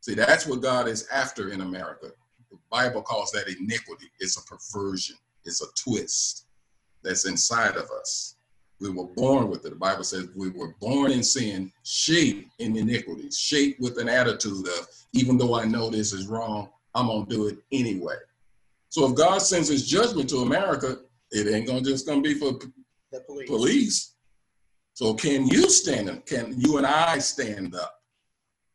See, 0.00 0.14
that's 0.14 0.46
what 0.46 0.60
God 0.60 0.88
is 0.88 1.06
after 1.12 1.50
in 1.50 1.60
America. 1.60 2.10
Bible 2.70 3.02
calls 3.02 3.30
that 3.32 3.48
iniquity. 3.48 4.10
It's 4.20 4.36
a 4.36 4.44
perversion. 4.44 5.16
It's 5.44 5.62
a 5.62 5.66
twist 5.74 6.46
that's 7.02 7.26
inside 7.26 7.76
of 7.76 7.90
us. 7.90 8.36
We 8.80 8.90
were 8.90 9.06
born 9.06 9.50
with 9.50 9.64
it. 9.66 9.70
The 9.70 9.76
Bible 9.76 10.04
says 10.04 10.28
we 10.34 10.50
were 10.50 10.74
born 10.80 11.10
in 11.10 11.22
sin, 11.22 11.70
shaped 11.84 12.50
in 12.60 12.76
iniquities, 12.76 13.38
shaped 13.38 13.80
with 13.80 13.98
an 13.98 14.08
attitude 14.08 14.66
of, 14.66 14.88
even 15.12 15.36
though 15.36 15.54
I 15.54 15.64
know 15.64 15.90
this 15.90 16.12
is 16.12 16.28
wrong, 16.28 16.70
I'm 16.94 17.08
gonna 17.08 17.26
do 17.26 17.48
it 17.48 17.58
anyway. 17.72 18.16
So 18.88 19.08
if 19.08 19.14
God 19.14 19.38
sends 19.38 19.68
his 19.68 19.86
judgment 19.86 20.28
to 20.30 20.38
America, 20.38 20.98
it 21.30 21.52
ain't 21.52 21.66
gonna 21.66 21.82
just 21.82 22.06
gonna 22.06 22.22
be 22.22 22.34
for 22.34 22.58
the 23.12 23.20
police. 23.20 23.48
police. 23.48 24.14
So 24.94 25.14
can 25.14 25.46
you 25.46 25.68
stand 25.70 26.10
up? 26.10 26.26
Can 26.26 26.54
you 26.58 26.78
and 26.78 26.86
I 26.86 27.18
stand 27.18 27.74
up 27.74 27.94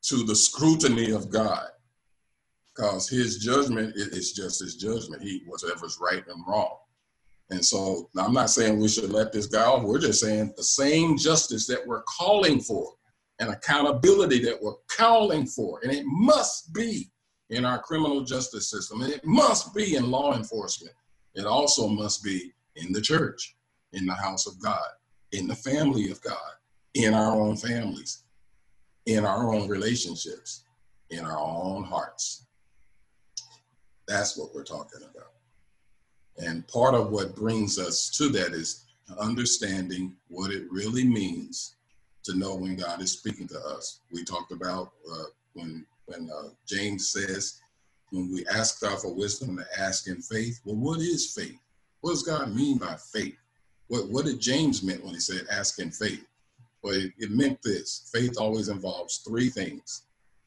to 0.04 0.24
the 0.24 0.36
scrutiny 0.36 1.12
of 1.12 1.30
God 1.30 1.68
because 2.76 3.08
his 3.08 3.38
judgment 3.38 3.94
is 3.96 4.34
just 4.34 4.62
his 4.62 4.76
judgment. 4.76 5.22
He 5.22 5.44
whatever's 5.46 5.98
right 6.02 6.24
and 6.28 6.44
wrong. 6.48 6.78
And 7.52 7.64
so 7.64 8.10
I'm 8.18 8.34
not 8.34 8.50
saying 8.50 8.80
we 8.80 8.88
should 8.88 9.12
let 9.12 9.32
this 9.32 9.46
guy 9.46 9.64
off. 9.64 9.84
We're 9.84 10.00
just 10.00 10.20
saying 10.20 10.54
the 10.58 10.64
same 10.64 11.18
justice 11.18 11.68
that 11.68 11.86
we're 11.86 12.04
calling 12.04 12.60
for 12.60 12.94
and 13.40 13.50
accountability 13.50 14.40
that 14.40 14.62
we're 14.62 14.76
calling 14.88 15.46
for, 15.46 15.80
and 15.84 15.92
it 15.92 16.06
must 16.06 16.74
be 16.74 17.12
in 17.50 17.66
our 17.66 17.80
criminal 17.80 18.24
justice 18.24 18.72
system, 18.72 19.02
and 19.02 19.12
it 19.12 19.24
must 19.26 19.74
be 19.76 19.96
in 19.96 20.10
law 20.10 20.36
enforcement. 20.36 20.96
It 21.36 21.46
also 21.46 21.88
must 21.88 22.24
be 22.24 22.54
in 22.76 22.92
the 22.92 23.02
church, 23.02 23.56
in 23.94 24.06
the 24.06 24.16
house 24.16 24.48
of 24.48 24.60
God, 24.62 24.88
in 25.34 25.48
the 25.48 25.56
family 25.56 26.10
of 26.10 26.22
God, 26.22 26.38
in 26.96 27.14
our 27.14 27.34
own 27.40 27.58
families, 27.58 28.24
in 29.06 29.26
our 29.26 29.54
own 29.54 29.68
relationships, 29.68 30.64
in 31.10 31.26
our 31.26 31.38
own 31.38 31.84
hearts. 31.84 32.45
That's 34.08 34.38
what 34.38 34.54
we're 34.54 34.64
talking 34.64 35.02
about. 35.02 35.32
And 36.38 36.68
part 36.68 36.96
of 36.96 37.12
what 37.12 37.36
brings 37.36 37.80
us 37.80 38.10
to 38.18 38.30
that 38.30 38.54
is 38.54 38.86
understanding 39.20 40.16
what 40.28 40.52
it 40.52 40.64
really 40.70 41.06
means 41.06 41.76
to 42.24 42.38
know 42.38 42.56
when 42.56 42.76
God 42.76 43.02
is 43.02 43.12
speaking 43.12 43.48
to 43.50 43.60
us. 43.60 44.02
We 44.12 44.24
talked 44.24 44.52
about 44.52 44.92
uh, 45.12 45.26
when 45.54 45.86
when 46.08 46.30
uh, 46.30 46.50
James 46.68 47.10
says, 47.10 47.60
when 48.12 48.32
we 48.32 48.46
ask 48.48 48.82
God 48.82 49.02
for 49.02 49.14
wisdom 49.14 49.58
to 49.58 49.82
ask 49.82 50.08
in 50.08 50.22
faith. 50.22 50.60
Well, 50.64 50.76
what 50.76 51.00
is 51.00 51.34
faith? 51.34 51.60
What 52.02 52.12
does 52.12 52.24
God 52.24 52.54
mean 52.54 52.78
by 52.78 52.96
faith? 52.96 53.38
What 53.88 54.10
what 54.10 54.26
did 54.26 54.40
James 54.40 54.84
meant 54.84 55.04
when 55.04 55.14
he 55.14 55.20
said 55.20 55.48
ask 55.50 55.80
in 55.80 55.92
faith? 55.92 56.26
Well, 56.82 56.96
it, 56.96 57.14
it 57.18 57.32
meant 57.32 57.62
this: 57.64 58.10
faith 58.14 58.36
always 58.38 58.70
involves 58.70 59.18
three 59.18 59.50
things. 59.50 60.04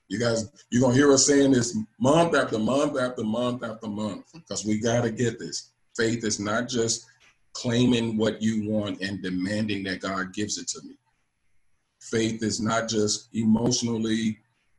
You 0.08 0.18
guys, 0.18 0.50
you're 0.70 0.82
gonna 0.82 0.94
hear 0.94 1.12
us 1.12 1.26
saying 1.26 1.52
this 1.52 1.76
month 2.00 2.34
after 2.34 2.58
month 2.58 2.98
after 2.98 3.22
month 3.22 3.62
after 3.62 3.88
month 3.88 4.24
because 4.32 4.64
we 4.64 4.80
got 4.80 5.02
to 5.02 5.10
get 5.10 5.38
this 5.38 5.70
faith 5.98 6.24
is 6.24 6.38
not 6.38 6.68
just 6.68 7.06
claiming 7.52 8.16
what 8.16 8.40
you 8.40 8.70
want 8.70 9.00
and 9.02 9.22
demanding 9.22 9.82
that 9.82 10.00
God 10.00 10.32
gives 10.32 10.58
it 10.58 10.68
to 10.68 10.80
me. 10.86 10.94
Faith 12.00 12.42
is 12.42 12.60
not 12.60 12.88
just 12.88 13.28
emotionally 13.34 14.38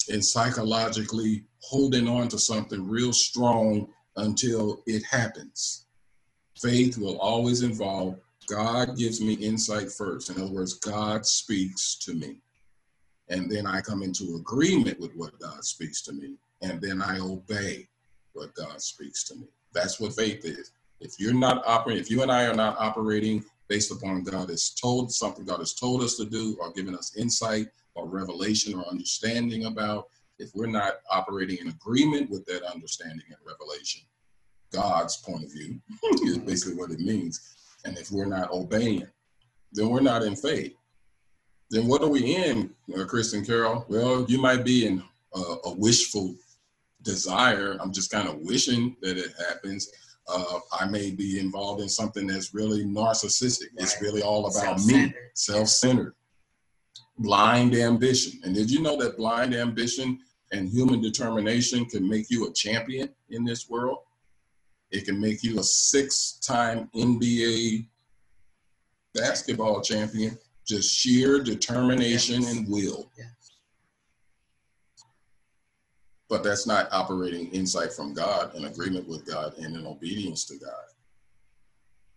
and 0.09 0.23
psychologically 0.23 1.43
holding 1.61 2.07
on 2.07 2.29
to 2.29 2.39
something 2.39 2.87
real 2.87 3.11
strong 3.11 3.89
until 4.15 4.81
it 4.85 5.03
happens. 5.03 5.85
Faith 6.59 6.97
will 6.97 7.19
always 7.19 7.61
involve 7.61 8.17
God 8.47 8.97
gives 8.97 9.21
me 9.21 9.33
insight 9.33 9.91
first. 9.91 10.31
In 10.31 10.41
other 10.41 10.51
words, 10.51 10.73
God 10.73 11.25
speaks 11.25 11.95
to 11.99 12.15
me. 12.15 12.41
And 13.29 13.49
then 13.49 13.67
I 13.67 13.81
come 13.81 14.01
into 14.01 14.35
agreement 14.35 14.99
with 14.99 15.15
what 15.15 15.37
God 15.39 15.63
speaks 15.63 16.01
to 16.03 16.13
me. 16.13 16.35
And 16.61 16.81
then 16.81 17.01
I 17.01 17.19
obey 17.19 17.87
what 18.33 18.53
God 18.55 18.81
speaks 18.81 19.23
to 19.25 19.35
me. 19.35 19.47
That's 19.73 19.99
what 19.99 20.13
faith 20.13 20.45
is. 20.45 20.71
If 20.99 21.19
you're 21.19 21.33
not 21.33 21.63
operating, 21.65 22.01
if 22.01 22.09
you 22.09 22.21
and 22.23 22.31
I 22.31 22.45
are 22.45 22.55
not 22.55 22.77
operating 22.79 23.45
based 23.67 23.91
upon 23.91 24.23
God 24.23 24.49
has 24.49 24.71
told 24.71 25.11
something 25.11 25.45
God 25.45 25.59
has 25.59 25.73
told 25.73 26.01
us 26.01 26.17
to 26.17 26.25
do 26.25 26.57
or 26.59 26.71
given 26.71 26.95
us 26.95 27.15
insight 27.15 27.67
or 27.95 28.07
revelation 28.07 28.73
or 28.77 28.85
understanding 28.87 29.65
about, 29.65 30.07
if 30.39 30.49
we're 30.55 30.67
not 30.67 30.95
operating 31.11 31.57
in 31.57 31.67
agreement 31.67 32.29
with 32.29 32.45
that 32.45 32.63
understanding 32.63 33.25
and 33.27 33.37
revelation, 33.45 34.01
God's 34.71 35.17
point 35.17 35.43
of 35.43 35.51
view 35.51 35.79
is 36.23 36.37
basically 36.39 36.77
what 36.77 36.91
it 36.91 36.99
means. 36.99 37.55
And 37.85 37.97
if 37.97 38.11
we're 38.11 38.25
not 38.25 38.51
obeying, 38.51 39.07
then 39.71 39.89
we're 39.89 40.01
not 40.01 40.23
in 40.23 40.35
faith. 40.35 40.75
Then 41.69 41.87
what 41.87 42.01
are 42.01 42.09
we 42.09 42.35
in, 42.35 42.71
uh, 42.97 43.05
Kristen 43.05 43.45
Carroll? 43.45 43.85
Well, 43.89 44.25
you 44.27 44.39
might 44.39 44.63
be 44.65 44.87
in 44.87 45.03
uh, 45.35 45.55
a 45.65 45.73
wishful 45.73 46.35
desire. 47.03 47.77
I'm 47.79 47.93
just 47.93 48.11
kind 48.11 48.27
of 48.27 48.39
wishing 48.39 48.95
that 49.01 49.17
it 49.17 49.31
happens 49.47 49.91
uh, 50.29 50.59
I 50.71 50.85
may 50.85 51.11
be 51.11 51.39
involved 51.39 51.81
in 51.81 51.89
something 51.89 52.27
that's 52.27 52.53
really 52.53 52.85
narcissistic. 52.85 53.67
Right. 53.73 53.83
It's 53.83 54.01
really 54.01 54.21
all 54.21 54.47
about 54.47 54.79
me, 54.85 55.13
self-centered, 55.33 56.13
blind 57.17 57.75
ambition. 57.75 58.39
And 58.43 58.53
did 58.53 58.69
you 58.69 58.81
know 58.81 58.95
that 58.97 59.17
blind 59.17 59.53
ambition 59.55 60.19
and 60.51 60.69
human 60.69 61.01
determination 61.01 61.85
can 61.85 62.07
make 62.07 62.29
you 62.29 62.47
a 62.47 62.53
champion 62.53 63.09
in 63.29 63.43
this 63.43 63.69
world? 63.69 63.99
It 64.91 65.05
can 65.05 65.19
make 65.19 65.43
you 65.43 65.59
a 65.59 65.63
six-time 65.63 66.89
NBA 66.95 67.85
basketball 69.13 69.81
champion, 69.81 70.37
just 70.69 70.97
sheer 70.97 71.41
determination 71.41 72.41
yes. 72.41 72.55
and 72.55 72.69
will. 72.69 73.09
Yes 73.17 73.27
but 76.29 76.43
that's 76.43 76.67
not 76.67 76.87
operating 76.91 77.49
insight 77.49 77.91
from 77.91 78.13
God 78.13 78.55
in 78.55 78.65
agreement 78.65 79.07
with 79.07 79.25
God 79.25 79.57
and 79.57 79.75
in 79.75 79.85
obedience 79.85 80.45
to 80.45 80.57
God. 80.57 80.85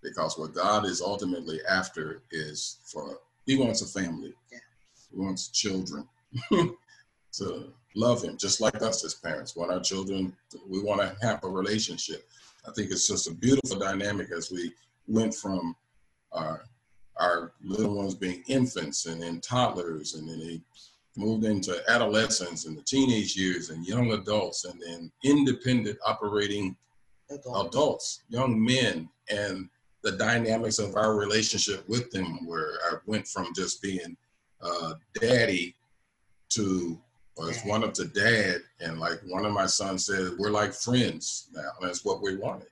Because 0.03 0.39
what 0.39 0.55
God 0.55 0.85
is 0.85 1.01
ultimately 1.01 1.61
after 1.69 2.23
is 2.31 2.79
for, 2.85 3.19
He 3.47 3.57
wants 3.57 3.81
a 3.81 3.87
family, 3.87 4.35
yeah. 4.53 4.59
He 5.11 5.19
wants 5.19 5.49
children 5.49 6.07
to 6.53 7.73
love 7.97 8.23
Him, 8.23 8.37
just 8.37 8.61
like 8.61 8.83
us 8.83 9.05
as 9.05 9.15
parents. 9.15 9.57
Want 9.57 9.73
our 9.73 9.81
children, 9.81 10.37
we 10.69 10.83
want 10.83 11.01
to 11.01 11.17
have 11.27 11.43
a 11.43 11.49
relationship. 11.49 12.29
I 12.69 12.73
think 12.73 12.91
it's 12.91 13.09
just 13.09 13.29
a 13.29 13.35
beautiful 13.35 13.79
dynamic 13.79 14.29
as 14.37 14.51
we 14.51 14.73
went 15.09 15.35
from 15.35 15.75
our 16.33 16.65
our 17.23 17.53
little 17.63 17.95
ones 17.95 18.15
being 18.15 18.43
infants 18.49 19.07
and 19.07 19.23
then 19.23 19.41
toddlers 19.41 20.15
and 20.15 20.29
then 20.29 20.41
they 20.41 20.61
moved 21.17 21.45
into 21.45 21.79
adolescence 21.89 22.67
and 22.67 22.77
the 22.77 22.83
teenage 22.83 23.37
years 23.37 23.71
and 23.71 23.87
young 23.87 24.13
adults 24.13 24.65
and 24.65 24.81
then 24.81 25.11
independent 25.23 25.97
operating 26.05 26.77
adults, 27.31 27.69
adults 27.69 28.23
young 28.29 28.63
men 28.63 29.09
and 29.31 29.69
the 30.03 30.13
dynamics 30.13 30.81
of 30.81 30.97
our 30.97 31.15
relationship 31.15 31.89
with 31.89 32.11
them 32.11 32.45
where 32.47 32.73
I 32.91 32.97
went 33.07 33.29
from 33.29 33.55
just 33.55 33.81
being 33.81 34.17
uh, 34.61 34.95
daddy 35.21 35.77
to 36.51 36.99
was 37.37 37.63
one 37.63 37.83
of 37.83 37.95
the 37.95 38.07
dad 38.07 38.61
and 38.81 38.99
like 38.99 39.21
one 39.27 39.47
of 39.47 39.53
my 39.53 39.67
sons 39.67 40.07
said 40.07 40.33
we're 40.39 40.51
like 40.51 40.75
friends 40.75 41.49
now. 41.55 41.71
That's 41.81 42.05
what 42.05 42.21
we 42.21 42.37
wanted. 42.37 42.69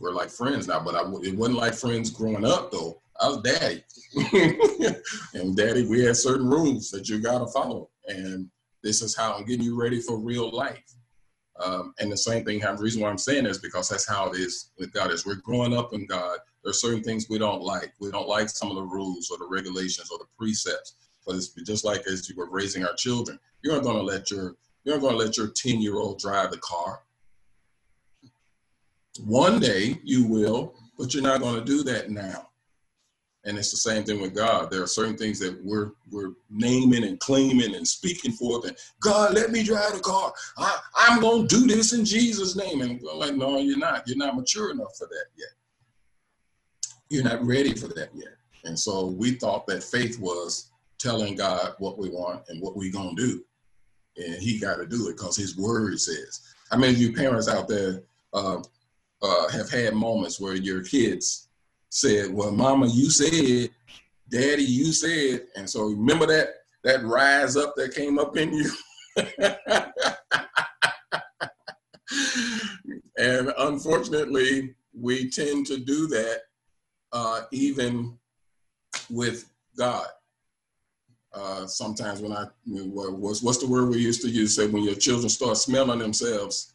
We're 0.00 0.12
like 0.12 0.30
friends 0.30 0.66
now 0.66 0.80
but 0.80 0.96
I, 0.96 1.02
it 1.22 1.36
wasn't 1.36 1.58
like 1.58 1.74
friends 1.74 2.10
growing 2.10 2.44
up 2.44 2.72
though 2.72 2.99
I 3.20 3.28
was 3.28 3.42
daddy. 3.42 3.84
and 5.34 5.56
daddy, 5.56 5.86
we 5.86 6.04
had 6.04 6.16
certain 6.16 6.48
rules 6.48 6.90
that 6.90 7.08
you 7.08 7.20
got 7.20 7.38
to 7.38 7.46
follow. 7.48 7.90
And 8.08 8.50
this 8.82 9.02
is 9.02 9.16
how 9.16 9.34
I'm 9.34 9.44
getting 9.44 9.64
you 9.64 9.80
ready 9.80 10.00
for 10.00 10.18
real 10.18 10.50
life. 10.50 10.82
Um, 11.62 11.92
and 11.98 12.10
the 12.10 12.16
same 12.16 12.44
thing, 12.44 12.60
the 12.60 12.76
reason 12.78 13.02
why 13.02 13.10
I'm 13.10 13.18
saying 13.18 13.44
this 13.44 13.58
because 13.58 13.88
that's 13.88 14.08
how 14.08 14.30
it 14.30 14.38
is 14.38 14.70
with 14.78 14.92
God. 14.92 15.10
As 15.10 15.26
we're 15.26 15.34
growing 15.36 15.76
up 15.76 15.92
in 15.92 16.06
God, 16.06 16.38
there 16.62 16.70
are 16.70 16.74
certain 16.74 17.02
things 17.02 17.28
we 17.28 17.38
don't 17.38 17.62
like. 17.62 17.92
We 18.00 18.10
don't 18.10 18.28
like 18.28 18.48
some 18.48 18.70
of 18.70 18.76
the 18.76 18.82
rules 18.82 19.30
or 19.30 19.36
the 19.36 19.46
regulations 19.46 20.10
or 20.10 20.18
the 20.18 20.24
precepts. 20.38 20.94
But 21.26 21.36
it's 21.36 21.52
just 21.66 21.84
like 21.84 22.06
as 22.06 22.28
you 22.28 22.36
were 22.36 22.48
raising 22.50 22.84
our 22.84 22.94
children, 22.94 23.38
you're 23.62 23.74
not 23.74 23.84
going 23.84 23.96
to 23.96 24.02
let 24.02 24.30
your 24.30 24.56
you're 24.84 24.94
not 24.96 25.02
going 25.02 25.12
to 25.12 25.24
let 25.24 25.36
your 25.36 25.48
10 25.48 25.82
year 25.82 25.96
old 25.96 26.18
drive 26.18 26.50
the 26.50 26.58
car. 26.58 27.00
One 29.24 29.60
day 29.60 29.98
you 30.02 30.26
will, 30.26 30.74
but 30.96 31.12
you're 31.12 31.22
not 31.22 31.40
going 31.40 31.56
to 31.56 31.64
do 31.64 31.82
that 31.82 32.10
now. 32.10 32.49
And 33.44 33.56
it's 33.56 33.70
the 33.70 33.78
same 33.78 34.04
thing 34.04 34.20
with 34.20 34.34
God. 34.34 34.70
There 34.70 34.82
are 34.82 34.86
certain 34.86 35.16
things 35.16 35.38
that 35.38 35.58
we're 35.64 35.92
we're 36.10 36.32
naming 36.50 37.04
and 37.04 37.18
claiming 37.20 37.74
and 37.74 37.88
speaking 37.88 38.32
forth. 38.32 38.66
And 38.66 38.76
God, 39.00 39.32
let 39.34 39.50
me 39.50 39.62
drive 39.62 39.94
the 39.94 40.00
car. 40.00 40.32
I, 40.58 40.78
I'm 40.94 41.20
gonna 41.20 41.46
do 41.46 41.66
this 41.66 41.94
in 41.94 42.04
Jesus' 42.04 42.54
name. 42.54 42.82
And 42.82 43.00
I'm 43.10 43.18
like, 43.18 43.34
no, 43.34 43.58
you're 43.58 43.78
not. 43.78 44.06
You're 44.06 44.18
not 44.18 44.36
mature 44.36 44.70
enough 44.70 44.94
for 44.98 45.06
that 45.06 45.26
yet. 45.36 45.48
You're 47.08 47.24
not 47.24 47.44
ready 47.44 47.74
for 47.74 47.88
that 47.88 48.10
yet. 48.14 48.36
And 48.64 48.78
so 48.78 49.06
we 49.06 49.32
thought 49.32 49.66
that 49.68 49.82
faith 49.82 50.20
was 50.20 50.70
telling 50.98 51.34
God 51.34 51.74
what 51.78 51.98
we 51.98 52.10
want 52.10 52.42
and 52.48 52.60
what 52.60 52.76
we're 52.76 52.92
gonna 52.92 53.14
do. 53.14 53.42
And 54.18 54.34
he 54.34 54.58
got 54.58 54.76
to 54.76 54.86
do 54.86 55.08
it 55.08 55.16
because 55.16 55.36
his 55.36 55.56
word 55.56 55.98
says. 55.98 56.40
I 56.70 56.76
mean, 56.76 56.96
you 56.96 57.12
parents 57.12 57.48
out 57.48 57.68
there 57.68 58.02
uh, 58.34 58.60
uh, 59.22 59.48
have 59.48 59.70
had 59.70 59.94
moments 59.94 60.40
where 60.40 60.54
your 60.54 60.82
kids 60.84 61.48
said, 61.90 62.32
"Well, 62.32 62.52
Mama, 62.52 62.86
you 62.86 63.10
said, 63.10 63.70
Daddy, 64.30 64.62
you 64.62 64.92
said," 64.92 65.46
and 65.56 65.68
so 65.68 65.84
remember 65.84 66.26
that 66.26 66.48
that 66.84 67.04
rise 67.04 67.56
up 67.56 67.74
that 67.76 67.94
came 67.94 68.18
up 68.18 68.36
in 68.36 68.54
you. 68.54 68.70
and 73.18 73.52
unfortunately, 73.58 74.74
we 74.98 75.30
tend 75.30 75.66
to 75.66 75.76
do 75.78 76.06
that 76.08 76.40
uh, 77.12 77.42
even 77.52 78.18
with 79.10 79.50
God. 79.76 80.06
Uh, 81.32 81.66
sometimes 81.66 82.20
when 82.20 82.32
I 82.32 82.46
what's 82.66 83.42
what's 83.42 83.58
the 83.58 83.66
word 83.66 83.88
we 83.88 83.98
used 83.98 84.22
to 84.22 84.28
use? 84.28 84.56
Say 84.56 84.66
when 84.66 84.82
your 84.82 84.96
children 84.96 85.28
start 85.28 85.56
smelling 85.56 86.00
themselves, 86.00 86.74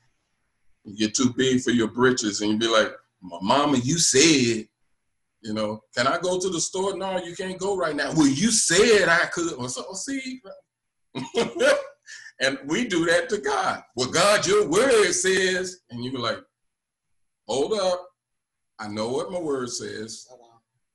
you 0.85 0.95
get 0.95 1.13
too 1.13 1.33
big 1.35 1.61
for 1.61 1.71
your 1.71 1.89
britches, 1.89 2.39
and 2.41 2.51
you 2.51 2.57
be 2.57 2.67
like, 2.67 2.93
"My 3.21 3.37
"Mama, 3.41 3.77
you 3.77 3.97
said." 3.97 4.67
You 5.45 5.53
know, 5.53 5.81
can 5.95 6.07
I 6.07 6.17
go 6.17 6.39
to 6.39 6.49
the 6.49 6.59
store? 6.59 6.97
No, 6.97 7.23
you 7.23 7.35
can't 7.35 7.59
go 7.59 7.77
right 7.77 7.95
now. 7.95 8.11
Well, 8.15 8.27
you 8.27 8.49
said 8.49 9.07
I 9.07 9.27
could. 9.27 9.69
So 9.69 9.93
see, 9.93 10.41
And 12.41 12.57
we 12.65 12.87
do 12.87 13.05
that 13.05 13.29
to 13.29 13.37
God. 13.37 13.83
Well, 13.95 14.09
God, 14.09 14.45
your 14.45 14.67
word 14.67 15.13
says, 15.13 15.81
and 15.89 16.03
you 16.03 16.11
be 16.11 16.17
like, 16.17 16.39
hold 17.47 17.73
up. 17.73 18.07
I 18.79 18.87
know 18.89 19.09
what 19.09 19.31
my 19.31 19.39
word 19.39 19.69
says. 19.69 20.27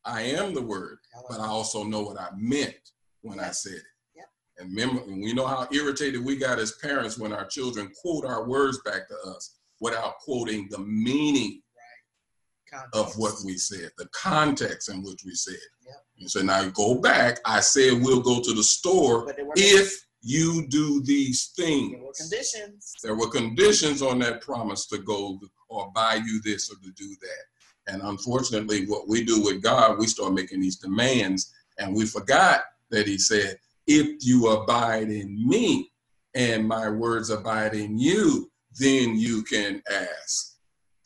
I 0.05 0.22
am 0.22 0.53
the 0.53 0.62
word, 0.62 0.98
but 1.28 1.40
I 1.40 1.46
also 1.46 1.84
know 1.84 2.03
what 2.03 2.20
I 2.20 2.28
meant 2.36 2.76
when 3.22 3.40
I 3.40 3.53
said 3.53 3.74
it. 3.74 3.82
And 4.59 4.68
remember, 4.70 5.03
we 5.07 5.32
know 5.32 5.46
how 5.46 5.66
irritated 5.72 6.22
we 6.22 6.36
got 6.36 6.59
as 6.59 6.72
parents 6.72 7.16
when 7.16 7.32
our 7.32 7.46
children 7.46 7.90
quote 8.03 8.26
our 8.26 8.46
words 8.46 8.78
back 8.84 9.09
to 9.09 9.30
us 9.30 9.57
without 9.80 10.18
quoting 10.18 10.68
the 10.70 10.78
meaning 10.80 11.62
right. 12.73 12.85
of 12.95 13.12
what 13.16 13.35
we 13.45 13.57
said, 13.57 13.91
the 13.99 14.09
context 14.09 14.89
in 14.89 15.03
which 15.03 15.25
we 15.25 15.35
said. 15.35 15.55
Yep. 15.87 16.05
And 16.21 16.31
so 16.31 16.43
now 16.43 16.68
go 16.68 16.97
back. 16.97 17.41
I 17.45 17.61
said 17.61 18.03
we'll 18.03 18.23
go 18.23 18.41
to 18.41 18.53
the 18.53 18.62
store 18.62 19.33
if 19.57 20.05
you 20.23 20.66
do 20.68 21.03
these 21.03 21.53
things. 21.57 21.93
There 21.93 22.01
were 22.01 22.12
conditions. 22.12 22.95
There 23.03 23.14
were 23.14 23.31
conditions 23.31 24.03
on 24.03 24.18
that 24.21 24.43
promise 24.43 24.87
to 24.89 24.99
go 24.99 25.41
or 25.68 25.91
buy 25.95 26.21
you 26.25 26.41
this 26.43 26.71
or 26.71 26.77
to 26.77 26.91
do 26.93 27.16
that. 27.21 27.93
And 27.93 28.03
unfortunately, 28.03 28.87
what 28.87 29.09
we 29.09 29.25
do 29.25 29.43
with 29.43 29.62
God, 29.62 29.99
we 29.99 30.07
start 30.07 30.35
making 30.35 30.61
these 30.61 30.77
demands, 30.77 31.53
and 31.79 31.95
we 31.95 32.07
forgot 32.07 32.62
that 32.91 33.07
He 33.07 33.18
said, 33.18 33.59
if 33.87 34.25
you 34.25 34.49
abide 34.49 35.11
in 35.11 35.49
me 35.49 35.91
and 36.35 36.68
my 36.68 36.89
words 36.89 37.31
abide 37.31 37.75
in 37.75 37.99
you, 37.99 38.51
then 38.79 39.16
you 39.16 39.43
can 39.43 39.83
ask. 39.91 40.57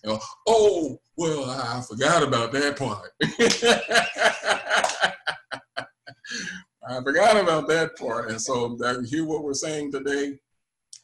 You 0.02 0.10
know, 0.10 0.20
oh, 0.46 1.00
well, 1.16 1.44
I 1.50 1.82
forgot 1.88 2.22
about 2.22 2.52
that 2.52 2.76
part. 2.78 3.12
I 6.86 7.02
forgot 7.02 7.36
about 7.36 7.68
that 7.68 7.96
part. 7.96 8.30
And 8.30 8.40
so 8.40 8.76
that, 8.76 9.06
hear 9.08 9.24
what 9.24 9.42
we're 9.42 9.54
saying 9.54 9.92
today. 9.92 10.38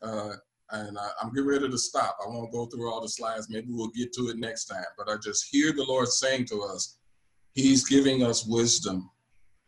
Uh, 0.02 0.32
and 0.72 0.98
I, 0.98 1.08
am 1.22 1.32
getting 1.32 1.48
ready 1.48 1.68
to 1.68 1.78
stop. 1.78 2.18
I 2.24 2.28
won't 2.28 2.52
go 2.52 2.66
through 2.66 2.90
all 2.90 3.00
the 3.00 3.08
slides. 3.08 3.48
Maybe 3.50 3.68
we'll 3.70 3.88
get 3.88 4.12
to 4.14 4.28
it 4.28 4.38
next 4.38 4.66
time. 4.66 4.84
But 4.96 5.08
I 5.08 5.16
just 5.22 5.48
hear 5.50 5.72
the 5.72 5.84
Lord 5.84 6.08
saying 6.08 6.46
to 6.46 6.62
us, 6.62 6.96
He's 7.54 7.88
giving 7.88 8.22
us 8.22 8.46
wisdom 8.46 9.10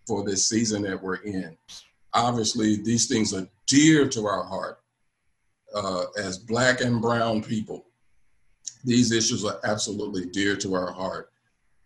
for 0.06 0.24
this 0.24 0.48
season 0.48 0.82
that 0.82 1.02
we're 1.02 1.16
in 1.16 1.56
obviously 2.14 2.76
these 2.76 3.06
things 3.06 3.32
are 3.32 3.46
dear 3.66 4.08
to 4.08 4.26
our 4.26 4.44
heart 4.44 4.78
uh, 5.74 6.04
as 6.18 6.38
black 6.38 6.80
and 6.80 7.00
brown 7.00 7.42
people. 7.42 7.86
These 8.84 9.12
issues 9.12 9.44
are 9.44 9.60
absolutely 9.64 10.26
dear 10.26 10.56
to 10.56 10.74
our 10.74 10.90
heart, 10.90 11.30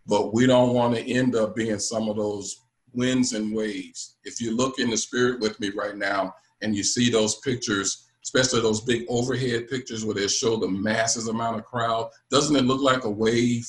but 0.06 0.32
we 0.32 0.46
don't 0.46 0.74
want 0.74 0.94
to 0.94 1.12
end 1.12 1.34
up 1.34 1.54
being 1.54 1.78
some 1.78 2.08
of 2.08 2.16
those 2.16 2.62
winds 2.94 3.32
and 3.34 3.54
waves. 3.54 4.16
If 4.24 4.40
you 4.40 4.56
look 4.56 4.78
in 4.78 4.90
the 4.90 4.96
spirit 4.96 5.40
with 5.40 5.60
me 5.60 5.70
right 5.70 5.96
now 5.96 6.34
and 6.62 6.74
you 6.74 6.82
see 6.82 7.10
those 7.10 7.36
pictures, 7.36 8.06
especially 8.22 8.60
those 8.60 8.80
big 8.80 9.04
overhead 9.08 9.68
pictures 9.68 10.04
where 10.04 10.14
they 10.14 10.26
show 10.26 10.56
the 10.56 10.68
massive 10.68 11.28
amount 11.28 11.58
of 11.58 11.64
crowd, 11.64 12.10
doesn't 12.30 12.56
it 12.56 12.64
look 12.64 12.80
like 12.80 13.04
a 13.04 13.10
wave? 13.10 13.68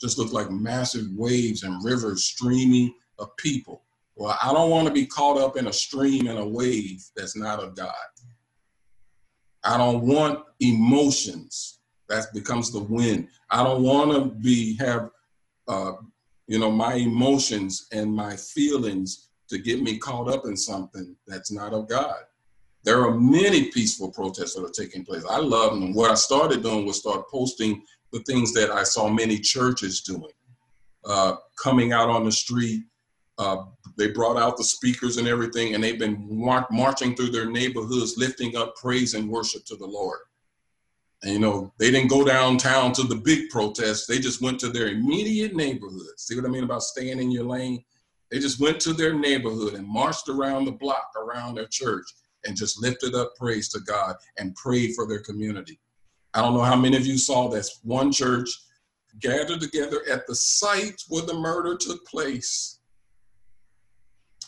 Just 0.00 0.18
look 0.18 0.32
like 0.32 0.50
massive 0.50 1.06
waves 1.14 1.62
and 1.62 1.84
rivers 1.84 2.24
streaming 2.24 2.92
of 3.18 3.36
people. 3.36 3.82
Well, 4.16 4.36
I 4.42 4.52
don't 4.52 4.70
want 4.70 4.88
to 4.88 4.92
be 4.92 5.06
caught 5.06 5.38
up 5.38 5.56
in 5.56 5.68
a 5.68 5.72
stream 5.72 6.26
and 6.26 6.38
a 6.38 6.46
wave 6.46 7.04
that's 7.16 7.36
not 7.36 7.62
of 7.62 7.76
God. 7.76 7.94
I 9.62 9.78
don't 9.78 10.02
want 10.02 10.44
emotions 10.60 11.79
that 12.10 12.26
becomes 12.34 12.70
the 12.70 12.80
wind. 12.80 13.28
I 13.50 13.64
don't 13.64 13.82
want 13.82 14.12
to 14.12 14.36
be 14.40 14.76
have 14.76 15.10
uh, 15.68 15.92
you 16.46 16.58
know 16.58 16.70
my 16.70 16.94
emotions 16.94 17.86
and 17.92 18.12
my 18.12 18.36
feelings 18.36 19.28
to 19.48 19.58
get 19.58 19.82
me 19.82 19.98
caught 19.98 20.28
up 20.28 20.44
in 20.44 20.56
something 20.56 21.16
that's 21.26 21.50
not 21.50 21.72
of 21.72 21.88
God. 21.88 22.18
There 22.84 23.02
are 23.02 23.18
many 23.18 23.70
peaceful 23.70 24.10
protests 24.10 24.54
that 24.54 24.64
are 24.64 24.70
taking 24.70 25.04
place. 25.04 25.24
I 25.28 25.38
love 25.38 25.72
them. 25.72 25.94
What 25.94 26.10
I 26.10 26.14
started 26.14 26.62
doing 26.62 26.86
was 26.86 26.98
start 26.98 27.28
posting 27.28 27.82
the 28.12 28.20
things 28.20 28.52
that 28.54 28.70
I 28.70 28.82
saw 28.82 29.08
many 29.08 29.38
churches 29.38 30.00
doing, 30.00 30.32
uh, 31.04 31.36
coming 31.62 31.92
out 31.92 32.08
on 32.08 32.24
the 32.24 32.32
street, 32.32 32.84
uh, 33.38 33.64
they 33.96 34.08
brought 34.08 34.36
out 34.36 34.56
the 34.56 34.64
speakers 34.64 35.16
and 35.16 35.28
everything, 35.28 35.74
and 35.74 35.82
they've 35.82 35.98
been 35.98 36.26
mar- 36.30 36.66
marching 36.70 37.14
through 37.14 37.30
their 37.30 37.50
neighborhoods, 37.50 38.16
lifting 38.16 38.56
up 38.56 38.74
praise 38.76 39.14
and 39.14 39.28
worship 39.28 39.64
to 39.66 39.76
the 39.76 39.86
Lord. 39.86 40.18
And 41.22 41.32
you 41.32 41.38
know, 41.38 41.72
they 41.78 41.90
didn't 41.90 42.08
go 42.08 42.24
downtown 42.24 42.92
to 42.94 43.02
the 43.02 43.16
big 43.16 43.50
protests. 43.50 44.06
They 44.06 44.18
just 44.18 44.40
went 44.40 44.58
to 44.60 44.68
their 44.68 44.88
immediate 44.88 45.54
neighborhood. 45.54 46.18
See 46.18 46.34
what 46.34 46.46
I 46.46 46.48
mean 46.48 46.64
about 46.64 46.82
staying 46.82 47.20
in 47.20 47.30
your 47.30 47.44
lane? 47.44 47.84
They 48.30 48.38
just 48.38 48.60
went 48.60 48.80
to 48.80 48.92
their 48.92 49.12
neighborhood 49.12 49.74
and 49.74 49.86
marched 49.86 50.28
around 50.28 50.64
the 50.64 50.72
block 50.72 51.10
around 51.16 51.56
their 51.56 51.66
church 51.66 52.06
and 52.46 52.56
just 52.56 52.80
lifted 52.80 53.14
up 53.14 53.34
praise 53.36 53.68
to 53.70 53.80
God 53.80 54.16
and 54.38 54.54
prayed 54.54 54.94
for 54.94 55.06
their 55.06 55.18
community. 55.18 55.78
I 56.32 56.40
don't 56.40 56.54
know 56.54 56.62
how 56.62 56.76
many 56.76 56.96
of 56.96 57.06
you 57.06 57.18
saw 57.18 57.48
this 57.48 57.80
one 57.82 58.12
church 58.12 58.48
gathered 59.20 59.60
together 59.60 60.00
at 60.10 60.26
the 60.26 60.34
site 60.34 61.02
where 61.08 61.26
the 61.26 61.34
murder 61.34 61.76
took 61.76 62.06
place 62.06 62.80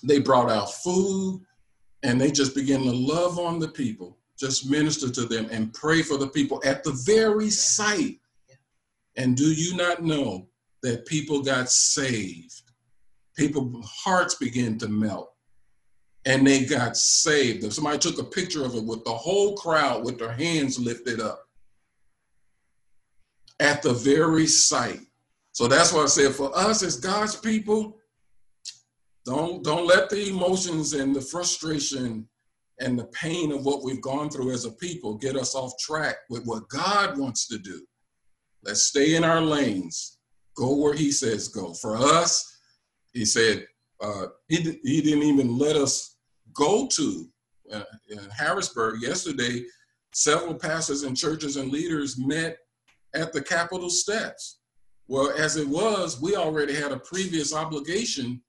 they 0.02 0.18
brought 0.18 0.50
out 0.50 0.72
food 0.72 1.42
and 2.02 2.20
they 2.20 2.30
just 2.30 2.54
began 2.54 2.80
to 2.80 2.92
love 2.92 3.38
on 3.38 3.58
the 3.58 3.68
people, 3.68 4.18
just 4.42 4.68
minister 4.68 5.08
to 5.08 5.24
them 5.24 5.46
and 5.52 5.72
pray 5.72 6.02
for 6.02 6.18
the 6.18 6.26
people 6.26 6.60
at 6.64 6.82
the 6.82 6.90
very 7.06 7.48
site. 7.48 8.18
And 9.16 9.36
do 9.36 9.44
you 9.44 9.76
not 9.76 10.02
know 10.02 10.48
that 10.82 11.06
people 11.06 11.42
got 11.42 11.70
saved? 11.70 12.62
People's 13.36 13.88
hearts 14.04 14.34
began 14.34 14.78
to 14.78 14.88
melt 14.88 15.32
and 16.24 16.44
they 16.44 16.64
got 16.64 16.96
saved. 16.96 17.62
If 17.62 17.74
somebody 17.74 17.98
took 17.98 18.18
a 18.18 18.24
picture 18.24 18.64
of 18.64 18.74
it 18.74 18.84
with 18.84 19.04
the 19.04 19.12
whole 19.12 19.56
crowd 19.56 20.04
with 20.04 20.18
their 20.18 20.32
hands 20.32 20.76
lifted 20.76 21.20
up 21.20 21.46
at 23.60 23.80
the 23.80 23.92
very 23.92 24.48
site. 24.48 25.06
So 25.52 25.68
that's 25.68 25.92
why 25.92 26.02
I 26.02 26.06
said 26.06 26.32
for 26.34 26.50
us 26.58 26.82
as 26.82 26.96
God's 26.96 27.36
people, 27.36 27.96
don't 29.24 29.62
don't 29.62 29.86
let 29.86 30.10
the 30.10 30.30
emotions 30.30 30.94
and 30.94 31.14
the 31.14 31.20
frustration 31.20 32.26
and 32.82 32.98
the 32.98 33.06
pain 33.06 33.52
of 33.52 33.64
what 33.64 33.82
we've 33.82 34.00
gone 34.00 34.28
through 34.28 34.52
as 34.52 34.64
a 34.64 34.72
people 34.72 35.16
get 35.16 35.36
us 35.36 35.54
off 35.54 35.72
track 35.78 36.16
with 36.28 36.44
what 36.44 36.68
God 36.68 37.18
wants 37.18 37.46
to 37.48 37.58
do. 37.58 37.84
Let's 38.64 38.84
stay 38.84 39.14
in 39.14 39.24
our 39.24 39.40
lanes. 39.40 40.18
Go 40.56 40.76
where 40.76 40.94
He 40.94 41.10
says 41.10 41.48
go. 41.48 41.74
For 41.74 41.96
us, 41.96 42.58
He 43.12 43.24
said 43.24 43.66
uh, 44.00 44.26
he 44.48 44.78
He 44.84 45.00
didn't 45.00 45.22
even 45.22 45.56
let 45.56 45.76
us 45.76 46.16
go 46.54 46.86
to 46.88 47.28
uh, 47.72 47.84
in 48.10 48.18
Harrisburg 48.36 49.00
yesterday. 49.00 49.64
Several 50.12 50.54
pastors 50.54 51.04
and 51.04 51.16
churches 51.16 51.56
and 51.56 51.72
leaders 51.72 52.18
met 52.18 52.58
at 53.14 53.32
the 53.32 53.42
Capitol 53.42 53.88
steps. 53.88 54.58
Well, 55.08 55.32
as 55.36 55.56
it 55.56 55.66
was, 55.66 56.20
we 56.20 56.36
already 56.36 56.74
had 56.74 56.92
a 56.92 56.98
previous 56.98 57.54
obligation 57.54 58.42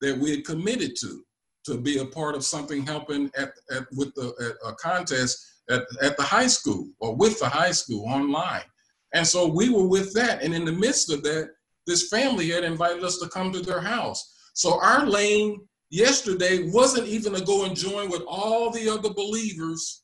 that 0.00 0.16
we 0.16 0.30
had 0.30 0.44
committed 0.44 0.94
to 1.00 1.24
to 1.68 1.78
be 1.78 1.98
a 1.98 2.04
part 2.04 2.34
of 2.34 2.44
something 2.44 2.84
helping 2.84 3.30
at, 3.36 3.52
at 3.70 3.84
with 3.92 4.14
the 4.14 4.34
at 4.40 4.70
a 4.70 4.74
contest 4.74 5.46
at, 5.70 5.82
at 6.02 6.16
the 6.16 6.22
high 6.22 6.46
school 6.46 6.88
or 6.98 7.14
with 7.14 7.38
the 7.38 7.48
high 7.48 7.70
school 7.70 8.04
online. 8.06 8.64
And 9.14 9.26
so 9.26 9.46
we 9.46 9.70
were 9.70 9.86
with 9.86 10.12
that. 10.14 10.42
And 10.42 10.54
in 10.54 10.64
the 10.64 10.72
midst 10.72 11.10
of 11.12 11.22
that, 11.22 11.50
this 11.86 12.08
family 12.08 12.50
had 12.50 12.64
invited 12.64 13.04
us 13.04 13.18
to 13.18 13.28
come 13.28 13.52
to 13.52 13.60
their 13.60 13.80
house. 13.80 14.34
So 14.54 14.80
our 14.80 15.06
lane 15.06 15.60
yesterday 15.90 16.68
wasn't 16.70 17.08
even 17.08 17.34
to 17.34 17.44
go 17.44 17.64
and 17.64 17.76
join 17.76 18.10
with 18.10 18.22
all 18.26 18.70
the 18.70 18.88
other 18.88 19.12
believers 19.12 20.02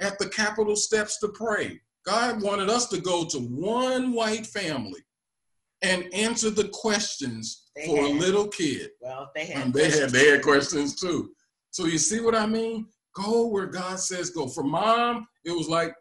at 0.00 0.18
the 0.18 0.28
Capitol 0.28 0.76
steps 0.76 1.18
to 1.20 1.28
pray. 1.28 1.80
God 2.04 2.42
wanted 2.42 2.68
us 2.68 2.88
to 2.88 3.00
go 3.00 3.24
to 3.26 3.38
one 3.38 4.12
white 4.12 4.46
family 4.46 5.00
and 5.82 6.12
answer 6.14 6.50
the 6.50 6.68
questions 6.68 7.70
they 7.74 7.86
for 7.86 7.96
had, 7.96 8.10
a 8.10 8.14
little 8.14 8.48
kid. 8.48 8.90
Well, 9.00 9.30
they 9.34 9.46
had 9.46 9.64
and 9.64 9.74
they 9.74 9.90
had 9.90 10.10
they 10.10 10.30
had 10.30 10.42
questions 10.42 10.98
too. 10.98 11.30
So 11.70 11.86
you 11.86 11.98
see 11.98 12.20
what 12.20 12.34
I 12.34 12.46
mean? 12.46 12.86
Go 13.14 13.48
where 13.48 13.66
God 13.66 13.98
says 13.98 14.30
go. 14.30 14.46
For 14.46 14.62
mom, 14.62 15.26
it 15.44 15.52
was 15.52 15.68
like 15.68 15.94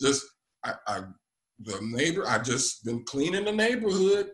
just 0.00 0.24
I, 0.64 0.74
I 0.86 1.00
the 1.60 1.78
neighbor. 1.82 2.26
I 2.26 2.38
just 2.38 2.84
been 2.84 3.04
cleaning 3.04 3.44
the 3.44 3.52
neighborhood, 3.52 4.30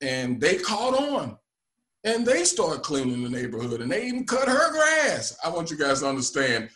and 0.00 0.40
they 0.40 0.56
caught 0.56 0.94
on, 0.94 1.36
and 2.04 2.24
they 2.24 2.44
started 2.44 2.82
cleaning 2.82 3.22
the 3.22 3.30
neighborhood, 3.30 3.80
and 3.80 3.90
they 3.90 4.06
even 4.06 4.26
cut 4.26 4.48
her 4.48 4.72
grass. 4.72 5.36
I 5.44 5.50
want 5.50 5.70
you 5.70 5.76
guys 5.76 6.00
to 6.00 6.08
understand. 6.08 6.70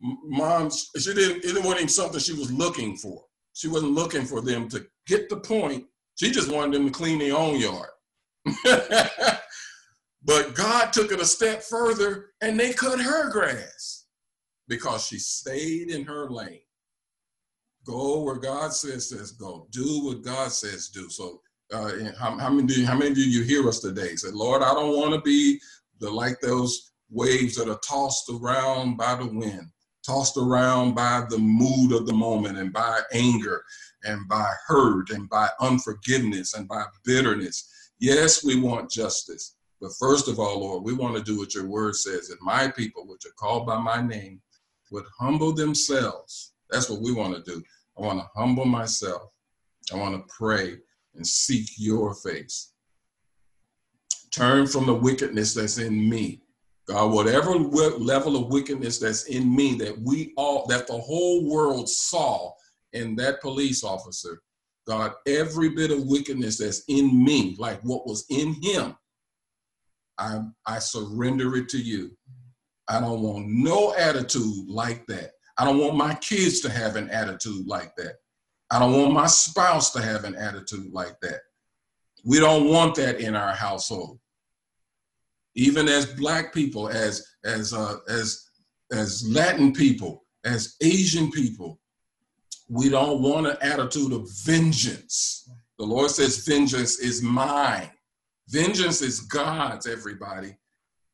Mom, 0.00 0.70
she 0.70 1.14
didn't. 1.14 1.44
It 1.44 1.56
wasn't 1.56 1.76
even 1.76 1.88
something 1.88 2.20
she 2.20 2.34
was 2.34 2.52
looking 2.52 2.96
for. 2.96 3.24
She 3.54 3.68
wasn't 3.68 3.92
looking 3.92 4.26
for 4.26 4.42
them 4.42 4.68
to 4.68 4.86
get 5.06 5.30
the 5.30 5.38
point 5.38 5.86
she 6.16 6.30
just 6.30 6.52
wanted 6.52 6.74
them 6.74 6.86
to 6.86 6.92
clean 6.92 7.18
their 7.18 7.36
own 7.36 7.60
yard. 7.60 7.90
but 10.24 10.54
God 10.54 10.92
took 10.92 11.12
it 11.12 11.20
a 11.20 11.24
step 11.24 11.62
further 11.62 12.30
and 12.40 12.58
they 12.58 12.72
cut 12.72 13.00
her 13.00 13.30
grass 13.30 14.06
because 14.68 15.06
she 15.06 15.18
stayed 15.18 15.90
in 15.90 16.04
her 16.04 16.28
lane. 16.30 16.60
Go 17.84 18.22
where 18.22 18.36
God 18.36 18.72
says 18.72 19.10
says 19.10 19.32
go. 19.32 19.68
Do 19.70 20.04
what 20.04 20.22
God 20.22 20.50
says 20.50 20.88
do. 20.88 21.08
So 21.08 21.40
uh, 21.72 21.92
how, 22.18 22.36
how, 22.38 22.50
many 22.50 22.74
you, 22.74 22.86
how 22.86 22.96
many 22.96 23.14
do 23.14 23.28
you 23.28 23.44
hear 23.44 23.68
us 23.68 23.80
today? 23.80 24.16
Say, 24.16 24.30
Lord, 24.32 24.62
I 24.62 24.72
don't 24.74 24.96
want 24.96 25.14
to 25.14 25.20
be 25.20 25.60
the 26.00 26.10
like 26.10 26.40
those 26.40 26.92
waves 27.10 27.56
that 27.56 27.68
are 27.68 27.80
tossed 27.86 28.30
around 28.30 28.96
by 28.96 29.14
the 29.14 29.26
wind. 29.26 29.70
tossed 30.04 30.36
around 30.36 30.94
by 30.94 31.24
the 31.28 31.38
mood 31.38 31.92
of 31.92 32.06
the 32.06 32.12
moment 32.12 32.58
and 32.58 32.72
by 32.72 33.00
anger 33.12 33.62
and 34.06 34.28
by 34.28 34.50
hurt 34.66 35.10
and 35.10 35.28
by 35.28 35.48
unforgiveness 35.60 36.54
and 36.54 36.68
by 36.68 36.84
bitterness. 37.04 37.68
Yes, 37.98 38.44
we 38.44 38.60
want 38.60 38.90
justice. 38.90 39.56
But 39.80 39.92
first 39.98 40.28
of 40.28 40.38
all, 40.38 40.60
Lord, 40.60 40.84
we 40.84 40.94
want 40.94 41.16
to 41.16 41.22
do 41.22 41.38
what 41.38 41.54
your 41.54 41.66
word 41.66 41.96
says 41.96 42.28
that 42.28 42.40
my 42.40 42.68
people, 42.68 43.06
which 43.06 43.26
are 43.26 43.34
called 43.38 43.66
by 43.66 43.78
my 43.78 44.00
name, 44.00 44.40
would 44.90 45.04
humble 45.18 45.52
themselves. 45.52 46.52
That's 46.70 46.88
what 46.88 47.02
we 47.02 47.12
want 47.12 47.34
to 47.34 47.52
do. 47.52 47.62
I 47.98 48.02
want 48.02 48.20
to 48.20 48.28
humble 48.34 48.64
myself. 48.64 49.30
I 49.92 49.96
want 49.96 50.14
to 50.14 50.34
pray 50.34 50.78
and 51.14 51.26
seek 51.26 51.70
your 51.76 52.14
face. 52.14 52.72
Turn 54.30 54.66
from 54.66 54.86
the 54.86 54.94
wickedness 54.94 55.54
that's 55.54 55.78
in 55.78 56.08
me. 56.08 56.42
God, 56.86 57.12
whatever 57.12 57.50
level 57.56 58.36
of 58.36 58.52
wickedness 58.52 58.98
that's 58.98 59.24
in 59.24 59.54
me 59.54 59.74
that 59.74 59.98
we 60.00 60.32
all, 60.36 60.66
that 60.66 60.86
the 60.86 60.98
whole 60.98 61.48
world 61.50 61.88
saw 61.88 62.52
in 62.96 63.16
that 63.16 63.40
police 63.40 63.84
officer, 63.84 64.40
God, 64.86 65.12
every 65.26 65.70
bit 65.70 65.90
of 65.90 66.06
wickedness 66.06 66.58
that's 66.58 66.82
in 66.88 67.24
me, 67.24 67.56
like 67.58 67.80
what 67.82 68.06
was 68.06 68.24
in 68.30 68.54
him, 68.62 68.96
I, 70.18 70.40
I 70.64 70.78
surrender 70.78 71.56
it 71.56 71.68
to 71.70 71.78
you. 71.78 72.16
I 72.88 73.00
don't 73.00 73.20
want 73.20 73.48
no 73.48 73.94
attitude 73.94 74.68
like 74.68 75.06
that. 75.06 75.32
I 75.58 75.64
don't 75.64 75.78
want 75.78 75.96
my 75.96 76.14
kids 76.14 76.60
to 76.60 76.70
have 76.70 76.96
an 76.96 77.10
attitude 77.10 77.66
like 77.66 77.94
that. 77.96 78.16
I 78.70 78.78
don't 78.78 79.00
want 79.00 79.12
my 79.12 79.26
spouse 79.26 79.92
to 79.92 80.02
have 80.02 80.24
an 80.24 80.34
attitude 80.34 80.92
like 80.92 81.18
that. 81.20 81.40
We 82.24 82.38
don't 82.38 82.68
want 82.68 82.94
that 82.96 83.20
in 83.20 83.34
our 83.34 83.52
household. 83.52 84.18
Even 85.54 85.88
as 85.88 86.06
black 86.06 86.52
people, 86.52 86.88
as 86.88 87.26
as 87.44 87.72
uh, 87.72 87.96
as 88.08 88.50
as 88.92 89.26
Latin 89.28 89.72
people, 89.72 90.24
as 90.44 90.76
Asian 90.82 91.30
people, 91.30 91.80
we 92.68 92.88
don't 92.88 93.22
want 93.22 93.46
an 93.46 93.56
attitude 93.60 94.12
of 94.12 94.28
vengeance. 94.44 95.48
The 95.78 95.84
Lord 95.84 96.10
says, 96.10 96.44
"Vengeance 96.46 96.98
is 96.98 97.22
mine." 97.22 97.90
Vengeance 98.48 99.02
is 99.02 99.20
God's, 99.20 99.86
everybody. 99.86 100.56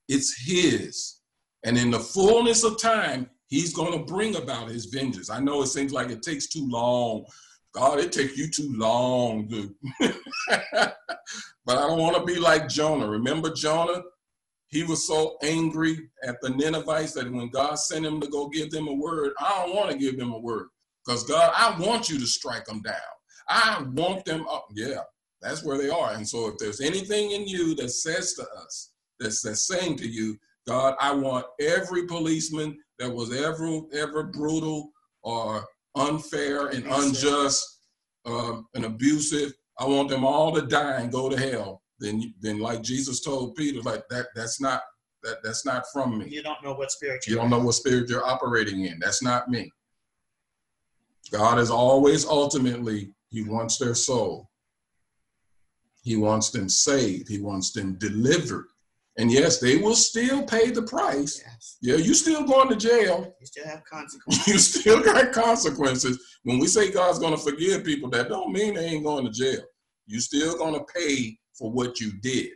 It's 0.08 0.36
His. 0.38 1.20
And 1.64 1.78
in 1.78 1.90
the 1.90 2.00
fullness 2.00 2.64
of 2.64 2.80
time, 2.80 3.30
He's 3.46 3.74
going 3.74 3.92
to 3.92 4.04
bring 4.04 4.36
about 4.36 4.68
His 4.68 4.86
vengeance. 4.86 5.30
I 5.30 5.40
know 5.40 5.62
it 5.62 5.68
seems 5.68 5.92
like 5.92 6.10
it 6.10 6.22
takes 6.22 6.48
too 6.48 6.68
long. 6.68 7.24
God, 7.72 8.00
it 8.00 8.12
takes 8.12 8.36
you 8.36 8.50
too 8.50 8.72
long 8.76 9.48
to. 9.48 9.74
but 10.70 11.78
I 11.78 11.86
don't 11.86 12.00
want 12.00 12.16
to 12.16 12.24
be 12.24 12.38
like 12.38 12.68
Jonah. 12.68 13.08
Remember 13.08 13.50
Jonah? 13.50 14.02
He 14.68 14.82
was 14.84 15.06
so 15.06 15.36
angry 15.42 16.08
at 16.22 16.40
the 16.40 16.50
Ninevites 16.50 17.12
that 17.12 17.30
when 17.30 17.48
God 17.48 17.74
sent 17.74 18.06
him 18.06 18.20
to 18.20 18.28
go 18.28 18.48
give 18.48 18.70
them 18.70 18.88
a 18.88 18.94
word, 18.94 19.32
I 19.38 19.64
don't 19.64 19.76
want 19.76 19.90
to 19.90 19.98
give 19.98 20.18
them 20.18 20.32
a 20.32 20.38
word. 20.38 20.68
Because 21.04 21.24
God, 21.24 21.52
I 21.56 21.78
want 21.80 22.08
you 22.08 22.18
to 22.18 22.26
strike 22.26 22.64
them 22.64 22.82
down. 22.82 22.94
I 23.48 23.84
want 23.94 24.24
them 24.24 24.46
up. 24.48 24.66
Yeah, 24.74 25.00
that's 25.40 25.64
where 25.64 25.78
they 25.78 25.90
are. 25.90 26.12
And 26.12 26.26
so 26.26 26.48
if 26.48 26.58
there's 26.58 26.80
anything 26.80 27.32
in 27.32 27.46
you 27.46 27.74
that 27.76 27.90
says 27.90 28.34
to 28.34 28.42
us, 28.64 28.92
that's, 29.18 29.42
that's 29.42 29.66
saying 29.66 29.96
to 29.96 30.08
you, 30.08 30.36
God, 30.66 30.94
I 31.00 31.12
want 31.12 31.46
every 31.60 32.06
policeman 32.06 32.78
that 32.98 33.12
was 33.12 33.34
ever 33.34 33.80
ever 33.92 34.24
brutal 34.24 34.90
or 35.22 35.66
unfair 35.96 36.68
and 36.68 36.86
unjust 36.86 37.80
uh, 38.24 38.60
and 38.74 38.84
abusive, 38.84 39.52
I 39.78 39.86
want 39.86 40.08
them 40.08 40.24
all 40.24 40.52
to 40.52 40.62
die 40.62 41.00
and 41.00 41.10
go 41.10 41.28
to 41.28 41.36
hell. 41.36 41.82
Then, 41.98 42.34
then 42.40 42.58
like 42.60 42.82
Jesus 42.82 43.20
told 43.20 43.56
Peter, 43.56 43.80
like 43.82 44.04
that, 44.10 44.26
that's 44.34 44.60
not 44.60 44.82
that 45.22 45.42
that's 45.42 45.64
not 45.64 45.84
from 45.92 46.18
me. 46.18 46.28
You 46.28 46.42
don't 46.42 46.62
know 46.64 46.74
what 46.74 46.90
spirit 46.90 47.26
you 47.28 47.36
don't 47.36 47.50
know 47.50 47.60
what 47.60 47.74
spirit 47.74 48.08
you're 48.08 48.26
operating 48.26 48.86
in. 48.86 48.98
That's 48.98 49.22
not 49.22 49.48
me. 49.48 49.70
God 51.32 51.58
is 51.58 51.70
always 51.70 52.26
ultimately, 52.26 53.14
He 53.30 53.42
wants 53.42 53.78
their 53.78 53.94
soul. 53.94 54.50
He 56.02 56.16
wants 56.16 56.50
them 56.50 56.68
saved. 56.68 57.28
He 57.28 57.40
wants 57.40 57.72
them 57.72 57.94
delivered. 57.98 58.66
And 59.18 59.30
yes, 59.30 59.58
they 59.58 59.76
will 59.76 59.94
still 59.94 60.42
pay 60.42 60.70
the 60.70 60.82
price. 60.82 61.42
Yes. 61.44 61.76
Yeah, 61.82 61.96
you 61.96 62.14
still 62.14 62.44
going 62.44 62.68
to 62.70 62.76
jail. 62.76 63.34
You 63.40 63.46
still 63.46 63.66
have 63.66 63.84
consequences. 63.90 64.46
you 64.46 64.58
still 64.58 65.02
got 65.02 65.32
consequences. 65.32 66.18
When 66.44 66.58
we 66.58 66.66
say 66.66 66.90
God's 66.90 67.18
going 67.18 67.36
to 67.36 67.42
forgive 67.42 67.84
people, 67.84 68.08
that 68.10 68.28
don't 68.28 68.52
mean 68.52 68.74
they 68.74 68.86
ain't 68.86 69.04
going 69.04 69.24
to 69.24 69.30
jail. 69.30 69.62
You 70.06 70.20
still 70.20 70.56
going 70.56 70.74
to 70.74 70.84
pay 70.94 71.38
for 71.54 71.70
what 71.70 72.00
you 72.00 72.12
did. 72.20 72.50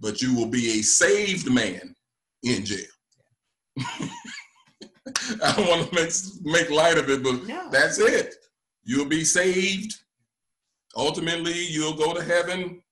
But 0.00 0.20
you 0.20 0.34
will 0.34 0.46
be 0.48 0.80
a 0.80 0.82
saved 0.82 1.52
man 1.52 1.94
in 2.42 2.64
jail. 2.64 2.86
I 5.42 5.54
don't 5.56 5.68
want 5.68 5.88
to 5.90 5.94
make 5.94 6.12
make 6.42 6.70
light 6.70 6.98
of 6.98 7.10
it, 7.10 7.22
but 7.22 7.44
no. 7.46 7.68
that's 7.70 7.98
it. 7.98 8.34
You'll 8.84 9.08
be 9.08 9.24
saved 9.24 9.94
ultimately 10.96 11.66
you'll 11.68 11.94
go 11.94 12.14
to 12.14 12.22
heaven, 12.22 12.82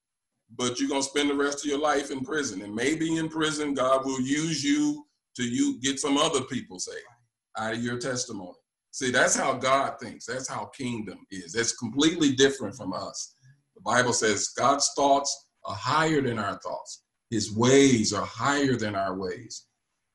but 0.56 0.78
you're 0.78 0.88
gonna 0.88 1.02
spend 1.02 1.30
the 1.30 1.34
rest 1.34 1.64
of 1.64 1.70
your 1.70 1.80
life 1.80 2.10
in 2.10 2.20
prison. 2.20 2.62
And 2.62 2.74
maybe 2.74 3.16
in 3.16 3.28
prison, 3.28 3.74
God 3.74 4.04
will 4.04 4.20
use 4.20 4.64
you 4.64 5.06
to 5.36 5.44
you 5.44 5.80
get 5.80 6.00
some 6.00 6.16
other 6.16 6.42
people 6.42 6.78
saved 6.78 6.98
out 7.58 7.74
of 7.74 7.82
your 7.82 7.98
testimony. 7.98 8.56
See, 8.92 9.10
that's 9.10 9.36
how 9.36 9.54
God 9.54 10.00
thinks. 10.00 10.26
That's 10.26 10.48
how 10.48 10.66
kingdom 10.76 11.18
is. 11.30 11.54
It's 11.54 11.76
completely 11.76 12.32
different 12.32 12.74
from 12.74 12.92
us. 12.92 13.34
The 13.76 13.82
Bible 13.82 14.12
says 14.12 14.48
God's 14.48 14.90
thoughts 14.96 15.48
are 15.64 15.74
higher 15.74 16.20
than 16.20 16.38
our 16.38 16.58
thoughts. 16.58 17.04
His 17.30 17.54
ways 17.54 18.12
are 18.12 18.26
higher 18.26 18.74
than 18.74 18.96
our 18.96 19.16
ways 19.16 19.66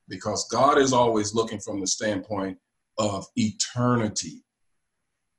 because 0.08 0.48
God 0.48 0.78
is 0.78 0.92
always 0.92 1.34
looking 1.34 1.58
from 1.58 1.80
the 1.80 1.86
standpoint 1.86 2.58
of 2.98 3.26
eternity. 3.36 4.44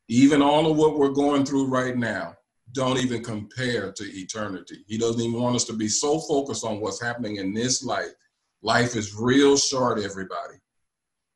Even 0.10 0.42
all 0.42 0.70
of 0.70 0.78
what 0.78 0.98
we're 0.98 1.10
going 1.10 1.46
through 1.46 1.68
right 1.68 1.98
now, 1.98 2.36
don't 2.74 2.98
even 2.98 3.24
compare 3.24 3.92
to 3.92 4.04
eternity. 4.04 4.84
He 4.88 4.98
doesn't 4.98 5.22
even 5.22 5.42
want 5.42 5.56
us 5.56 5.64
to 5.66 5.74
be 5.74 5.88
so 5.88 6.20
focused 6.20 6.66
on 6.66 6.80
what's 6.80 7.02
happening 7.02 7.38
in 7.38 7.54
this 7.54 7.84
life. 7.84 8.12
Life 8.62 8.96
is 8.96 9.16
real 9.16 9.58
short, 9.58 10.00
everybody. 10.00 10.56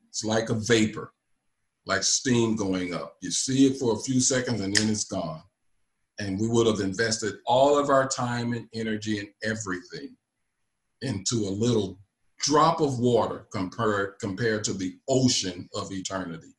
It's 0.08 0.24
like 0.24 0.50
a 0.50 0.54
vapor, 0.54 1.12
like 1.86 2.02
steam 2.02 2.54
going 2.54 2.94
up. 2.94 3.16
You 3.22 3.30
see 3.30 3.66
it 3.66 3.78
for 3.78 3.94
a 3.94 4.00
few 4.00 4.20
seconds 4.20 4.60
and 4.60 4.74
then 4.74 4.90
it's 4.90 5.04
gone. 5.04 5.42
And 6.18 6.38
we 6.38 6.48
would 6.48 6.66
have 6.66 6.80
invested 6.80 7.34
all 7.46 7.78
of 7.78 7.88
our 7.88 8.06
time 8.06 8.52
and 8.52 8.68
energy 8.74 9.18
and 9.18 9.28
everything 9.42 10.14
into 11.00 11.36
a 11.36 11.50
little 11.50 11.98
drop 12.42 12.80
of 12.80 12.98
water 12.98 13.46
compared, 13.52 14.18
compared 14.20 14.64
to 14.64 14.72
the 14.72 14.96
ocean 15.08 15.68
of 15.74 15.92
eternity. 15.92 16.54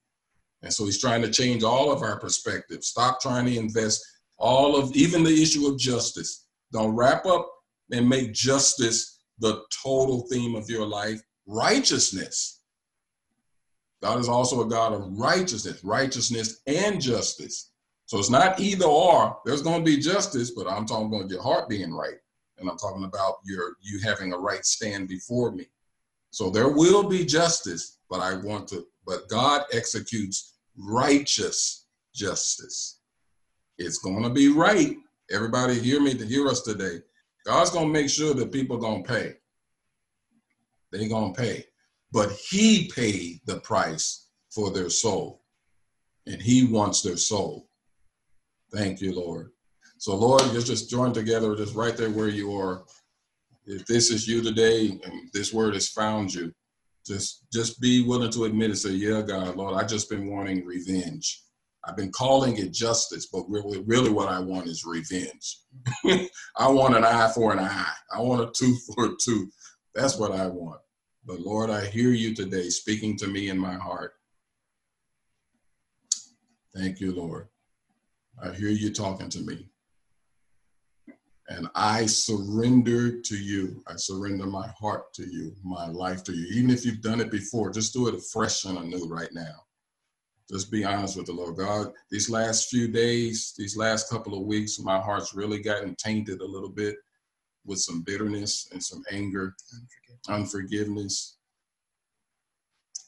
And 0.61 0.73
so 0.73 0.85
he's 0.85 1.01
trying 1.01 1.21
to 1.21 1.29
change 1.29 1.63
all 1.63 1.91
of 1.91 2.01
our 2.01 2.19
perspectives. 2.19 2.87
Stop 2.87 3.19
trying 3.21 3.45
to 3.45 3.57
invest 3.57 4.03
all 4.37 4.75
of 4.75 4.95
even 4.95 5.23
the 5.23 5.41
issue 5.41 5.67
of 5.67 5.77
justice. 5.77 6.47
Don't 6.71 6.95
wrap 6.95 7.25
up 7.25 7.49
and 7.91 8.07
make 8.07 8.33
justice 8.33 9.21
the 9.39 9.61
total 9.83 10.25
theme 10.31 10.55
of 10.55 10.69
your 10.69 10.85
life. 10.85 11.21
Righteousness. 11.45 12.61
God 14.01 14.19
is 14.19 14.29
also 14.29 14.61
a 14.61 14.69
God 14.69 14.93
of 14.93 15.17
righteousness, 15.17 15.83
righteousness 15.83 16.61
and 16.67 17.01
justice. 17.01 17.71
So 18.05 18.19
it's 18.19 18.29
not 18.29 18.59
either 18.59 18.85
or. 18.85 19.37
There's 19.45 19.61
going 19.61 19.83
to 19.83 19.85
be 19.85 19.97
justice, 19.97 20.51
but 20.51 20.67
I'm 20.67 20.85
talking 20.85 21.07
about 21.07 21.29
your 21.29 21.41
heart 21.41 21.69
being 21.69 21.93
right, 21.93 22.17
and 22.63 22.71
I'm 22.71 22.77
talking 22.77 23.03
about 23.03 23.35
your 23.45 23.75
you 23.81 23.99
having 23.99 24.33
a 24.33 24.37
right 24.37 24.65
stand 24.65 25.07
before 25.07 25.51
me. 25.51 25.67
So 26.31 26.49
there 26.49 26.69
will 26.69 27.07
be 27.07 27.25
justice, 27.25 27.99
but 28.09 28.19
I 28.19 28.35
want 28.37 28.67
to. 28.69 28.87
But 29.05 29.29
God 29.29 29.63
executes 29.71 30.55
righteous 30.77 31.85
justice. 32.15 32.99
It's 33.77 33.99
to 34.23 34.29
be 34.29 34.49
right. 34.49 34.95
Everybody 35.31 35.79
hear 35.79 36.01
me 36.01 36.15
to 36.15 36.25
hear 36.25 36.47
us 36.47 36.61
today. 36.61 36.99
God's 37.45 37.69
to 37.87 37.93
make 37.93 38.09
sure 38.09 38.33
that 38.33 38.51
people 38.51 38.77
to 39.03 39.13
pay. 39.13 39.33
They 40.91 41.07
to 41.33 41.41
pay. 41.41 41.65
But 42.11 42.31
he 42.31 42.89
paid 42.89 43.41
the 43.45 43.59
price 43.59 44.27
for 44.49 44.71
their 44.71 44.89
soul. 44.89 45.43
And 46.27 46.41
he 46.41 46.65
wants 46.65 47.01
their 47.01 47.17
soul. 47.17 47.67
Thank 48.71 49.01
you, 49.01 49.13
Lord. 49.13 49.52
So, 50.03 50.17
Lord, 50.17 50.41
you're 50.51 50.61
just 50.61 50.89
joined 50.89 51.13
together, 51.13 51.55
just 51.55 51.75
right 51.75 51.95
there 51.95 52.09
where 52.09 52.27
you 52.27 52.53
are. 52.57 52.83
If 53.65 53.85
this 53.85 54.11
is 54.11 54.27
you 54.27 54.41
today 54.41 54.99
and 55.01 55.29
this 55.33 55.53
word 55.53 55.75
has 55.75 55.87
found 55.87 56.33
you, 56.33 56.51
just 57.07 57.45
just 57.53 57.79
be 57.79 58.03
willing 58.03 58.29
to 58.31 58.43
admit 58.43 58.71
it. 58.71 58.75
Say, 58.75 58.89
yeah, 58.89 59.21
God, 59.21 59.55
Lord, 59.55 59.75
I've 59.75 59.87
just 59.87 60.09
been 60.09 60.29
wanting 60.29 60.65
revenge. 60.65 61.43
I've 61.85 61.95
been 61.95 62.11
calling 62.11 62.57
it 62.57 62.73
justice, 62.73 63.27
but 63.31 63.45
really, 63.47 63.81
really 63.83 64.09
what 64.11 64.27
I 64.27 64.41
want 64.41 64.67
is 64.67 64.83
revenge. 64.83 65.59
I 66.57 66.67
want 66.67 66.97
an 66.97 67.05
eye 67.05 67.31
for 67.33 67.53
an 67.53 67.59
eye. 67.59 67.93
I 68.13 68.19
want 68.19 68.41
a 68.41 68.51
tooth 68.51 68.85
for 68.93 69.05
a 69.05 69.15
tooth. 69.23 69.53
That's 69.95 70.17
what 70.17 70.33
I 70.33 70.47
want. 70.47 70.81
But 71.25 71.39
Lord, 71.39 71.69
I 71.69 71.85
hear 71.85 72.09
you 72.09 72.35
today 72.35 72.67
speaking 72.67 73.15
to 73.19 73.27
me 73.27 73.47
in 73.47 73.57
my 73.57 73.75
heart. 73.75 74.15
Thank 76.75 76.99
you, 76.99 77.15
Lord. 77.15 77.47
I 78.43 78.51
hear 78.51 78.67
you 78.67 78.93
talking 78.93 79.29
to 79.29 79.39
me. 79.39 79.69
And 81.49 81.67
I 81.75 82.05
surrender 82.05 83.19
to 83.19 83.35
you. 83.35 83.83
I 83.87 83.95
surrender 83.97 84.45
my 84.45 84.67
heart 84.79 85.13
to 85.15 85.23
you, 85.29 85.53
my 85.63 85.87
life 85.87 86.23
to 86.25 86.33
you. 86.33 86.47
Even 86.53 86.69
if 86.71 86.85
you've 86.85 87.01
done 87.01 87.19
it 87.19 87.31
before, 87.31 87.69
just 87.69 87.93
do 87.93 88.07
it 88.07 88.21
fresh 88.31 88.63
and 88.65 88.77
anew 88.77 89.07
right 89.07 89.31
now. 89.33 89.65
Just 90.49 90.71
be 90.71 90.83
honest 90.85 91.17
with 91.17 91.25
the 91.25 91.33
Lord 91.33 91.57
God. 91.57 91.91
These 92.11 92.29
last 92.29 92.69
few 92.69 92.87
days, 92.87 93.53
these 93.57 93.75
last 93.75 94.09
couple 94.09 94.37
of 94.37 94.45
weeks, 94.45 94.79
my 94.79 94.99
heart's 94.99 95.33
really 95.33 95.61
gotten 95.61 95.95
tainted 95.95 96.41
a 96.41 96.45
little 96.45 96.69
bit 96.69 96.95
with 97.65 97.79
some 97.79 98.03
bitterness 98.03 98.67
and 98.71 98.83
some 98.83 99.03
anger, 99.11 99.55
unforgiveness. 100.29 101.37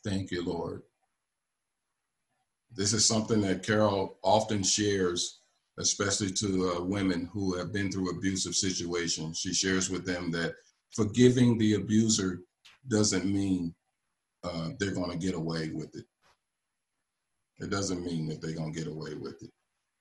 Thank 0.03 0.31
you, 0.31 0.43
Lord. 0.43 0.81
This 2.73 2.93
is 2.93 3.05
something 3.05 3.41
that 3.41 3.63
Carol 3.63 4.17
often 4.23 4.63
shares, 4.63 5.41
especially 5.79 6.31
to 6.31 6.75
uh, 6.75 6.81
women 6.81 7.29
who 7.33 7.55
have 7.55 7.73
been 7.73 7.91
through 7.91 8.11
abusive 8.11 8.55
situations. 8.55 9.39
She 9.39 9.53
shares 9.53 9.89
with 9.89 10.05
them 10.05 10.31
that 10.31 10.55
forgiving 10.95 11.57
the 11.57 11.73
abuser 11.73 12.41
doesn't 12.87 13.25
mean 13.25 13.73
uh, 14.43 14.69
they're 14.79 14.93
going 14.93 15.11
to 15.11 15.17
get 15.17 15.35
away 15.35 15.69
with 15.73 15.95
it. 15.95 16.05
It 17.59 17.69
doesn't 17.69 18.03
mean 18.03 18.27
that 18.27 18.41
they're 18.41 18.55
going 18.55 18.73
to 18.73 18.79
get 18.79 18.91
away 18.91 19.15
with 19.15 19.41
it. 19.41 19.49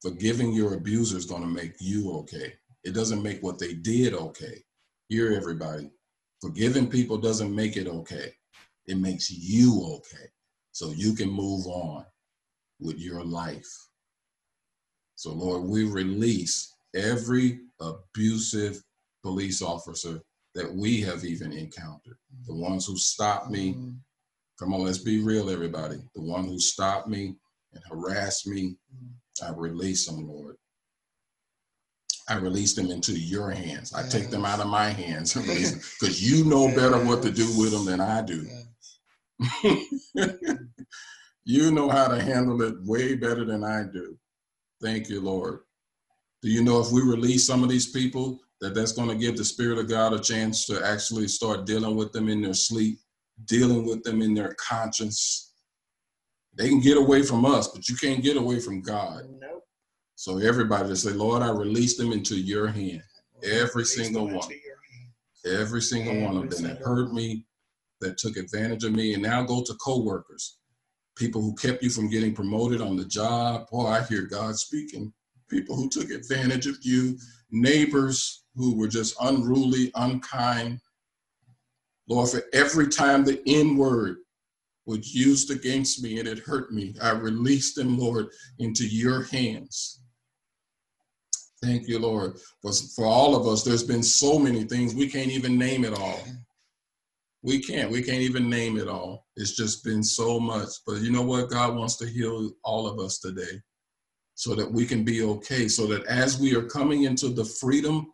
Forgiving 0.03 0.53
your 0.53 0.75
abuser 0.75 1.17
is 1.17 1.25
going 1.25 1.43
to 1.43 1.49
make 1.49 1.75
you 1.81 2.13
okay. 2.19 2.53
It 2.85 2.95
doesn't 2.95 3.23
make 3.23 3.43
what 3.43 3.59
they 3.59 3.75
did 3.75 4.13
okay. 4.13 4.63
Hear 5.09 5.33
everybody. 5.33 5.91
Forgiving 6.41 6.89
people 6.89 7.17
doesn't 7.17 7.55
make 7.55 7.77
it 7.77 7.87
okay. 7.87 8.35
It 8.87 8.99
makes 8.99 9.31
you 9.31 9.83
okay. 9.97 10.27
So 10.73 10.91
you 10.91 11.15
can 11.15 11.31
move 11.31 11.67
on 11.67 12.05
with 12.81 12.99
your 12.99 13.25
life. 13.25 13.89
So, 15.17 15.33
Lord, 15.33 15.63
we 15.63 15.85
release 15.85 16.75
every 16.95 17.61
abusive 17.81 18.83
police 19.23 19.63
officer 19.63 20.21
that 20.55 20.73
we 20.73 21.01
have 21.01 21.25
even 21.25 21.53
encountered. 21.53 22.17
The 22.47 22.55
ones 22.55 22.87
who 22.87 22.97
stopped 22.97 23.51
me. 23.51 23.73
Mm-hmm. 23.73 23.91
Come 24.59 24.75
on, 24.75 24.85
let's 24.85 24.99
be 24.99 25.21
real, 25.21 25.51
everybody. 25.51 25.97
The 26.15 26.23
one 26.23 26.45
who 26.45 26.61
stopped 26.61 27.09
me 27.09 27.35
and 27.73 27.83
harassed 27.91 28.47
me, 28.47 28.77
I 29.45 29.51
release 29.51 30.07
them, 30.07 30.29
Lord. 30.29 30.57
I 32.29 32.37
release 32.37 32.75
them 32.75 32.91
into 32.91 33.13
your 33.13 33.51
hands. 33.51 33.93
I 33.93 34.09
take 34.09 34.31
them 34.31 34.45
out 34.45 34.61
of 34.61 34.69
my 34.69 34.89
hands 34.89 35.35
because 35.35 36.23
you 36.31 36.45
know 36.45 36.69
better 36.69 37.05
what 37.05 37.23
to 37.23 37.31
do 37.31 37.47
with 37.59 37.73
them 37.73 37.85
than 37.85 38.01
I 38.01 38.23
do. 38.23 38.47
you 41.45 41.71
know 41.71 41.91
how 41.91 42.09
to 42.09 42.23
handle 42.23 42.63
it 42.63 42.77
way 42.85 43.15
better 43.15 43.45
than 43.45 43.63
I 43.65 43.85
do. 43.93 44.17
Thank 44.85 45.09
you, 45.09 45.23
Lord. 45.23 45.61
Do 46.43 46.51
you 46.51 46.63
know 46.63 46.79
if 46.79 46.93
we 46.93 47.01
release 47.01 47.47
some 47.47 47.63
of 47.63 47.71
these 47.71 47.91
people, 47.91 48.39
that 48.61 48.75
that's 48.75 48.93
going 48.93 49.09
to 49.09 49.15
give 49.15 49.37
the 49.37 49.45
Spirit 49.45 49.79
of 49.79 49.89
God 49.89 50.13
a 50.13 50.21
chance 50.21 50.67
to 50.67 50.87
actually 50.87 51.27
start 51.27 51.65
dealing 51.65 51.97
with 51.97 52.13
them 52.13 52.29
in 52.29 52.43
their 52.43 52.53
sleep, 52.53 52.99
dealing 53.47 53.87
with 53.87 54.03
them 54.03 54.21
in 54.21 54.35
their 54.35 54.55
conscience? 54.55 55.55
They 56.57 56.69
can 56.69 56.81
get 56.81 56.99
away 56.99 57.23
from 57.23 57.47
us, 57.47 57.69
but 57.69 57.89
you 57.89 57.97
can't 57.97 58.23
get 58.23 58.37
away 58.37 58.61
from 58.61 58.83
God. 58.83 59.23
Nope. 59.41 59.65
So 60.17 60.39
everybody 60.39 60.91
just 60.91 61.05
say, 61.05 61.13
Lord, 61.13 61.43
I 61.43 61.51
release 61.51 61.97
them 61.97 62.13
into 62.13 62.37
your 62.37 62.69
hand. 62.69 63.03
Every 63.43 63.85
single 63.85 64.29
one. 64.29 64.49
Every 65.47 65.81
single 65.81 66.21
one 66.21 66.37
of 66.37 66.51
them 66.51 66.63
that 66.63 66.79
hurt 66.79 67.13
me, 67.13 67.47
that 68.01 68.19
took 68.19 68.37
advantage 68.37 68.85
of 68.85 68.93
me, 68.93 69.15
and 69.15 69.23
now 69.23 69.43
go 69.43 69.63
to 69.65 69.75
coworkers, 69.75 70.59
people 71.17 71.41
who 71.41 71.55
kept 71.55 71.83
you 71.83 71.91
from 71.91 72.11
getting 72.11 72.35
promoted 72.35 72.81
on 72.81 72.97
the 72.97 73.05
job. 73.05 73.69
Boy, 73.71 73.87
I 73.87 74.03
hear 74.03 74.23
God 74.23 74.57
speaking. 74.57 75.13
People 75.49 75.77
who 75.77 75.89
took 75.89 76.11
advantage 76.11 76.67
of 76.67 76.77
you, 76.83 77.19
neighbors 77.51 78.45
who 78.57 78.77
were 78.77 78.89
just 78.89 79.15
unruly, 79.21 79.91
unkind. 79.95 80.81
Lord, 82.09 82.31
for 82.31 82.43
every 82.53 82.89
time 82.89 83.25
the 83.25 83.41
N 83.47 83.77
word 83.77 84.19
was 84.87 85.15
used 85.15 85.51
against 85.51 86.03
me 86.03 86.19
and 86.19 86.29
it 86.29 86.39
hurt 86.41 86.73
me, 86.73 86.95
I 87.01 87.13
release 87.13 87.75
them, 87.75 87.99
Lord, 87.99 88.29
into 88.59 88.87
your 88.87 89.23
hands. 89.25 90.01
Thank 91.63 91.89
you, 91.89 91.99
Lord. 91.99 92.39
For, 92.61 92.73
for 92.95 93.07
all 93.07 93.35
of 93.35 93.47
us, 93.47 93.63
there's 93.63 93.85
been 93.85 94.03
so 94.03 94.39
many 94.39 94.65
things, 94.65 94.95
we 94.95 95.09
can't 95.09 95.31
even 95.31 95.59
name 95.59 95.85
it 95.85 95.99
all. 95.99 96.21
We 97.45 97.61
can't. 97.61 97.91
We 97.91 98.03
can't 98.03 98.23
even 98.23 98.49
name 98.49 98.79
it 98.79 98.89
all. 98.89 99.27
It's 99.37 99.55
just 99.55 99.85
been 99.85 100.03
so 100.03 100.41
much. 100.41 100.71
But 100.87 101.03
you 101.03 101.13
know 101.13 101.23
what? 101.23 101.51
God 101.51 101.77
wants 101.77 101.97
to 101.97 102.07
heal 102.07 102.51
all 102.65 102.87
of 102.87 102.99
us 102.99 103.19
today 103.19 103.61
so 104.35 104.55
that 104.55 104.73
we 104.73 104.87
can 104.87 105.05
be 105.05 105.23
okay. 105.23 105.69
So 105.69 105.87
that 105.89 106.07
as 106.07 106.41
we 106.41 106.57
are 106.57 106.65
coming 106.65 107.03
into 107.03 107.29
the 107.29 107.45
freedom 107.45 108.11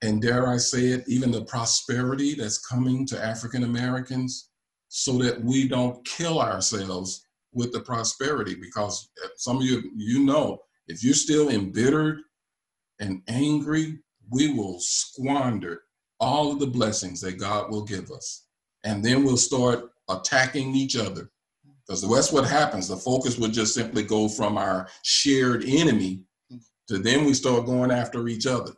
and 0.00 0.22
dare 0.22 0.48
I 0.48 0.56
say 0.56 0.86
it, 0.86 1.04
even 1.06 1.30
the 1.30 1.44
prosperity 1.44 2.34
that's 2.34 2.66
coming 2.66 3.06
to 3.08 3.22
African 3.22 3.64
Americans, 3.64 4.48
so 4.88 5.18
that 5.18 5.44
we 5.44 5.68
don't 5.68 6.02
kill 6.06 6.40
ourselves 6.40 7.26
with 7.52 7.72
the 7.72 7.80
prosperity. 7.80 8.54
Because 8.54 9.10
some 9.36 9.58
of 9.58 9.64
you, 9.64 9.82
you 9.94 10.24
know, 10.24 10.58
if 10.88 11.04
you're 11.04 11.12
still 11.12 11.50
embittered 11.50 12.20
and 13.00 13.20
angry, 13.28 13.98
we 14.30 14.54
will 14.54 14.78
squander 14.80 15.82
all 16.20 16.52
of 16.52 16.58
the 16.58 16.66
blessings 16.66 17.20
that 17.22 17.38
God 17.38 17.70
will 17.70 17.84
give 17.84 18.10
us. 18.10 18.46
And 18.84 19.04
then 19.04 19.24
we'll 19.24 19.36
start 19.36 19.90
attacking 20.08 20.74
each 20.74 20.96
other. 20.96 21.30
Because 21.86 22.08
that's 22.08 22.32
what 22.32 22.46
happens. 22.46 22.86
The 22.88 22.96
focus 22.96 23.38
would 23.38 23.52
just 23.52 23.74
simply 23.74 24.04
go 24.04 24.28
from 24.28 24.56
our 24.56 24.88
shared 25.02 25.64
enemy 25.66 26.22
to 26.88 26.98
then 26.98 27.24
we 27.24 27.34
start 27.34 27.66
going 27.66 27.90
after 27.90 28.28
each 28.28 28.46
other. 28.46 28.72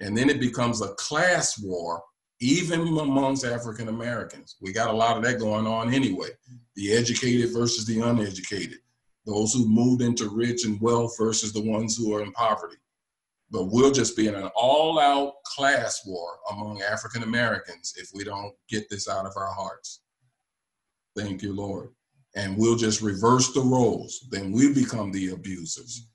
And 0.00 0.16
then 0.16 0.30
it 0.30 0.40
becomes 0.40 0.80
a 0.80 0.94
class 0.94 1.58
war, 1.62 2.02
even 2.40 2.80
amongst 2.80 3.44
African 3.44 3.88
Americans. 3.88 4.56
We 4.62 4.72
got 4.72 4.88
a 4.88 4.96
lot 4.96 5.18
of 5.18 5.22
that 5.24 5.38
going 5.38 5.66
on 5.66 5.92
anyway. 5.92 6.28
The 6.74 6.96
educated 6.96 7.52
versus 7.52 7.84
the 7.84 8.00
uneducated. 8.00 8.78
Those 9.26 9.52
who 9.52 9.68
moved 9.68 10.00
into 10.00 10.30
rich 10.30 10.64
and 10.64 10.80
wealth 10.80 11.16
versus 11.18 11.52
the 11.52 11.62
ones 11.62 11.96
who 11.96 12.14
are 12.14 12.22
in 12.22 12.32
poverty 12.32 12.76
but 13.50 13.64
we'll 13.64 13.90
just 13.90 14.16
be 14.16 14.28
in 14.28 14.34
an 14.34 14.50
all-out 14.54 15.34
class 15.44 16.02
war 16.06 16.38
among 16.52 16.82
African 16.82 17.24
Americans 17.24 17.94
if 17.96 18.10
we 18.14 18.22
don't 18.22 18.54
get 18.68 18.88
this 18.88 19.08
out 19.08 19.26
of 19.26 19.32
our 19.36 19.52
hearts. 19.52 20.02
Thank 21.16 21.42
you, 21.42 21.52
Lord. 21.54 21.90
And 22.36 22.56
we'll 22.56 22.76
just 22.76 23.02
reverse 23.02 23.52
the 23.52 23.60
roles. 23.60 24.26
Then 24.30 24.52
we 24.52 24.72
become 24.72 25.10
the 25.10 25.30
abusers. 25.30 26.06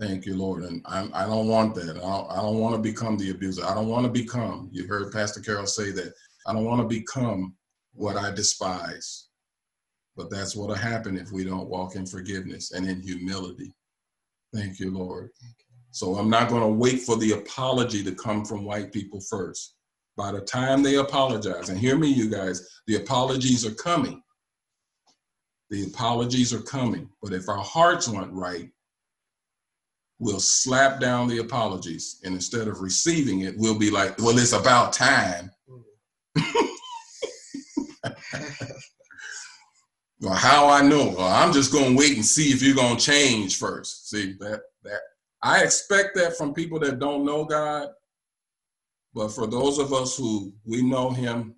Thank 0.00 0.24
you, 0.24 0.34
Lord. 0.34 0.62
And 0.62 0.82
I, 0.86 1.10
I 1.12 1.26
don't 1.26 1.48
want 1.48 1.74
that. 1.74 1.98
I 1.98 2.00
don't, 2.00 2.30
I 2.30 2.36
don't 2.36 2.58
want 2.58 2.74
to 2.74 2.80
become 2.80 3.18
the 3.18 3.30
abuser. 3.30 3.66
I 3.66 3.74
don't 3.74 3.88
want 3.88 4.06
to 4.06 4.10
become, 4.10 4.70
you 4.72 4.86
heard 4.86 5.12
Pastor 5.12 5.40
Carol 5.40 5.66
say 5.66 5.90
that. 5.90 6.14
I 6.46 6.54
don't 6.54 6.64
want 6.64 6.80
to 6.80 6.88
become 6.88 7.54
what 7.92 8.16
I 8.16 8.30
despise. 8.30 9.26
But 10.16 10.30
that's 10.30 10.56
what'll 10.56 10.74
happen 10.74 11.18
if 11.18 11.30
we 11.30 11.44
don't 11.44 11.68
walk 11.68 11.96
in 11.96 12.06
forgiveness 12.06 12.72
and 12.72 12.88
in 12.88 13.02
humility. 13.02 13.74
Thank 14.54 14.80
you, 14.80 14.90
Lord. 14.90 15.30
So 15.92 16.16
I'm 16.16 16.30
not 16.30 16.48
going 16.48 16.62
to 16.62 16.68
wait 16.68 17.02
for 17.02 17.16
the 17.16 17.32
apology 17.32 18.04
to 18.04 18.12
come 18.12 18.44
from 18.44 18.64
white 18.64 18.92
people 18.92 19.20
first. 19.20 19.74
By 20.16 20.32
the 20.32 20.40
time 20.40 20.82
they 20.82 20.96
apologize, 20.96 21.68
and 21.68 21.78
hear 21.78 21.96
me, 21.96 22.08
you 22.08 22.30
guys, 22.30 22.68
the 22.86 22.96
apologies 22.96 23.64
are 23.64 23.74
coming. 23.74 24.22
The 25.70 25.84
apologies 25.84 26.52
are 26.52 26.62
coming. 26.62 27.08
But 27.22 27.32
if 27.32 27.48
our 27.48 27.62
hearts 27.62 28.08
aren't 28.08 28.32
right, 28.32 28.70
we'll 30.18 30.40
slap 30.40 31.00
down 31.00 31.28
the 31.28 31.38
apologies. 31.38 32.20
And 32.24 32.34
instead 32.34 32.68
of 32.68 32.80
receiving 32.80 33.40
it, 33.40 33.54
we'll 33.56 33.78
be 33.78 33.90
like, 33.90 34.18
well, 34.18 34.38
it's 34.38 34.52
about 34.52 34.92
time. 34.92 35.50
Mm. 36.36 36.66
Well, 40.20 40.34
how 40.34 40.68
I 40.68 40.82
know? 40.82 41.14
Well, 41.16 41.26
I'm 41.26 41.52
just 41.52 41.72
gonna 41.72 41.96
wait 41.96 42.14
and 42.16 42.24
see 42.24 42.50
if 42.50 42.62
you're 42.62 42.76
gonna 42.76 43.00
change 43.00 43.56
first. 43.56 44.10
See 44.10 44.34
that 44.40 44.60
that 44.84 45.00
I 45.42 45.62
expect 45.62 46.14
that 46.16 46.36
from 46.36 46.52
people 46.52 46.78
that 46.80 46.98
don't 46.98 47.24
know 47.24 47.46
God, 47.46 47.88
but 49.14 49.30
for 49.30 49.46
those 49.46 49.78
of 49.78 49.94
us 49.94 50.18
who 50.18 50.52
we 50.66 50.82
know 50.82 51.08
Him, 51.10 51.54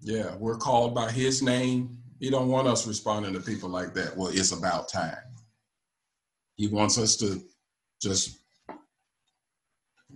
yeah, 0.00 0.34
we're 0.36 0.56
called 0.56 0.94
by 0.94 1.10
His 1.10 1.42
name. 1.42 1.98
He 2.18 2.30
don't 2.30 2.48
want 2.48 2.66
us 2.66 2.86
responding 2.86 3.34
to 3.34 3.40
people 3.40 3.68
like 3.68 3.92
that. 3.94 4.16
Well, 4.16 4.30
it's 4.32 4.52
about 4.52 4.88
time. 4.88 5.16
He 6.56 6.66
wants 6.66 6.96
us 6.96 7.16
to 7.16 7.42
just, 8.00 8.38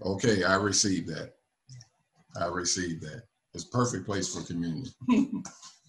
okay, 0.02 0.44
I 0.44 0.54
received 0.54 1.08
that. 1.08 1.32
I 2.40 2.46
received 2.46 3.02
that. 3.02 3.24
It's 3.54 3.64
perfect 3.64 4.06
place 4.06 4.34
for 4.34 4.46
communion. 4.46 4.86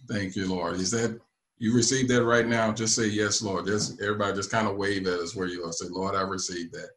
Thank 0.10 0.36
you, 0.36 0.48
Lord. 0.50 0.76
Is 0.76 0.92
that 0.92 1.20
you 1.58 1.76
received 1.76 2.10
that 2.10 2.24
right 2.24 2.48
now? 2.48 2.72
Just 2.72 2.96
say 2.96 3.08
yes, 3.08 3.42
Lord. 3.42 3.66
Just 3.66 4.02
everybody 4.02 4.36
just 4.36 4.52
kind 4.52 4.68
of 4.68 4.78
wave 4.78 5.08
at 5.08 5.20
us 5.20 5.36
where 5.36 5.48
you 5.48 5.64
are. 5.66 5.72
Say, 5.72 5.88
Lord, 5.90 6.16
I 6.16 6.22
received 6.22 6.74
that. 6.74 6.90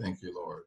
Thank 0.00 0.22
you, 0.22 0.34
Lord. 0.34 0.62